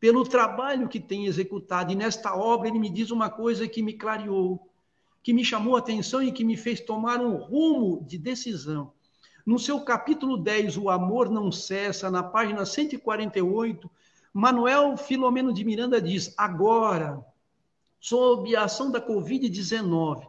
pelo 0.00 0.24
trabalho 0.24 0.88
que 0.88 0.98
tem 0.98 1.26
executado. 1.26 1.92
E 1.92 1.94
nesta 1.94 2.36
obra 2.36 2.68
ele 2.68 2.78
me 2.78 2.90
diz 2.90 3.10
uma 3.10 3.30
coisa 3.30 3.68
que 3.68 3.80
me 3.80 3.94
clareou, 3.94 4.68
que 5.22 5.32
me 5.32 5.44
chamou 5.44 5.76
a 5.76 5.78
atenção 5.78 6.22
e 6.22 6.32
que 6.32 6.44
me 6.44 6.56
fez 6.56 6.80
tomar 6.80 7.20
um 7.20 7.36
rumo 7.36 8.04
de 8.04 8.18
decisão. 8.18 8.92
No 9.46 9.58
seu 9.58 9.80
capítulo 9.80 10.36
10, 10.36 10.76
O 10.78 10.90
Amor 10.90 11.30
Não 11.30 11.52
Cessa, 11.52 12.10
na 12.10 12.22
página 12.22 12.66
148, 12.66 13.90
Manuel 14.32 14.96
Filomeno 14.96 15.52
de 15.52 15.64
Miranda 15.64 16.02
diz: 16.02 16.34
Agora, 16.36 17.24
sob 18.00 18.54
a 18.56 18.64
ação 18.64 18.90
da 18.90 19.00
Covid-19, 19.00 20.26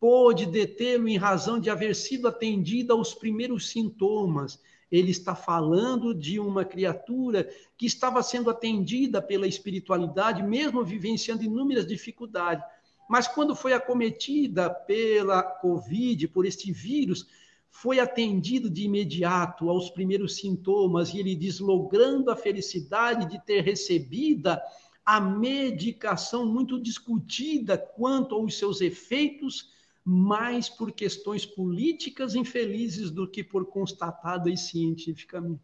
pôde 0.00 0.46
detê-lo 0.46 1.08
em 1.08 1.16
razão 1.16 1.60
de 1.60 1.70
haver 1.70 1.94
sido 1.94 2.26
atendida 2.28 2.92
aos 2.92 3.14
primeiros 3.14 3.70
sintomas 3.70 4.60
ele 4.90 5.10
está 5.10 5.34
falando 5.34 6.14
de 6.14 6.38
uma 6.38 6.64
criatura 6.64 7.48
que 7.76 7.86
estava 7.86 8.22
sendo 8.22 8.50
atendida 8.50 9.20
pela 9.20 9.46
espiritualidade, 9.46 10.42
mesmo 10.42 10.84
vivenciando 10.84 11.42
inúmeras 11.42 11.86
dificuldades. 11.86 12.64
Mas 13.08 13.28
quando 13.28 13.54
foi 13.54 13.72
acometida 13.72 14.70
pela 14.70 15.42
Covid, 15.42 16.28
por 16.28 16.46
este 16.46 16.72
vírus, 16.72 17.26
foi 17.70 18.00
atendido 18.00 18.70
de 18.70 18.84
imediato 18.84 19.68
aos 19.68 19.90
primeiros 19.90 20.36
sintomas 20.36 21.12
e 21.12 21.18
ele 21.18 21.34
diz, 21.34 21.60
logrando 21.60 22.30
a 22.30 22.36
felicidade 22.36 23.28
de 23.28 23.44
ter 23.44 23.62
recebida 23.62 24.62
a 25.04 25.20
medicação 25.20 26.46
muito 26.46 26.80
discutida 26.80 27.76
quanto 27.78 28.34
aos 28.34 28.58
seus 28.58 28.80
efeitos 28.80 29.75
mais 30.08 30.68
por 30.68 30.92
questões 30.92 31.44
políticas 31.44 32.36
infelizes 32.36 33.10
do 33.10 33.26
que 33.26 33.42
por 33.42 33.66
constatadas 33.66 34.60
cientificamente. 34.60 35.60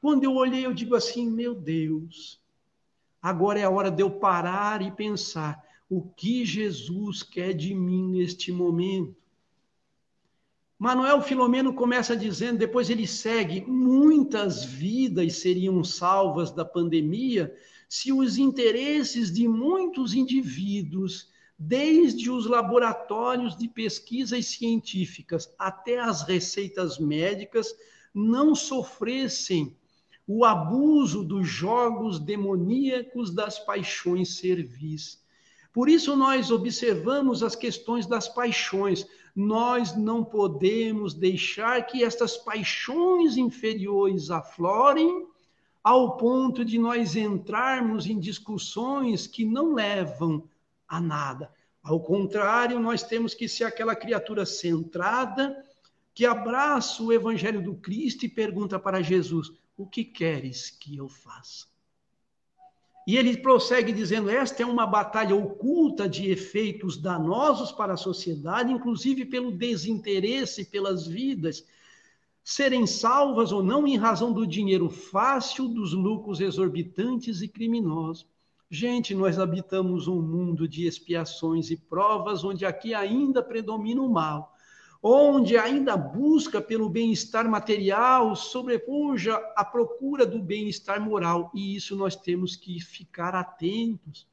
Quando 0.00 0.24
eu 0.24 0.34
olhei, 0.34 0.66
eu 0.66 0.74
digo 0.74 0.96
assim: 0.96 1.30
meu 1.30 1.54
Deus, 1.54 2.42
agora 3.22 3.60
é 3.60 3.62
a 3.62 3.70
hora 3.70 3.88
de 3.88 4.02
eu 4.02 4.10
parar 4.10 4.82
e 4.82 4.90
pensar 4.90 5.64
o 5.88 6.02
que 6.02 6.44
Jesus 6.44 7.22
quer 7.22 7.54
de 7.54 7.72
mim 7.76 8.10
neste 8.10 8.50
momento. 8.50 9.14
Manuel 10.76 11.22
Filomeno 11.22 11.72
começa 11.72 12.16
dizendo, 12.16 12.58
depois 12.58 12.90
ele 12.90 13.06
segue: 13.06 13.64
muitas 13.68 14.64
vidas 14.64 15.36
seriam 15.36 15.84
salvas 15.84 16.50
da 16.50 16.64
pandemia 16.64 17.54
se 17.88 18.12
os 18.12 18.36
interesses 18.36 19.32
de 19.32 19.46
muitos 19.46 20.12
indivíduos 20.12 21.30
desde 21.58 22.30
os 22.30 22.46
laboratórios 22.46 23.56
de 23.56 23.66
pesquisas 23.68 24.46
científicas 24.46 25.52
até 25.58 25.98
as 25.98 26.22
receitas 26.22 26.98
médicas, 26.98 27.74
não 28.14 28.54
sofressem 28.54 29.76
o 30.26 30.44
abuso 30.44 31.22
dos 31.22 31.46
jogos 31.46 32.18
demoníacos 32.18 33.32
das 33.32 33.58
paixões 33.58 34.36
servis. 34.36 35.24
Por 35.72 35.88
isso, 35.88 36.16
nós 36.16 36.50
observamos 36.50 37.42
as 37.42 37.54
questões 37.54 38.06
das 38.06 38.26
paixões. 38.26 39.06
Nós 39.34 39.94
não 39.94 40.24
podemos 40.24 41.14
deixar 41.14 41.86
que 41.86 42.02
estas 42.02 42.36
paixões 42.36 43.36
inferiores 43.36 44.30
aflorem 44.30 45.26
ao 45.84 46.16
ponto 46.16 46.64
de 46.64 46.78
nós 46.78 47.14
entrarmos 47.14 48.06
em 48.06 48.18
discussões 48.18 49.26
que 49.26 49.44
não 49.44 49.74
levam 49.74 50.42
a 50.88 51.00
nada. 51.00 51.50
Ao 51.82 52.00
contrário, 52.00 52.78
nós 52.80 53.02
temos 53.02 53.34
que 53.34 53.48
ser 53.48 53.64
aquela 53.64 53.94
criatura 53.94 54.44
centrada 54.44 55.64
que 56.14 56.24
abraça 56.24 57.02
o 57.02 57.12
evangelho 57.12 57.62
do 57.62 57.74
Cristo 57.74 58.24
e 58.24 58.28
pergunta 58.28 58.78
para 58.78 59.02
Jesus: 59.02 59.52
O 59.76 59.86
que 59.86 60.04
queres 60.04 60.70
que 60.70 60.96
eu 60.96 61.08
faça? 61.08 61.66
E 63.06 63.16
ele 63.16 63.36
prossegue 63.36 63.92
dizendo: 63.92 64.28
Esta 64.28 64.62
é 64.62 64.66
uma 64.66 64.86
batalha 64.86 65.36
oculta 65.36 66.08
de 66.08 66.28
efeitos 66.28 66.96
danosos 66.96 67.70
para 67.70 67.94
a 67.94 67.98
sociedade, 67.98 68.72
inclusive 68.72 69.24
pelo 69.24 69.52
desinteresse 69.52 70.64
pelas 70.64 71.06
vidas 71.06 71.64
serem 72.46 72.86
salvas 72.86 73.50
ou 73.50 73.60
não 73.60 73.88
em 73.88 73.96
razão 73.96 74.32
do 74.32 74.46
dinheiro 74.46 74.88
fácil, 74.88 75.66
dos 75.66 75.92
lucros 75.92 76.40
exorbitantes 76.40 77.42
e 77.42 77.48
criminosos. 77.48 78.24
Gente, 78.68 79.14
nós 79.14 79.38
habitamos 79.38 80.08
um 80.08 80.20
mundo 80.20 80.66
de 80.66 80.88
expiações 80.88 81.70
e 81.70 81.76
provas 81.76 82.42
onde 82.42 82.66
aqui 82.66 82.92
ainda 82.94 83.40
predomina 83.40 84.02
o 84.02 84.10
mal, 84.10 84.56
onde 85.00 85.56
ainda 85.56 85.96
busca 85.96 86.60
pelo 86.60 86.88
bem-estar 86.88 87.48
material 87.48 88.34
sobrepuja 88.34 89.36
a 89.54 89.64
procura 89.64 90.26
do 90.26 90.42
bem-estar 90.42 91.00
moral, 91.00 91.48
e 91.54 91.76
isso 91.76 91.94
nós 91.94 92.16
temos 92.16 92.56
que 92.56 92.80
ficar 92.80 93.36
atentos. 93.36 94.26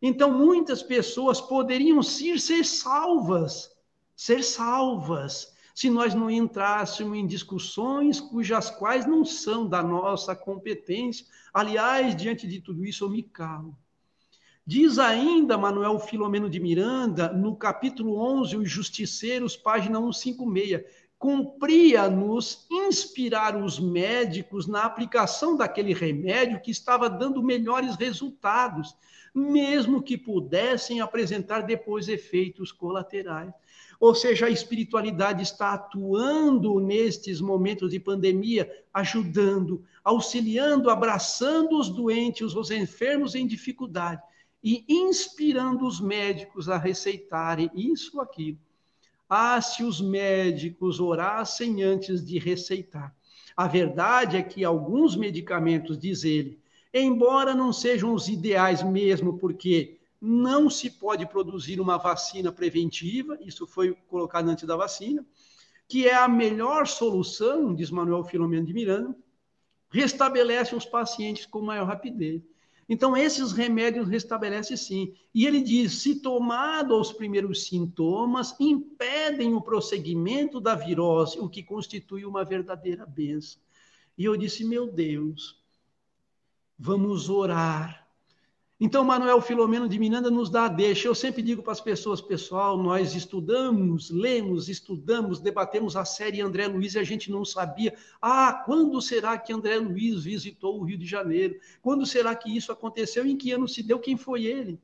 Então, 0.00 0.30
muitas 0.30 0.80
pessoas 0.80 1.40
poderiam 1.40 2.00
ser 2.04 2.38
salvas, 2.64 3.76
ser 4.14 4.44
salvas, 4.44 5.55
se 5.76 5.90
nós 5.90 6.14
não 6.14 6.30
entrássemos 6.30 7.18
em 7.18 7.26
discussões 7.26 8.18
cujas 8.18 8.70
quais 8.70 9.04
não 9.04 9.26
são 9.26 9.68
da 9.68 9.82
nossa 9.82 10.34
competência. 10.34 11.26
Aliás, 11.52 12.16
diante 12.16 12.48
de 12.48 12.62
tudo 12.62 12.82
isso, 12.82 13.04
eu 13.04 13.10
me 13.10 13.22
calo. 13.22 13.76
Diz 14.66 14.98
ainda 14.98 15.58
Manuel 15.58 15.98
Filomeno 15.98 16.48
de 16.48 16.58
Miranda, 16.58 17.30
no 17.30 17.54
capítulo 17.54 18.16
11, 18.16 18.56
Os 18.56 18.70
Justiceiros, 18.70 19.54
página 19.54 19.98
156, 19.98 20.82
cumpria-nos 21.18 22.66
inspirar 22.70 23.54
os 23.54 23.78
médicos 23.78 24.66
na 24.66 24.84
aplicação 24.84 25.58
daquele 25.58 25.92
remédio 25.92 26.62
que 26.62 26.70
estava 26.70 27.10
dando 27.10 27.42
melhores 27.42 27.96
resultados, 27.96 28.96
mesmo 29.34 30.02
que 30.02 30.16
pudessem 30.16 31.02
apresentar 31.02 31.60
depois 31.60 32.08
efeitos 32.08 32.72
colaterais. 32.72 33.52
Ou 33.98 34.14
seja, 34.14 34.46
a 34.46 34.50
espiritualidade 34.50 35.42
está 35.42 35.74
atuando 35.74 36.78
nestes 36.80 37.40
momentos 37.40 37.90
de 37.90 37.98
pandemia, 37.98 38.70
ajudando, 38.92 39.84
auxiliando, 40.04 40.90
abraçando 40.90 41.78
os 41.78 41.88
doentes, 41.88 42.54
os 42.54 42.70
enfermos 42.70 43.34
em 43.34 43.46
dificuldade 43.46 44.22
e 44.62 44.84
inspirando 44.88 45.86
os 45.86 46.00
médicos 46.00 46.68
a 46.68 46.76
receitarem 46.76 47.70
isso 47.74 48.16
ou 48.16 48.22
aquilo. 48.22 48.58
Ah, 49.28 49.60
se 49.60 49.82
os 49.82 50.00
médicos 50.00 51.00
orassem 51.00 51.82
antes 51.82 52.24
de 52.24 52.38
receitar. 52.38 53.14
A 53.56 53.66
verdade 53.66 54.36
é 54.36 54.42
que 54.42 54.64
alguns 54.64 55.16
medicamentos, 55.16 55.98
diz 55.98 56.24
ele, 56.24 56.58
embora 56.92 57.54
não 57.54 57.72
sejam 57.72 58.12
os 58.12 58.28
ideais 58.28 58.82
mesmo, 58.82 59.38
porque 59.38 59.95
não 60.20 60.68
se 60.70 60.90
pode 60.90 61.26
produzir 61.26 61.80
uma 61.80 61.96
vacina 61.96 62.50
preventiva, 62.50 63.38
isso 63.40 63.66
foi 63.66 63.94
colocado 64.08 64.48
antes 64.48 64.66
da 64.66 64.76
vacina, 64.76 65.24
que 65.88 66.08
é 66.08 66.14
a 66.14 66.28
melhor 66.28 66.86
solução, 66.86 67.74
diz 67.74 67.90
Manuel 67.90 68.24
Filomeno 68.24 68.66
de 68.66 68.74
Miranda, 68.74 69.16
restabelece 69.88 70.74
os 70.74 70.84
pacientes 70.84 71.46
com 71.46 71.60
maior 71.60 71.86
rapidez. 71.86 72.42
Então, 72.88 73.16
esses 73.16 73.50
remédios 73.52 74.08
restabelecem 74.08 74.76
sim. 74.76 75.14
E 75.34 75.44
ele 75.44 75.60
diz: 75.60 75.94
se 75.94 76.20
tomado 76.20 76.98
os 77.00 77.12
primeiros 77.12 77.66
sintomas, 77.66 78.54
impedem 78.60 79.54
o 79.54 79.60
prosseguimento 79.60 80.60
da 80.60 80.74
virose, 80.74 81.38
o 81.40 81.48
que 81.48 81.62
constitui 81.62 82.24
uma 82.24 82.44
verdadeira 82.44 83.04
benção. 83.04 83.60
E 84.16 84.24
eu 84.24 84.36
disse: 84.36 84.64
meu 84.64 84.86
Deus, 84.86 85.60
vamos 86.78 87.28
orar 87.28 88.05
então, 88.78 89.02
Manuel 89.02 89.40
Filomeno 89.40 89.88
de 89.88 89.98
Miranda 89.98 90.30
nos 90.30 90.50
dá 90.50 90.66
a 90.66 90.68
deixa. 90.68 91.08
Eu 91.08 91.14
sempre 91.14 91.40
digo 91.40 91.62
para 91.62 91.72
as 91.72 91.80
pessoas, 91.80 92.20
pessoal, 92.20 92.76
nós 92.76 93.14
estudamos, 93.14 94.10
lemos, 94.10 94.68
estudamos, 94.68 95.40
debatemos 95.40 95.96
a 95.96 96.04
série 96.04 96.42
André 96.42 96.66
Luiz 96.66 96.94
e 96.94 96.98
a 96.98 97.02
gente 97.02 97.30
não 97.30 97.42
sabia. 97.42 97.96
Ah, 98.20 98.62
quando 98.66 99.00
será 99.00 99.38
que 99.38 99.50
André 99.50 99.78
Luiz 99.78 100.24
visitou 100.24 100.78
o 100.78 100.84
Rio 100.84 100.98
de 100.98 101.06
Janeiro? 101.06 101.58
Quando 101.80 102.04
será 102.04 102.34
que 102.34 102.54
isso 102.54 102.70
aconteceu? 102.70 103.24
Em 103.26 103.34
que 103.34 103.50
ano 103.50 103.66
se 103.66 103.82
deu? 103.82 103.98
Quem 103.98 104.14
foi 104.14 104.44
ele? 104.44 104.78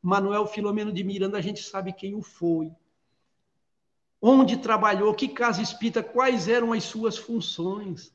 Manuel 0.00 0.46
Filomeno 0.46 0.92
de 0.92 1.02
Miranda, 1.02 1.38
a 1.38 1.42
gente 1.42 1.64
sabe 1.64 1.92
quem 1.92 2.14
o 2.14 2.22
foi. 2.22 2.70
Onde 4.20 4.56
trabalhou, 4.56 5.12
que 5.14 5.26
casa 5.26 5.60
espírita, 5.60 6.00
quais 6.00 6.46
eram 6.46 6.72
as 6.72 6.84
suas 6.84 7.18
funções. 7.18 8.14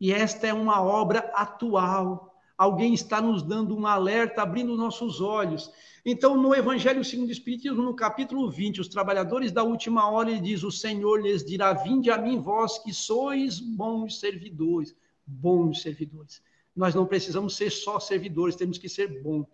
E 0.00 0.12
esta 0.12 0.46
é 0.46 0.54
uma 0.54 0.80
obra 0.80 1.28
atual 1.34 2.27
alguém 2.58 2.92
está 2.92 3.22
nos 3.22 3.42
dando 3.44 3.76
um 3.76 3.86
alerta, 3.86 4.42
abrindo 4.42 4.76
nossos 4.76 5.20
olhos. 5.20 5.70
Então, 6.04 6.36
no 6.36 6.52
Evangelho 6.54 7.04
segundo 7.04 7.28
o 7.28 7.32
Espiritismo, 7.32 7.82
no 7.82 7.94
capítulo 7.94 8.50
20, 8.50 8.80
os 8.80 8.88
trabalhadores 8.88 9.52
da 9.52 9.62
última 9.62 10.10
hora, 10.10 10.30
ele 10.30 10.40
diz: 10.40 10.64
O 10.64 10.72
Senhor 10.72 11.22
lhes 11.22 11.44
dirá: 11.44 11.72
Vinde 11.72 12.10
a 12.10 12.18
mim, 12.18 12.40
vós 12.40 12.78
que 12.78 12.92
sois 12.92 13.60
bons 13.60 14.18
servidores. 14.18 14.96
Bons 15.24 15.82
servidores. 15.82 16.42
Nós 16.74 16.94
não 16.94 17.06
precisamos 17.06 17.56
ser 17.56 17.70
só 17.70 18.00
servidores, 18.00 18.56
temos 18.56 18.78
que 18.78 18.88
ser 18.88 19.22
bons. 19.22 19.46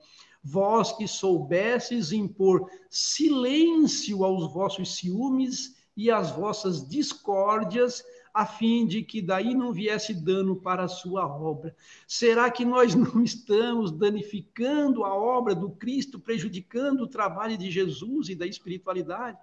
Vós 0.42 0.92
que 0.92 1.09
soubesses 1.09 2.12
impor 2.12 2.68
silêncio 2.90 4.24
aos 4.24 4.52
vossos 4.52 4.96
ciúmes 4.96 5.74
e 5.96 6.11
às 6.11 6.30
vossas 6.30 6.86
discórdias, 6.86 8.05
a 8.35 8.45
fim 8.45 8.85
de 8.85 9.01
que 9.05 9.22
daí 9.22 9.55
não 9.55 9.72
viesse 9.72 10.12
dano 10.12 10.57
para 10.57 10.82
a 10.82 10.89
sua 10.89 11.24
obra. 11.24 11.74
Será 12.05 12.51
que 12.51 12.64
nós 12.64 12.93
não 12.97 13.22
estamos 13.22 13.93
danificando 13.93 15.05
a 15.05 15.14
obra 15.14 15.55
do 15.55 15.70
Cristo, 15.70 16.18
prejudicando 16.18 17.03
o 17.03 17.09
trabalho 17.09 17.57
de 17.57 17.70
Jesus 17.70 18.28
e 18.28 18.35
da 18.35 18.45
espiritualidade? 18.45 19.39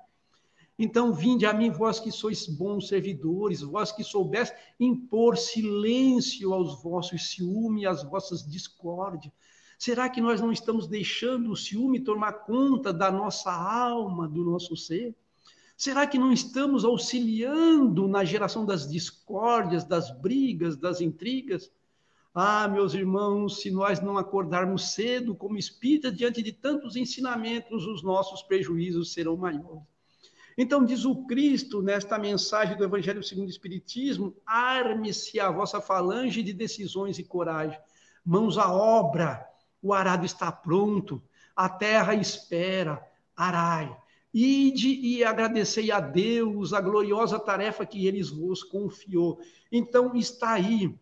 Então, 0.78 1.14
vinde 1.14 1.46
a 1.46 1.54
mim, 1.54 1.70
vós 1.70 2.00
que 2.00 2.12
sois 2.12 2.48
bons 2.48 2.89
servidores, 2.89 3.62
vós 3.62 3.92
que 3.92 4.04
soubesse 4.04 4.54
impor 4.80 5.38
silêncio 5.38 6.54
aos 6.54 6.82
vossos 6.82 7.30
ciúmes, 7.30 7.86
às 7.86 8.04
vossas 8.04 8.46
discórdias. 8.46 9.34
Será 9.78 10.10
que 10.10 10.20
nós 10.20 10.42
não 10.42 10.52
estamos 10.52 10.88
deixando 10.88 11.52
o 11.52 11.56
ciúme 11.56 12.00
tomar 12.02 12.34
conta 12.34 12.92
da 12.92 13.12
nossa 13.12 13.52
alma, 13.52 14.28
do 14.28 14.44
nosso 14.44 14.76
ser? 14.76 15.16
Será 15.82 16.06
que 16.06 16.20
não 16.20 16.32
estamos 16.32 16.86
auxiliando 16.86 18.08
na 18.08 18.24
geração 18.24 18.64
das 18.64 18.88
discórdias, 18.88 19.84
das 19.84 20.12
brigas, 20.12 20.78
das 20.78 21.02
intrigas? 21.02 21.72
Ah, 22.36 22.68
meus 22.68 22.94
irmãos, 22.94 23.62
se 23.62 23.72
nós 23.72 24.00
não 24.00 24.16
acordarmos 24.16 24.94
cedo 24.94 25.34
como 25.34 25.58
espírita 25.58 26.12
diante 26.12 26.44
de 26.44 26.54
tantos 26.54 26.96
ensinamentos, 26.96 27.88
os 27.88 28.04
nossos 28.04 28.44
prejuízos 28.44 29.12
serão 29.12 29.36
maiores. 29.36 29.82
Então, 30.56 30.86
diz 30.86 31.04
o 31.04 31.26
Cristo 31.26 31.82
nesta 31.82 32.20
mensagem 32.20 32.78
do 32.78 32.84
Evangelho 32.84 33.24
segundo 33.24 33.48
o 33.48 33.50
Espiritismo: 33.50 34.36
arme-se 34.46 35.40
a 35.40 35.50
vossa 35.50 35.82
falange 35.82 36.44
de 36.44 36.54
decisões 36.54 37.18
e 37.18 37.24
coragem, 37.24 37.80
mãos 38.24 38.56
à 38.56 38.72
obra, 38.72 39.44
o 39.82 39.96
arado 39.96 40.28
está 40.28 40.52
pronto, 40.52 41.20
a 41.56 41.68
terra 41.68 42.14
espera, 42.14 43.04
arai. 43.36 44.00
Ide 44.34 44.90
e 44.90 45.24
agradecei 45.24 45.92
a 45.92 46.00
Deus 46.00 46.72
a 46.72 46.80
gloriosa 46.80 47.38
tarefa 47.38 47.86
que 47.86 48.08
eles 48.08 48.30
vos 48.30 48.64
confiou. 48.64 49.40
Então 49.72 50.16
está 50.16 50.54
aí, 50.54 50.98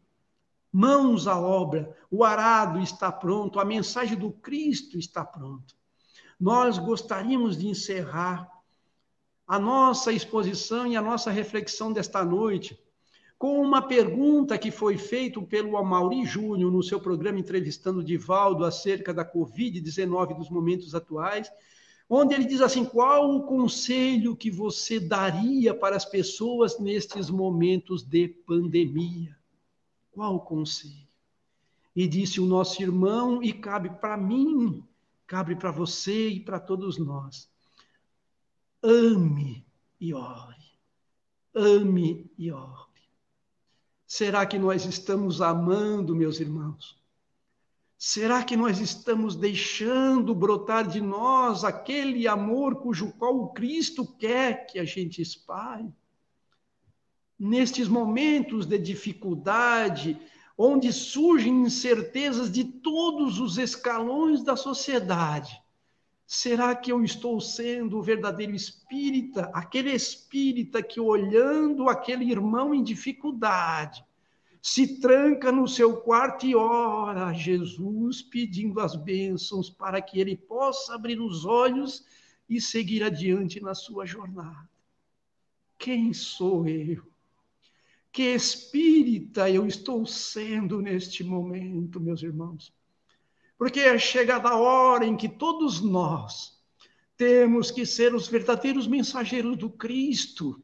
mãos 0.71 1.27
à 1.27 1.39
obra, 1.39 1.95
o 2.09 2.23
arado 2.23 2.79
está 2.79 3.11
pronto, 3.11 3.59
a 3.59 3.65
mensagem 3.65 4.17
do 4.17 4.31
Cristo 4.31 4.97
está 4.97 5.23
pronta. 5.23 5.75
Nós 6.39 6.77
gostaríamos 6.77 7.57
de 7.57 7.67
encerrar 7.67 8.49
a 9.45 9.59
nossa 9.59 10.11
exposição 10.11 10.87
e 10.87 10.95
a 10.95 11.01
nossa 11.01 11.29
reflexão 11.29 11.91
desta 11.91 12.23
noite 12.23 12.79
com 13.39 13.61
uma 13.61 13.81
pergunta 13.81 14.57
que 14.57 14.69
foi 14.69 14.97
feita 14.97 15.41
pelo 15.41 15.77
Amauri 15.77 16.25
Júnior 16.25 16.69
no 16.69 16.83
seu 16.83 16.99
programa 16.99 17.39
entrevistando 17.39 18.03
Divaldo 18.03 18.65
acerca 18.65 19.13
da 19.13 19.23
Covid-19 19.23 20.35
dos 20.35 20.49
momentos 20.49 20.93
atuais 20.93 21.49
onde 22.09 22.33
ele 22.33 22.45
diz 22.45 22.59
assim: 22.59 22.83
qual 22.83 23.35
o 23.35 23.43
conselho 23.43 24.35
que 24.35 24.49
você 24.49 24.99
daria 24.99 25.73
para 25.73 25.95
as 25.95 26.03
pessoas 26.03 26.79
nestes 26.79 27.29
momentos 27.29 28.03
de 28.03 28.27
pandemia? 28.27 29.37
Qual 30.11 30.35
o 30.35 30.41
conselho? 30.41 31.07
E 31.95 32.07
disse 32.07 32.41
o 32.41 32.45
nosso 32.45 32.81
irmão, 32.81 33.43
e 33.43 33.53
cabe 33.53 33.89
para 33.89 34.17
mim, 34.17 34.83
cabe 35.27 35.55
para 35.55 35.71
você 35.71 36.29
e 36.29 36.39
para 36.39 36.59
todos 36.59 36.97
nós. 36.97 37.49
Ame 38.81 39.65
e 39.99 40.13
ore. 40.13 40.55
Ame 41.53 42.31
e 42.37 42.51
ore. 42.51 42.89
Será 44.05 44.45
que 44.45 44.57
nós 44.57 44.85
estamos 44.85 45.41
amando, 45.41 46.15
meus 46.15 46.39
irmãos? 46.39 46.98
Será 48.01 48.45
que 48.45 48.55
nós 48.55 48.79
estamos 48.79 49.35
deixando 49.35 50.33
brotar 50.33 50.87
de 50.87 51.01
nós 51.01 51.65
aquele 51.65 52.29
amor 52.29 52.77
cujo 52.77 53.11
qual 53.11 53.37
o 53.37 53.49
Cristo 53.49 54.07
quer 54.17 54.65
que 54.67 54.79
a 54.79 54.85
gente 54.85 55.21
espalhe? 55.21 55.93
Nestes 57.37 57.89
momentos 57.89 58.65
de 58.65 58.77
dificuldade, 58.77 60.17
onde 60.57 60.93
surgem 60.93 61.63
incertezas 61.63 62.49
de 62.49 62.63
todos 62.63 63.37
os 63.37 63.57
escalões 63.57 64.41
da 64.43 64.55
sociedade, 64.55 65.61
será 66.25 66.73
que 66.73 66.93
eu 66.93 67.03
estou 67.03 67.41
sendo 67.41 67.97
o 67.97 68.01
verdadeiro 68.01 68.55
espírita, 68.55 69.51
aquele 69.53 69.91
espírita 69.91 70.81
que 70.81 71.01
olhando 71.01 71.89
aquele 71.89 72.31
irmão 72.31 72.73
em 72.73 72.81
dificuldade, 72.81 74.05
se 74.61 74.99
tranca 74.99 75.51
no 75.51 75.67
seu 75.67 75.97
quarto 75.97 76.45
e 76.45 76.55
ora 76.55 77.27
a 77.27 77.33
Jesus 77.33 78.21
pedindo 78.21 78.79
as 78.79 78.95
bênçãos 78.95 79.69
para 79.69 80.01
que 80.01 80.19
ele 80.19 80.35
possa 80.35 80.95
abrir 80.95 81.21
os 81.21 81.45
olhos 81.45 82.05
e 82.49 82.59
seguir 82.59 83.03
adiante 83.03 83.61
na 83.61 83.73
sua 83.73 84.05
jornada. 84.05 84.69
Quem 85.77 86.13
sou 86.13 86.67
eu? 86.67 87.03
Que 88.11 88.23
espírita 88.33 89.49
eu 89.49 89.65
estou 89.65 90.05
sendo 90.05 90.81
neste 90.81 91.23
momento, 91.23 92.01
meus 92.01 92.21
irmãos? 92.21 92.73
Porque 93.57 93.79
é 93.79 93.97
chegada 93.97 94.49
a 94.49 94.57
hora 94.57 95.05
em 95.05 95.15
que 95.15 95.29
todos 95.29 95.79
nós 95.79 96.59
temos 97.15 97.71
que 97.71 97.85
ser 97.85 98.15
os 98.15 98.27
verdadeiros 98.27 98.87
mensageiros 98.87 99.57
do 99.57 99.69
Cristo 99.69 100.61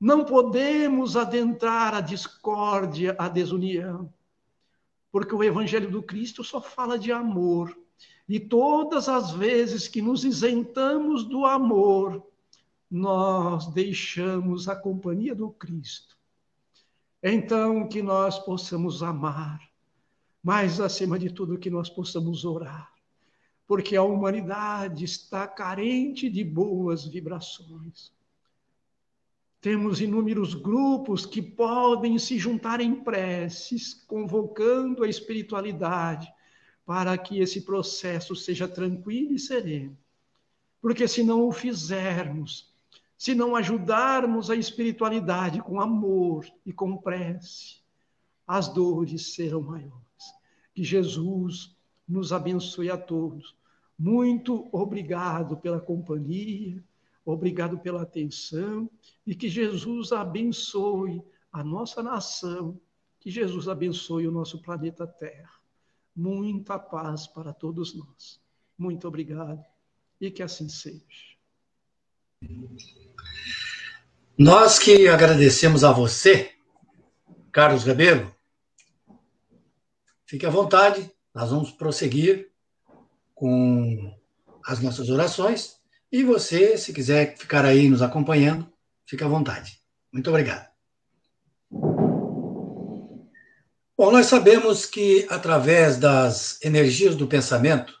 não 0.00 0.24
podemos 0.24 1.16
adentrar 1.16 1.94
a 1.94 2.00
discórdia, 2.00 3.16
a 3.18 3.28
desunião, 3.28 4.12
porque 5.10 5.34
o 5.34 5.42
Evangelho 5.42 5.90
do 5.90 6.02
Cristo 6.02 6.44
só 6.44 6.60
fala 6.60 6.98
de 6.98 7.10
amor. 7.10 7.76
E 8.28 8.38
todas 8.38 9.08
as 9.08 9.30
vezes 9.30 9.88
que 9.88 10.02
nos 10.02 10.24
isentamos 10.24 11.24
do 11.24 11.46
amor, 11.46 12.26
nós 12.90 13.72
deixamos 13.72 14.68
a 14.68 14.76
companhia 14.76 15.34
do 15.34 15.50
Cristo. 15.50 16.16
Então, 17.22 17.88
que 17.88 18.02
nós 18.02 18.38
possamos 18.38 19.02
amar, 19.02 19.60
mas 20.42 20.80
acima 20.80 21.18
de 21.18 21.30
tudo, 21.30 21.58
que 21.58 21.70
nós 21.70 21.88
possamos 21.88 22.44
orar, 22.44 22.92
porque 23.66 23.96
a 23.96 24.02
humanidade 24.02 25.04
está 25.04 25.48
carente 25.48 26.28
de 26.28 26.44
boas 26.44 27.06
vibrações. 27.06 28.12
Temos 29.66 30.00
inúmeros 30.00 30.54
grupos 30.54 31.26
que 31.26 31.42
podem 31.42 32.20
se 32.20 32.38
juntar 32.38 32.80
em 32.80 32.94
preces, 32.94 33.92
convocando 33.92 35.02
a 35.02 35.08
espiritualidade 35.08 36.32
para 36.84 37.18
que 37.18 37.40
esse 37.40 37.62
processo 37.62 38.36
seja 38.36 38.68
tranquilo 38.68 39.32
e 39.32 39.40
sereno. 39.40 39.98
Porque 40.80 41.08
se 41.08 41.24
não 41.24 41.48
o 41.48 41.50
fizermos, 41.50 42.72
se 43.18 43.34
não 43.34 43.56
ajudarmos 43.56 44.50
a 44.50 44.54
espiritualidade 44.54 45.60
com 45.60 45.80
amor 45.80 46.46
e 46.64 46.72
com 46.72 46.96
prece, 46.96 47.78
as 48.46 48.68
dores 48.68 49.34
serão 49.34 49.62
maiores. 49.62 49.96
Que 50.76 50.84
Jesus 50.84 51.76
nos 52.08 52.32
abençoe 52.32 52.88
a 52.88 52.96
todos. 52.96 53.56
Muito 53.98 54.68
obrigado 54.70 55.56
pela 55.56 55.80
companhia, 55.80 56.80
obrigado 57.26 57.78
pela 57.78 58.02
atenção 58.02 58.88
e 59.26 59.34
que 59.34 59.48
Jesus 59.48 60.12
abençoe 60.12 61.22
a 61.52 61.64
nossa 61.64 62.02
nação, 62.02 62.80
que 63.18 63.30
Jesus 63.30 63.68
abençoe 63.68 64.28
o 64.28 64.32
nosso 64.32 64.62
planeta 64.62 65.06
Terra. 65.06 65.50
Muita 66.14 66.78
paz 66.78 67.26
para 67.26 67.52
todos 67.52 67.94
nós. 67.94 68.40
Muito 68.78 69.08
obrigado 69.08 69.62
e 70.20 70.30
que 70.30 70.42
assim 70.42 70.68
seja. 70.68 71.02
Nós 74.38 74.78
que 74.78 75.08
agradecemos 75.08 75.82
a 75.82 75.92
você, 75.92 76.54
Carlos 77.50 77.84
Rebelo, 77.84 78.34
fique 80.26 80.46
à 80.46 80.50
vontade, 80.50 81.10
nós 81.34 81.50
vamos 81.50 81.70
prosseguir 81.70 82.50
com 83.34 84.14
as 84.64 84.80
nossas 84.80 85.08
orações. 85.08 85.75
E 86.10 86.22
você, 86.22 86.78
se 86.78 86.92
quiser 86.92 87.36
ficar 87.36 87.64
aí 87.64 87.88
nos 87.88 88.02
acompanhando, 88.02 88.70
fique 89.06 89.24
à 89.24 89.28
vontade. 89.28 89.80
Muito 90.12 90.30
obrigado. 90.30 90.68
Bom, 93.98 94.10
nós 94.12 94.26
sabemos 94.26 94.84
que 94.84 95.26
através 95.30 95.96
das 95.96 96.62
energias 96.62 97.14
do 97.16 97.26
pensamento, 97.26 97.94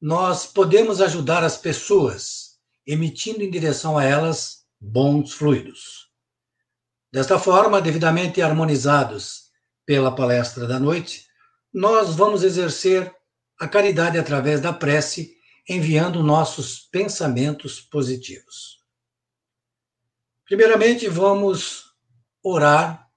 nós 0.00 0.46
podemos 0.46 1.00
ajudar 1.00 1.42
as 1.42 1.56
pessoas, 1.56 2.58
emitindo 2.86 3.42
em 3.42 3.50
direção 3.50 3.98
a 3.98 4.04
elas 4.04 4.64
bons 4.80 5.32
fluidos. 5.32 6.08
Desta 7.12 7.38
forma, 7.38 7.80
devidamente 7.80 8.42
harmonizados 8.42 9.44
pela 9.86 10.14
palestra 10.14 10.66
da 10.66 10.78
noite, 10.78 11.26
nós 11.72 12.14
vamos 12.14 12.42
exercer 12.42 13.12
a 13.58 13.66
caridade 13.66 14.18
através 14.18 14.60
da 14.60 14.72
prece, 14.72 15.33
enviando 15.68 16.22
nossos 16.22 16.80
pensamentos 16.80 17.80
positivos. 17.80 18.84
Primeiramente, 20.44 21.08
vamos 21.08 21.94
orar 22.42 23.10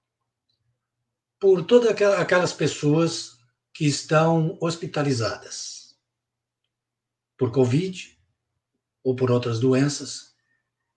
por 1.38 1.64
todas 1.64 1.90
aquelas 1.90 2.52
pessoas 2.52 3.38
que 3.72 3.86
estão 3.86 4.58
hospitalizadas 4.60 5.96
por 7.36 7.52
Covid 7.52 8.18
ou 9.04 9.14
por 9.14 9.30
outras 9.30 9.60
doenças, 9.60 10.34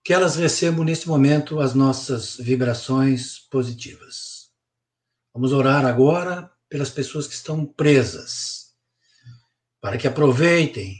que 0.04 0.12
elas 0.12 0.34
recebam 0.34 0.84
neste 0.84 1.06
momento 1.06 1.60
as 1.60 1.74
nossas 1.74 2.36
vibrações 2.36 3.38
positivas. 3.38 4.50
Vamos 5.32 5.52
orar 5.52 5.86
agora 5.86 6.52
pelas 6.68 6.90
pessoas 6.90 7.28
que 7.28 7.34
estão 7.34 7.64
presas, 7.64 8.74
para 9.80 9.96
que 9.96 10.08
aproveitem 10.08 10.96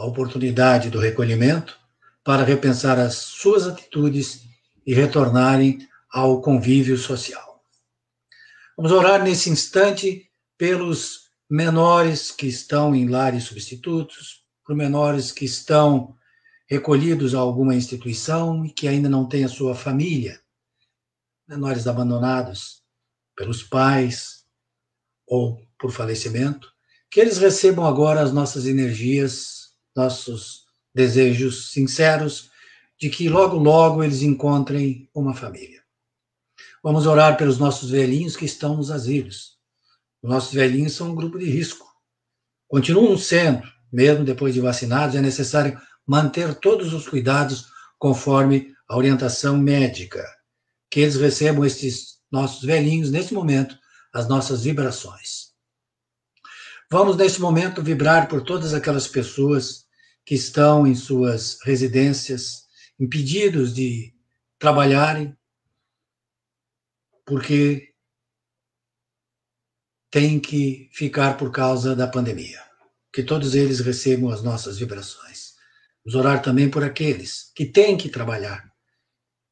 a 0.00 0.06
oportunidade 0.06 0.88
do 0.88 0.98
recolhimento 0.98 1.78
para 2.24 2.42
repensar 2.42 2.98
as 2.98 3.16
suas 3.16 3.66
atitudes 3.66 4.42
e 4.86 4.94
retornarem 4.94 5.86
ao 6.10 6.40
convívio 6.40 6.96
social. 6.96 7.62
Vamos 8.74 8.92
orar 8.92 9.22
nesse 9.22 9.50
instante 9.50 10.30
pelos 10.56 11.30
menores 11.50 12.30
que 12.30 12.46
estão 12.46 12.94
em 12.94 13.08
lares 13.08 13.44
substitutos, 13.44 14.42
por 14.64 14.74
menores 14.74 15.30
que 15.30 15.44
estão 15.44 16.16
recolhidos 16.66 17.34
a 17.34 17.38
alguma 17.38 17.74
instituição 17.74 18.64
e 18.64 18.70
que 18.70 18.88
ainda 18.88 19.08
não 19.08 19.28
têm 19.28 19.44
a 19.44 19.48
sua 19.48 19.74
família, 19.74 20.40
menores 21.46 21.86
abandonados 21.86 22.82
pelos 23.36 23.62
pais, 23.62 24.46
ou 25.26 25.60
por 25.78 25.92
falecimento, 25.92 26.72
que 27.10 27.20
eles 27.20 27.36
recebam 27.36 27.86
agora 27.86 28.22
as 28.22 28.32
nossas 28.32 28.66
energias, 28.66 29.59
nossos 29.94 30.64
desejos 30.94 31.72
sinceros 31.72 32.50
de 32.98 33.08
que 33.08 33.28
logo, 33.28 33.56
logo 33.56 34.04
eles 34.04 34.22
encontrem 34.22 35.08
uma 35.14 35.34
família. 35.34 35.80
Vamos 36.82 37.06
orar 37.06 37.36
pelos 37.36 37.58
nossos 37.58 37.90
velhinhos 37.90 38.36
que 38.36 38.44
estão 38.44 38.76
nos 38.76 38.90
asilos. 38.90 39.58
Os 40.22 40.30
nossos 40.30 40.52
velhinhos 40.52 40.94
são 40.94 41.10
um 41.10 41.14
grupo 41.14 41.38
de 41.38 41.46
risco. 41.46 41.86
Continuam 42.68 43.16
sendo, 43.16 43.62
mesmo 43.92 44.24
depois 44.24 44.54
de 44.54 44.60
vacinados, 44.60 45.16
é 45.16 45.20
necessário 45.20 45.80
manter 46.06 46.54
todos 46.54 46.92
os 46.92 47.08
cuidados 47.08 47.66
conforme 47.98 48.74
a 48.88 48.96
orientação 48.96 49.56
médica. 49.56 50.24
Que 50.90 51.00
eles 51.00 51.16
recebam 51.16 51.64
esses 51.64 52.18
nossos 52.30 52.62
velhinhos, 52.62 53.10
nesse 53.10 53.32
momento, 53.32 53.78
as 54.12 54.28
nossas 54.28 54.62
vibrações. 54.64 55.39
Vamos, 56.92 57.16
neste 57.16 57.40
momento, 57.40 57.84
vibrar 57.84 58.26
por 58.28 58.42
todas 58.42 58.74
aquelas 58.74 59.06
pessoas 59.06 59.86
que 60.26 60.34
estão 60.34 60.84
em 60.84 60.94
suas 60.96 61.56
residências, 61.62 62.66
impedidos 62.98 63.72
de 63.72 64.12
trabalharem, 64.58 65.36
porque 67.24 67.94
têm 70.10 70.40
que 70.40 70.90
ficar 70.92 71.36
por 71.36 71.52
causa 71.52 71.94
da 71.94 72.08
pandemia. 72.08 72.60
Que 73.12 73.22
todos 73.22 73.54
eles 73.54 73.78
recebam 73.78 74.28
as 74.28 74.42
nossas 74.42 74.76
vibrações. 74.76 75.54
Vamos 76.04 76.18
orar 76.18 76.42
também 76.42 76.68
por 76.68 76.82
aqueles 76.82 77.52
que 77.54 77.66
têm 77.66 77.96
que 77.96 78.08
trabalhar 78.08 78.68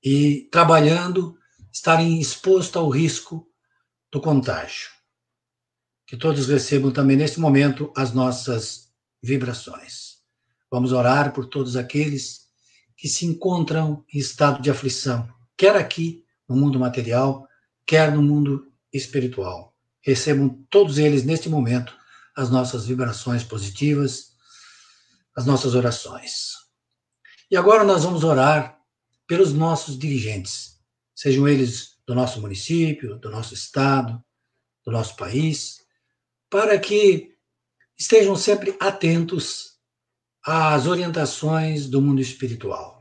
e, 0.03 0.49
trabalhando, 0.51 1.39
estarem 1.73 2.21
expostos 2.21 2.77
ao 2.77 2.89
risco 2.89 3.49
do 4.11 4.21
contágio. 4.21 4.98
Que 6.09 6.17
todos 6.17 6.49
recebam 6.49 6.91
também 6.91 7.19
neste 7.19 7.39
momento 7.39 7.93
as 7.95 8.15
nossas 8.15 8.89
vibrações. 9.23 10.17
Vamos 10.71 10.91
orar 10.91 11.35
por 11.35 11.45
todos 11.47 11.77
aqueles 11.77 12.49
que 12.97 13.07
se 13.07 13.27
encontram 13.27 14.05
em 14.13 14.19
estado 14.19 14.63
de 14.63 14.71
aflição, 14.71 15.29
quer 15.55 15.77
aqui 15.77 16.25
no 16.49 16.57
mundo 16.57 16.81
material, 16.81 17.47
quer 17.87 18.11
no 18.11 18.23
mundo 18.23 18.73
espiritual. 18.91 19.77
Recebam 20.01 20.65
todos 20.71 20.97
eles 20.97 21.25
neste 21.25 21.51
momento 21.51 21.95
as 22.35 22.49
nossas 22.51 22.87
vibrações 22.87 23.45
positivas, 23.45 24.33
as 25.37 25.45
nossas 25.45 25.75
orações. 25.75 26.55
E 27.51 27.57
agora 27.57 27.85
nós 27.85 28.05
vamos 28.05 28.25
orar 28.25 28.81
pelos 29.27 29.53
nossos 29.53 29.99
dirigentes, 29.99 30.81
sejam 31.15 31.47
eles 31.47 31.99
do 32.07 32.15
nosso 32.15 32.41
município, 32.41 33.19
do 33.19 33.31
nosso 33.31 33.53
estado, 33.53 34.25
do 34.87 34.91
nosso 34.91 35.15
país, 35.15 35.87
para 36.51 36.79
que 36.79 37.35
estejam 37.99 38.37
sempre 38.37 38.77
atentos 38.81 39.79
às 40.45 40.87
orientações 40.87 41.89
do 41.89 42.01
mundo 42.01 42.21
espiritual. 42.21 42.99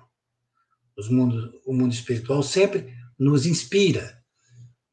Mundo, 1.10 1.62
o 1.66 1.74
mundo 1.74 1.94
espiritual 1.94 2.42
sempre 2.42 2.92
nos 3.20 3.46
inspira 3.46 4.18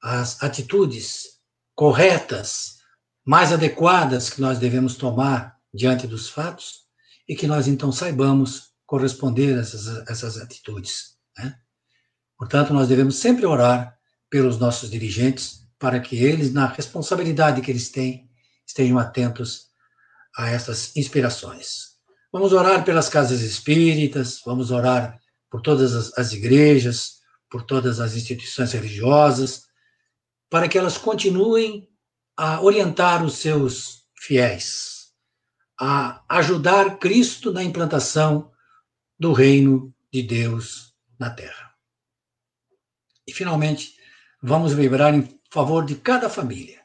as 0.03 0.43
atitudes 0.43 1.41
corretas, 1.75 2.77
mais 3.25 3.53
adequadas 3.53 4.29
que 4.29 4.41
nós 4.41 4.59
devemos 4.59 4.97
tomar 4.97 5.59
diante 5.73 6.07
dos 6.07 6.29
fatos 6.29 6.85
e 7.27 7.35
que 7.35 7.47
nós 7.47 7.67
então 7.67 7.91
saibamos 7.91 8.75
corresponder 8.87 9.57
a 9.57 9.63
essas, 9.63 10.09
essas 10.09 10.37
atitudes. 10.37 11.17
Né? 11.39 11.59
Portanto, 12.37 12.75
nós 12.75 12.89
devemos 12.89 13.17
sempre 13.17 13.47
orar 13.47 13.99
pelos 14.29 14.59
nossos 14.59 14.91
dirigentes, 14.91 15.65
para 15.79 16.01
que 16.01 16.17
eles, 16.17 16.53
na 16.53 16.67
responsabilidade 16.67 17.61
que 17.61 17.71
eles 17.71 17.89
têm, 17.89 18.29
estejam 18.67 18.99
atentos 18.99 19.69
a 20.37 20.49
essas 20.49 20.97
inspirações. 20.97 21.95
Vamos 22.33 22.53
orar 22.53 22.85
pelas 22.85 23.09
casas 23.09 23.41
espíritas, 23.41 24.41
vamos 24.45 24.71
orar 24.71 25.21
por 25.51 25.61
todas 25.61 25.95
as, 25.95 26.19
as 26.19 26.33
igrejas, 26.33 27.21
por 27.49 27.62
todas 27.62 28.01
as 28.01 28.15
instituições 28.17 28.73
religiosas, 28.73 29.67
para 30.51 30.69
que 30.69 30.77
elas 30.77 30.99
continuem 30.99 31.89
a 32.37 32.61
orientar 32.61 33.25
os 33.25 33.35
seus 33.35 34.09
fiéis, 34.19 35.12
a 35.81 36.25
ajudar 36.29 36.99
Cristo 36.99 37.53
na 37.53 37.62
implantação 37.62 38.51
do 39.19 39.33
reino 39.33 39.95
de 40.12 40.23
Deus 40.23 40.95
na 41.19 41.31
Terra. 41.31 41.73
E, 43.27 43.33
finalmente, 43.33 43.97
vamos 44.43 44.73
vibrar 44.73 45.15
em 45.15 45.41
favor 45.51 45.85
de 45.85 45.95
cada 45.97 46.29
família, 46.29 46.84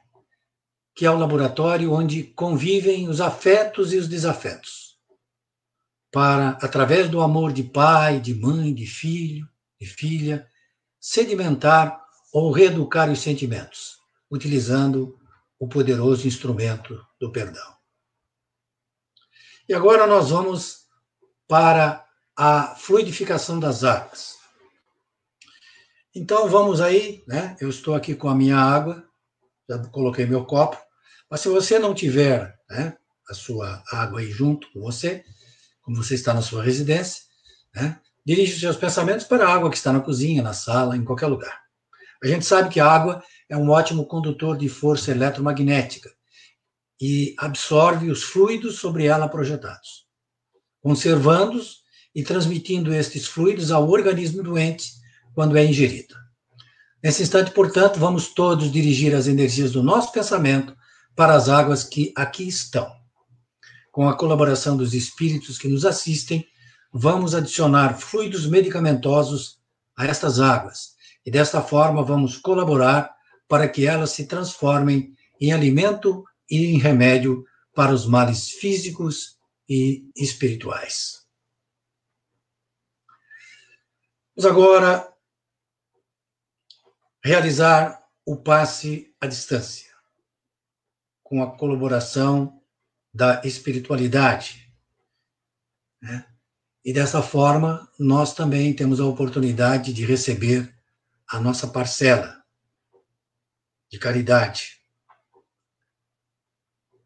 que 1.00 1.06
é 1.06 1.10
o 1.10 1.18
laboratório 1.18 1.94
onde 1.94 2.24
convivem 2.24 3.08
os 3.08 3.22
afetos 3.22 3.94
e 3.94 3.98
os 3.98 4.06
desafetos, 4.06 4.98
para, 6.12 6.58
através 6.62 7.10
do 7.10 7.22
amor 7.22 7.54
de 7.54 7.64
pai, 7.64 8.20
de 8.20 8.36
mãe, 8.36 8.74
de 8.74 8.86
filho, 8.86 9.48
de 9.80 9.88
filha, 9.88 10.46
sedimentar 11.00 12.06
ou 12.34 12.52
reeducar 12.52 13.10
os 13.10 13.22
sentimentos, 13.22 13.98
utilizando 14.30 15.18
o 15.58 15.70
poderoso 15.70 16.28
instrumento 16.28 17.02
do 17.18 17.32
perdão. 17.32 17.74
E 19.70 19.74
agora 19.74 20.06
nós 20.06 20.32
vamos 20.32 20.82
para 21.48 22.06
a 22.36 22.76
fluidificação 22.76 23.58
das 23.58 23.86
águas. 23.86 24.36
Então 26.14 26.50
vamos 26.50 26.82
aí, 26.82 27.24
né? 27.26 27.56
Eu 27.62 27.70
estou 27.70 27.96
aqui 27.96 28.14
com 28.16 28.28
a 28.28 28.36
minha 28.36 28.58
água, 28.58 29.02
já 29.70 29.80
coloquei 29.88 30.26
meu 30.26 30.44
copo, 30.44 30.89
mas 31.30 31.42
se 31.42 31.50
você 31.50 31.78
não 31.78 31.94
tiver 31.94 32.58
né, 32.70 32.96
a 33.30 33.34
sua 33.34 33.84
água 33.92 34.20
aí 34.20 34.32
junto 34.32 34.72
com 34.72 34.82
você, 34.82 35.24
como 35.82 35.98
você 35.98 36.16
está 36.16 36.34
na 36.34 36.42
sua 36.42 36.64
residência, 36.64 37.24
né, 37.76 38.00
os 38.28 38.60
seus 38.60 38.76
pensamentos 38.76 39.26
para 39.26 39.48
a 39.48 39.54
água 39.54 39.70
que 39.70 39.78
está 39.78 39.92
na 39.92 40.02
cozinha, 40.02 40.42
na 40.42 40.54
sala, 40.54 40.96
em 40.96 41.04
qualquer 41.04 41.28
lugar. 41.28 41.60
A 42.24 42.28
gente 42.28 42.46
sabe 42.46 42.70
que 42.70 42.80
a 42.80 42.86
água 42.86 43.24
é 43.48 43.58
um 43.58 43.70
ótimo 43.70 44.06
condutor 44.06 44.58
de 44.58 44.70
força 44.70 45.12
eletromagnética 45.12 46.12
e 47.02 47.34
absorve 47.38 48.12
os 48.12 48.24
fluidos 48.24 48.78
sobre 48.80 49.06
ela 49.06 49.28
projetados, 49.30 50.06
conservando-os 50.82 51.80
e 52.14 52.24
transmitindo 52.24 52.94
estes 52.94 53.26
fluidos 53.26 53.72
ao 53.72 53.90
organismo 53.90 54.44
doente 54.44 54.92
quando 55.34 55.58
é 55.58 55.64
ingerido. 55.64 56.16
Nesse 57.02 57.24
instante, 57.24 57.52
portanto, 57.52 57.98
vamos 57.98 58.34
todos 58.34 58.72
dirigir 58.72 59.16
as 59.16 59.28
energias 59.28 59.72
do 59.72 59.82
nosso 59.82 60.12
pensamento 60.12 60.76
para 61.20 61.36
as 61.36 61.50
águas 61.50 61.84
que 61.84 62.14
aqui 62.16 62.48
estão. 62.48 62.90
Com 63.92 64.08
a 64.08 64.16
colaboração 64.16 64.78
dos 64.78 64.94
espíritos 64.94 65.58
que 65.58 65.68
nos 65.68 65.84
assistem, 65.84 66.48
vamos 66.94 67.36
adicionar 67.36 68.00
fluidos 68.00 68.46
medicamentosos 68.46 69.60
a 69.98 70.06
estas 70.06 70.40
águas 70.40 70.96
e 71.26 71.30
desta 71.30 71.62
forma 71.62 72.02
vamos 72.04 72.38
colaborar 72.38 73.14
para 73.50 73.68
que 73.68 73.86
elas 73.86 74.12
se 74.12 74.28
transformem 74.28 75.14
em 75.42 75.52
alimento 75.52 76.24
e 76.50 76.68
em 76.68 76.78
remédio 76.78 77.44
para 77.76 77.92
os 77.92 78.06
males 78.06 78.52
físicos 78.52 79.38
e 79.68 80.10
espirituais. 80.16 81.26
Vamos 84.38 84.50
agora 84.50 85.14
realizar 87.22 88.08
o 88.26 88.38
passe 88.38 89.14
à 89.20 89.28
distância, 89.28 89.89
com 91.30 91.44
a 91.44 91.56
colaboração 91.56 92.60
da 93.14 93.40
espiritualidade. 93.46 94.74
Né? 96.02 96.26
E 96.84 96.92
dessa 96.92 97.22
forma, 97.22 97.88
nós 98.00 98.34
também 98.34 98.74
temos 98.74 99.00
a 99.00 99.06
oportunidade 99.06 99.94
de 99.94 100.04
receber 100.04 100.76
a 101.28 101.40
nossa 101.40 101.68
parcela 101.68 102.44
de 103.92 104.00
caridade. 104.00 104.80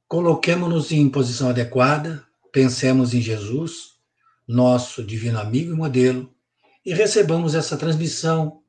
Coloquemos-nos 0.07 0.91
em 0.93 1.09
posição 1.09 1.49
adequada, 1.49 2.25
pensemos 2.51 3.13
em 3.13 3.19
Jesus, 3.19 3.95
nosso 4.47 5.03
divino 5.03 5.39
amigo 5.39 5.73
e 5.73 5.75
modelo, 5.75 6.33
e 6.85 6.93
recebamos 6.93 7.55
essa 7.55 7.75
transmissão, 7.75 8.63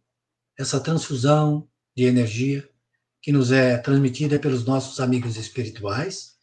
essa 0.58 0.80
transfusão 0.80 1.68
de 1.96 2.04
energia 2.04 2.68
que 3.24 3.32
nos 3.32 3.50
é 3.50 3.78
transmitida 3.78 4.38
pelos 4.38 4.66
nossos 4.66 5.00
amigos 5.00 5.38
espirituais 5.38 6.34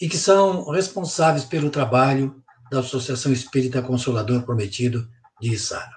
e 0.00 0.08
que 0.08 0.16
são 0.16 0.70
responsáveis 0.70 1.44
pelo 1.44 1.68
trabalho 1.68 2.40
da 2.70 2.78
Associação 2.78 3.32
Espírita 3.32 3.82
Consolador 3.82 4.44
Prometido 4.44 5.10
de 5.40 5.50
Isara. 5.52 5.96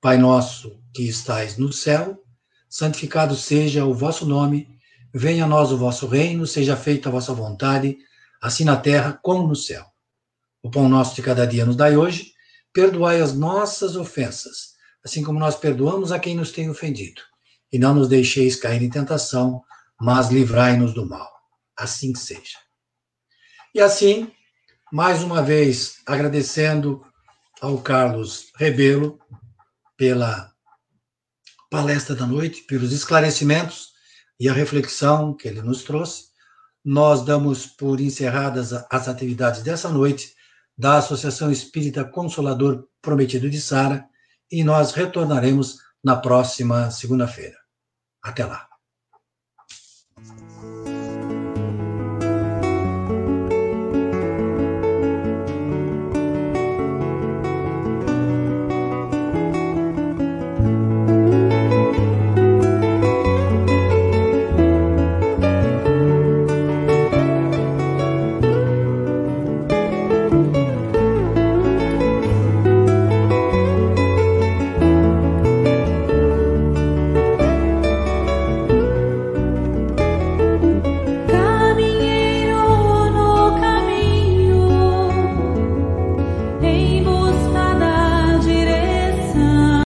Pai 0.00 0.18
nosso 0.18 0.82
que 0.92 1.04
estais 1.08 1.56
no 1.56 1.72
céu, 1.72 2.20
santificado 2.68 3.36
seja 3.36 3.84
o 3.84 3.94
vosso 3.94 4.26
nome, 4.26 4.66
venha 5.14 5.44
a 5.44 5.48
nós 5.48 5.70
o 5.70 5.78
vosso 5.78 6.08
reino, 6.08 6.44
seja 6.44 6.76
feita 6.76 7.08
a 7.08 7.12
vossa 7.12 7.32
vontade, 7.32 7.96
assim 8.42 8.64
na 8.64 8.76
terra 8.76 9.16
como 9.22 9.46
no 9.46 9.54
céu. 9.54 9.86
O 10.64 10.68
pão 10.68 10.88
nosso 10.88 11.14
de 11.14 11.22
cada 11.22 11.46
dia 11.46 11.64
nos 11.64 11.76
dai 11.76 11.96
hoje, 11.96 12.32
perdoai 12.72 13.20
as 13.20 13.36
nossas 13.36 13.94
ofensas, 13.94 14.74
assim 15.04 15.22
como 15.22 15.38
nós 15.38 15.54
perdoamos 15.54 16.10
a 16.10 16.18
quem 16.18 16.34
nos 16.34 16.50
tem 16.50 16.68
ofendido. 16.68 17.29
E 17.72 17.78
não 17.78 17.94
nos 17.94 18.08
deixeis 18.08 18.56
cair 18.56 18.82
em 18.82 18.90
tentação, 18.90 19.62
mas 20.00 20.28
livrai-nos 20.28 20.92
do 20.92 21.06
mal. 21.06 21.30
Assim 21.76 22.14
seja. 22.14 22.58
E 23.74 23.80
assim, 23.80 24.30
mais 24.92 25.22
uma 25.22 25.40
vez, 25.42 25.96
agradecendo 26.06 27.04
ao 27.60 27.78
Carlos 27.78 28.50
Rebelo 28.56 29.18
pela 29.96 30.50
palestra 31.70 32.16
da 32.16 32.26
noite, 32.26 32.62
pelos 32.62 32.92
esclarecimentos 32.92 33.90
e 34.40 34.48
a 34.48 34.52
reflexão 34.52 35.34
que 35.34 35.46
ele 35.46 35.62
nos 35.62 35.84
trouxe. 35.84 36.30
Nós 36.84 37.24
damos 37.24 37.66
por 37.66 38.00
encerradas 38.00 38.72
as 38.90 39.06
atividades 39.06 39.62
dessa 39.62 39.88
noite 39.88 40.34
da 40.76 40.96
Associação 40.96 41.52
Espírita 41.52 42.04
Consolador 42.04 42.88
Prometido 43.02 43.50
de 43.50 43.60
Sara 43.60 44.08
e 44.50 44.64
nós 44.64 44.92
retornaremos 44.92 45.76
na 46.02 46.16
próxima 46.16 46.90
segunda-feira. 46.90 47.59
Até 48.22 48.44
lá. 48.46 48.69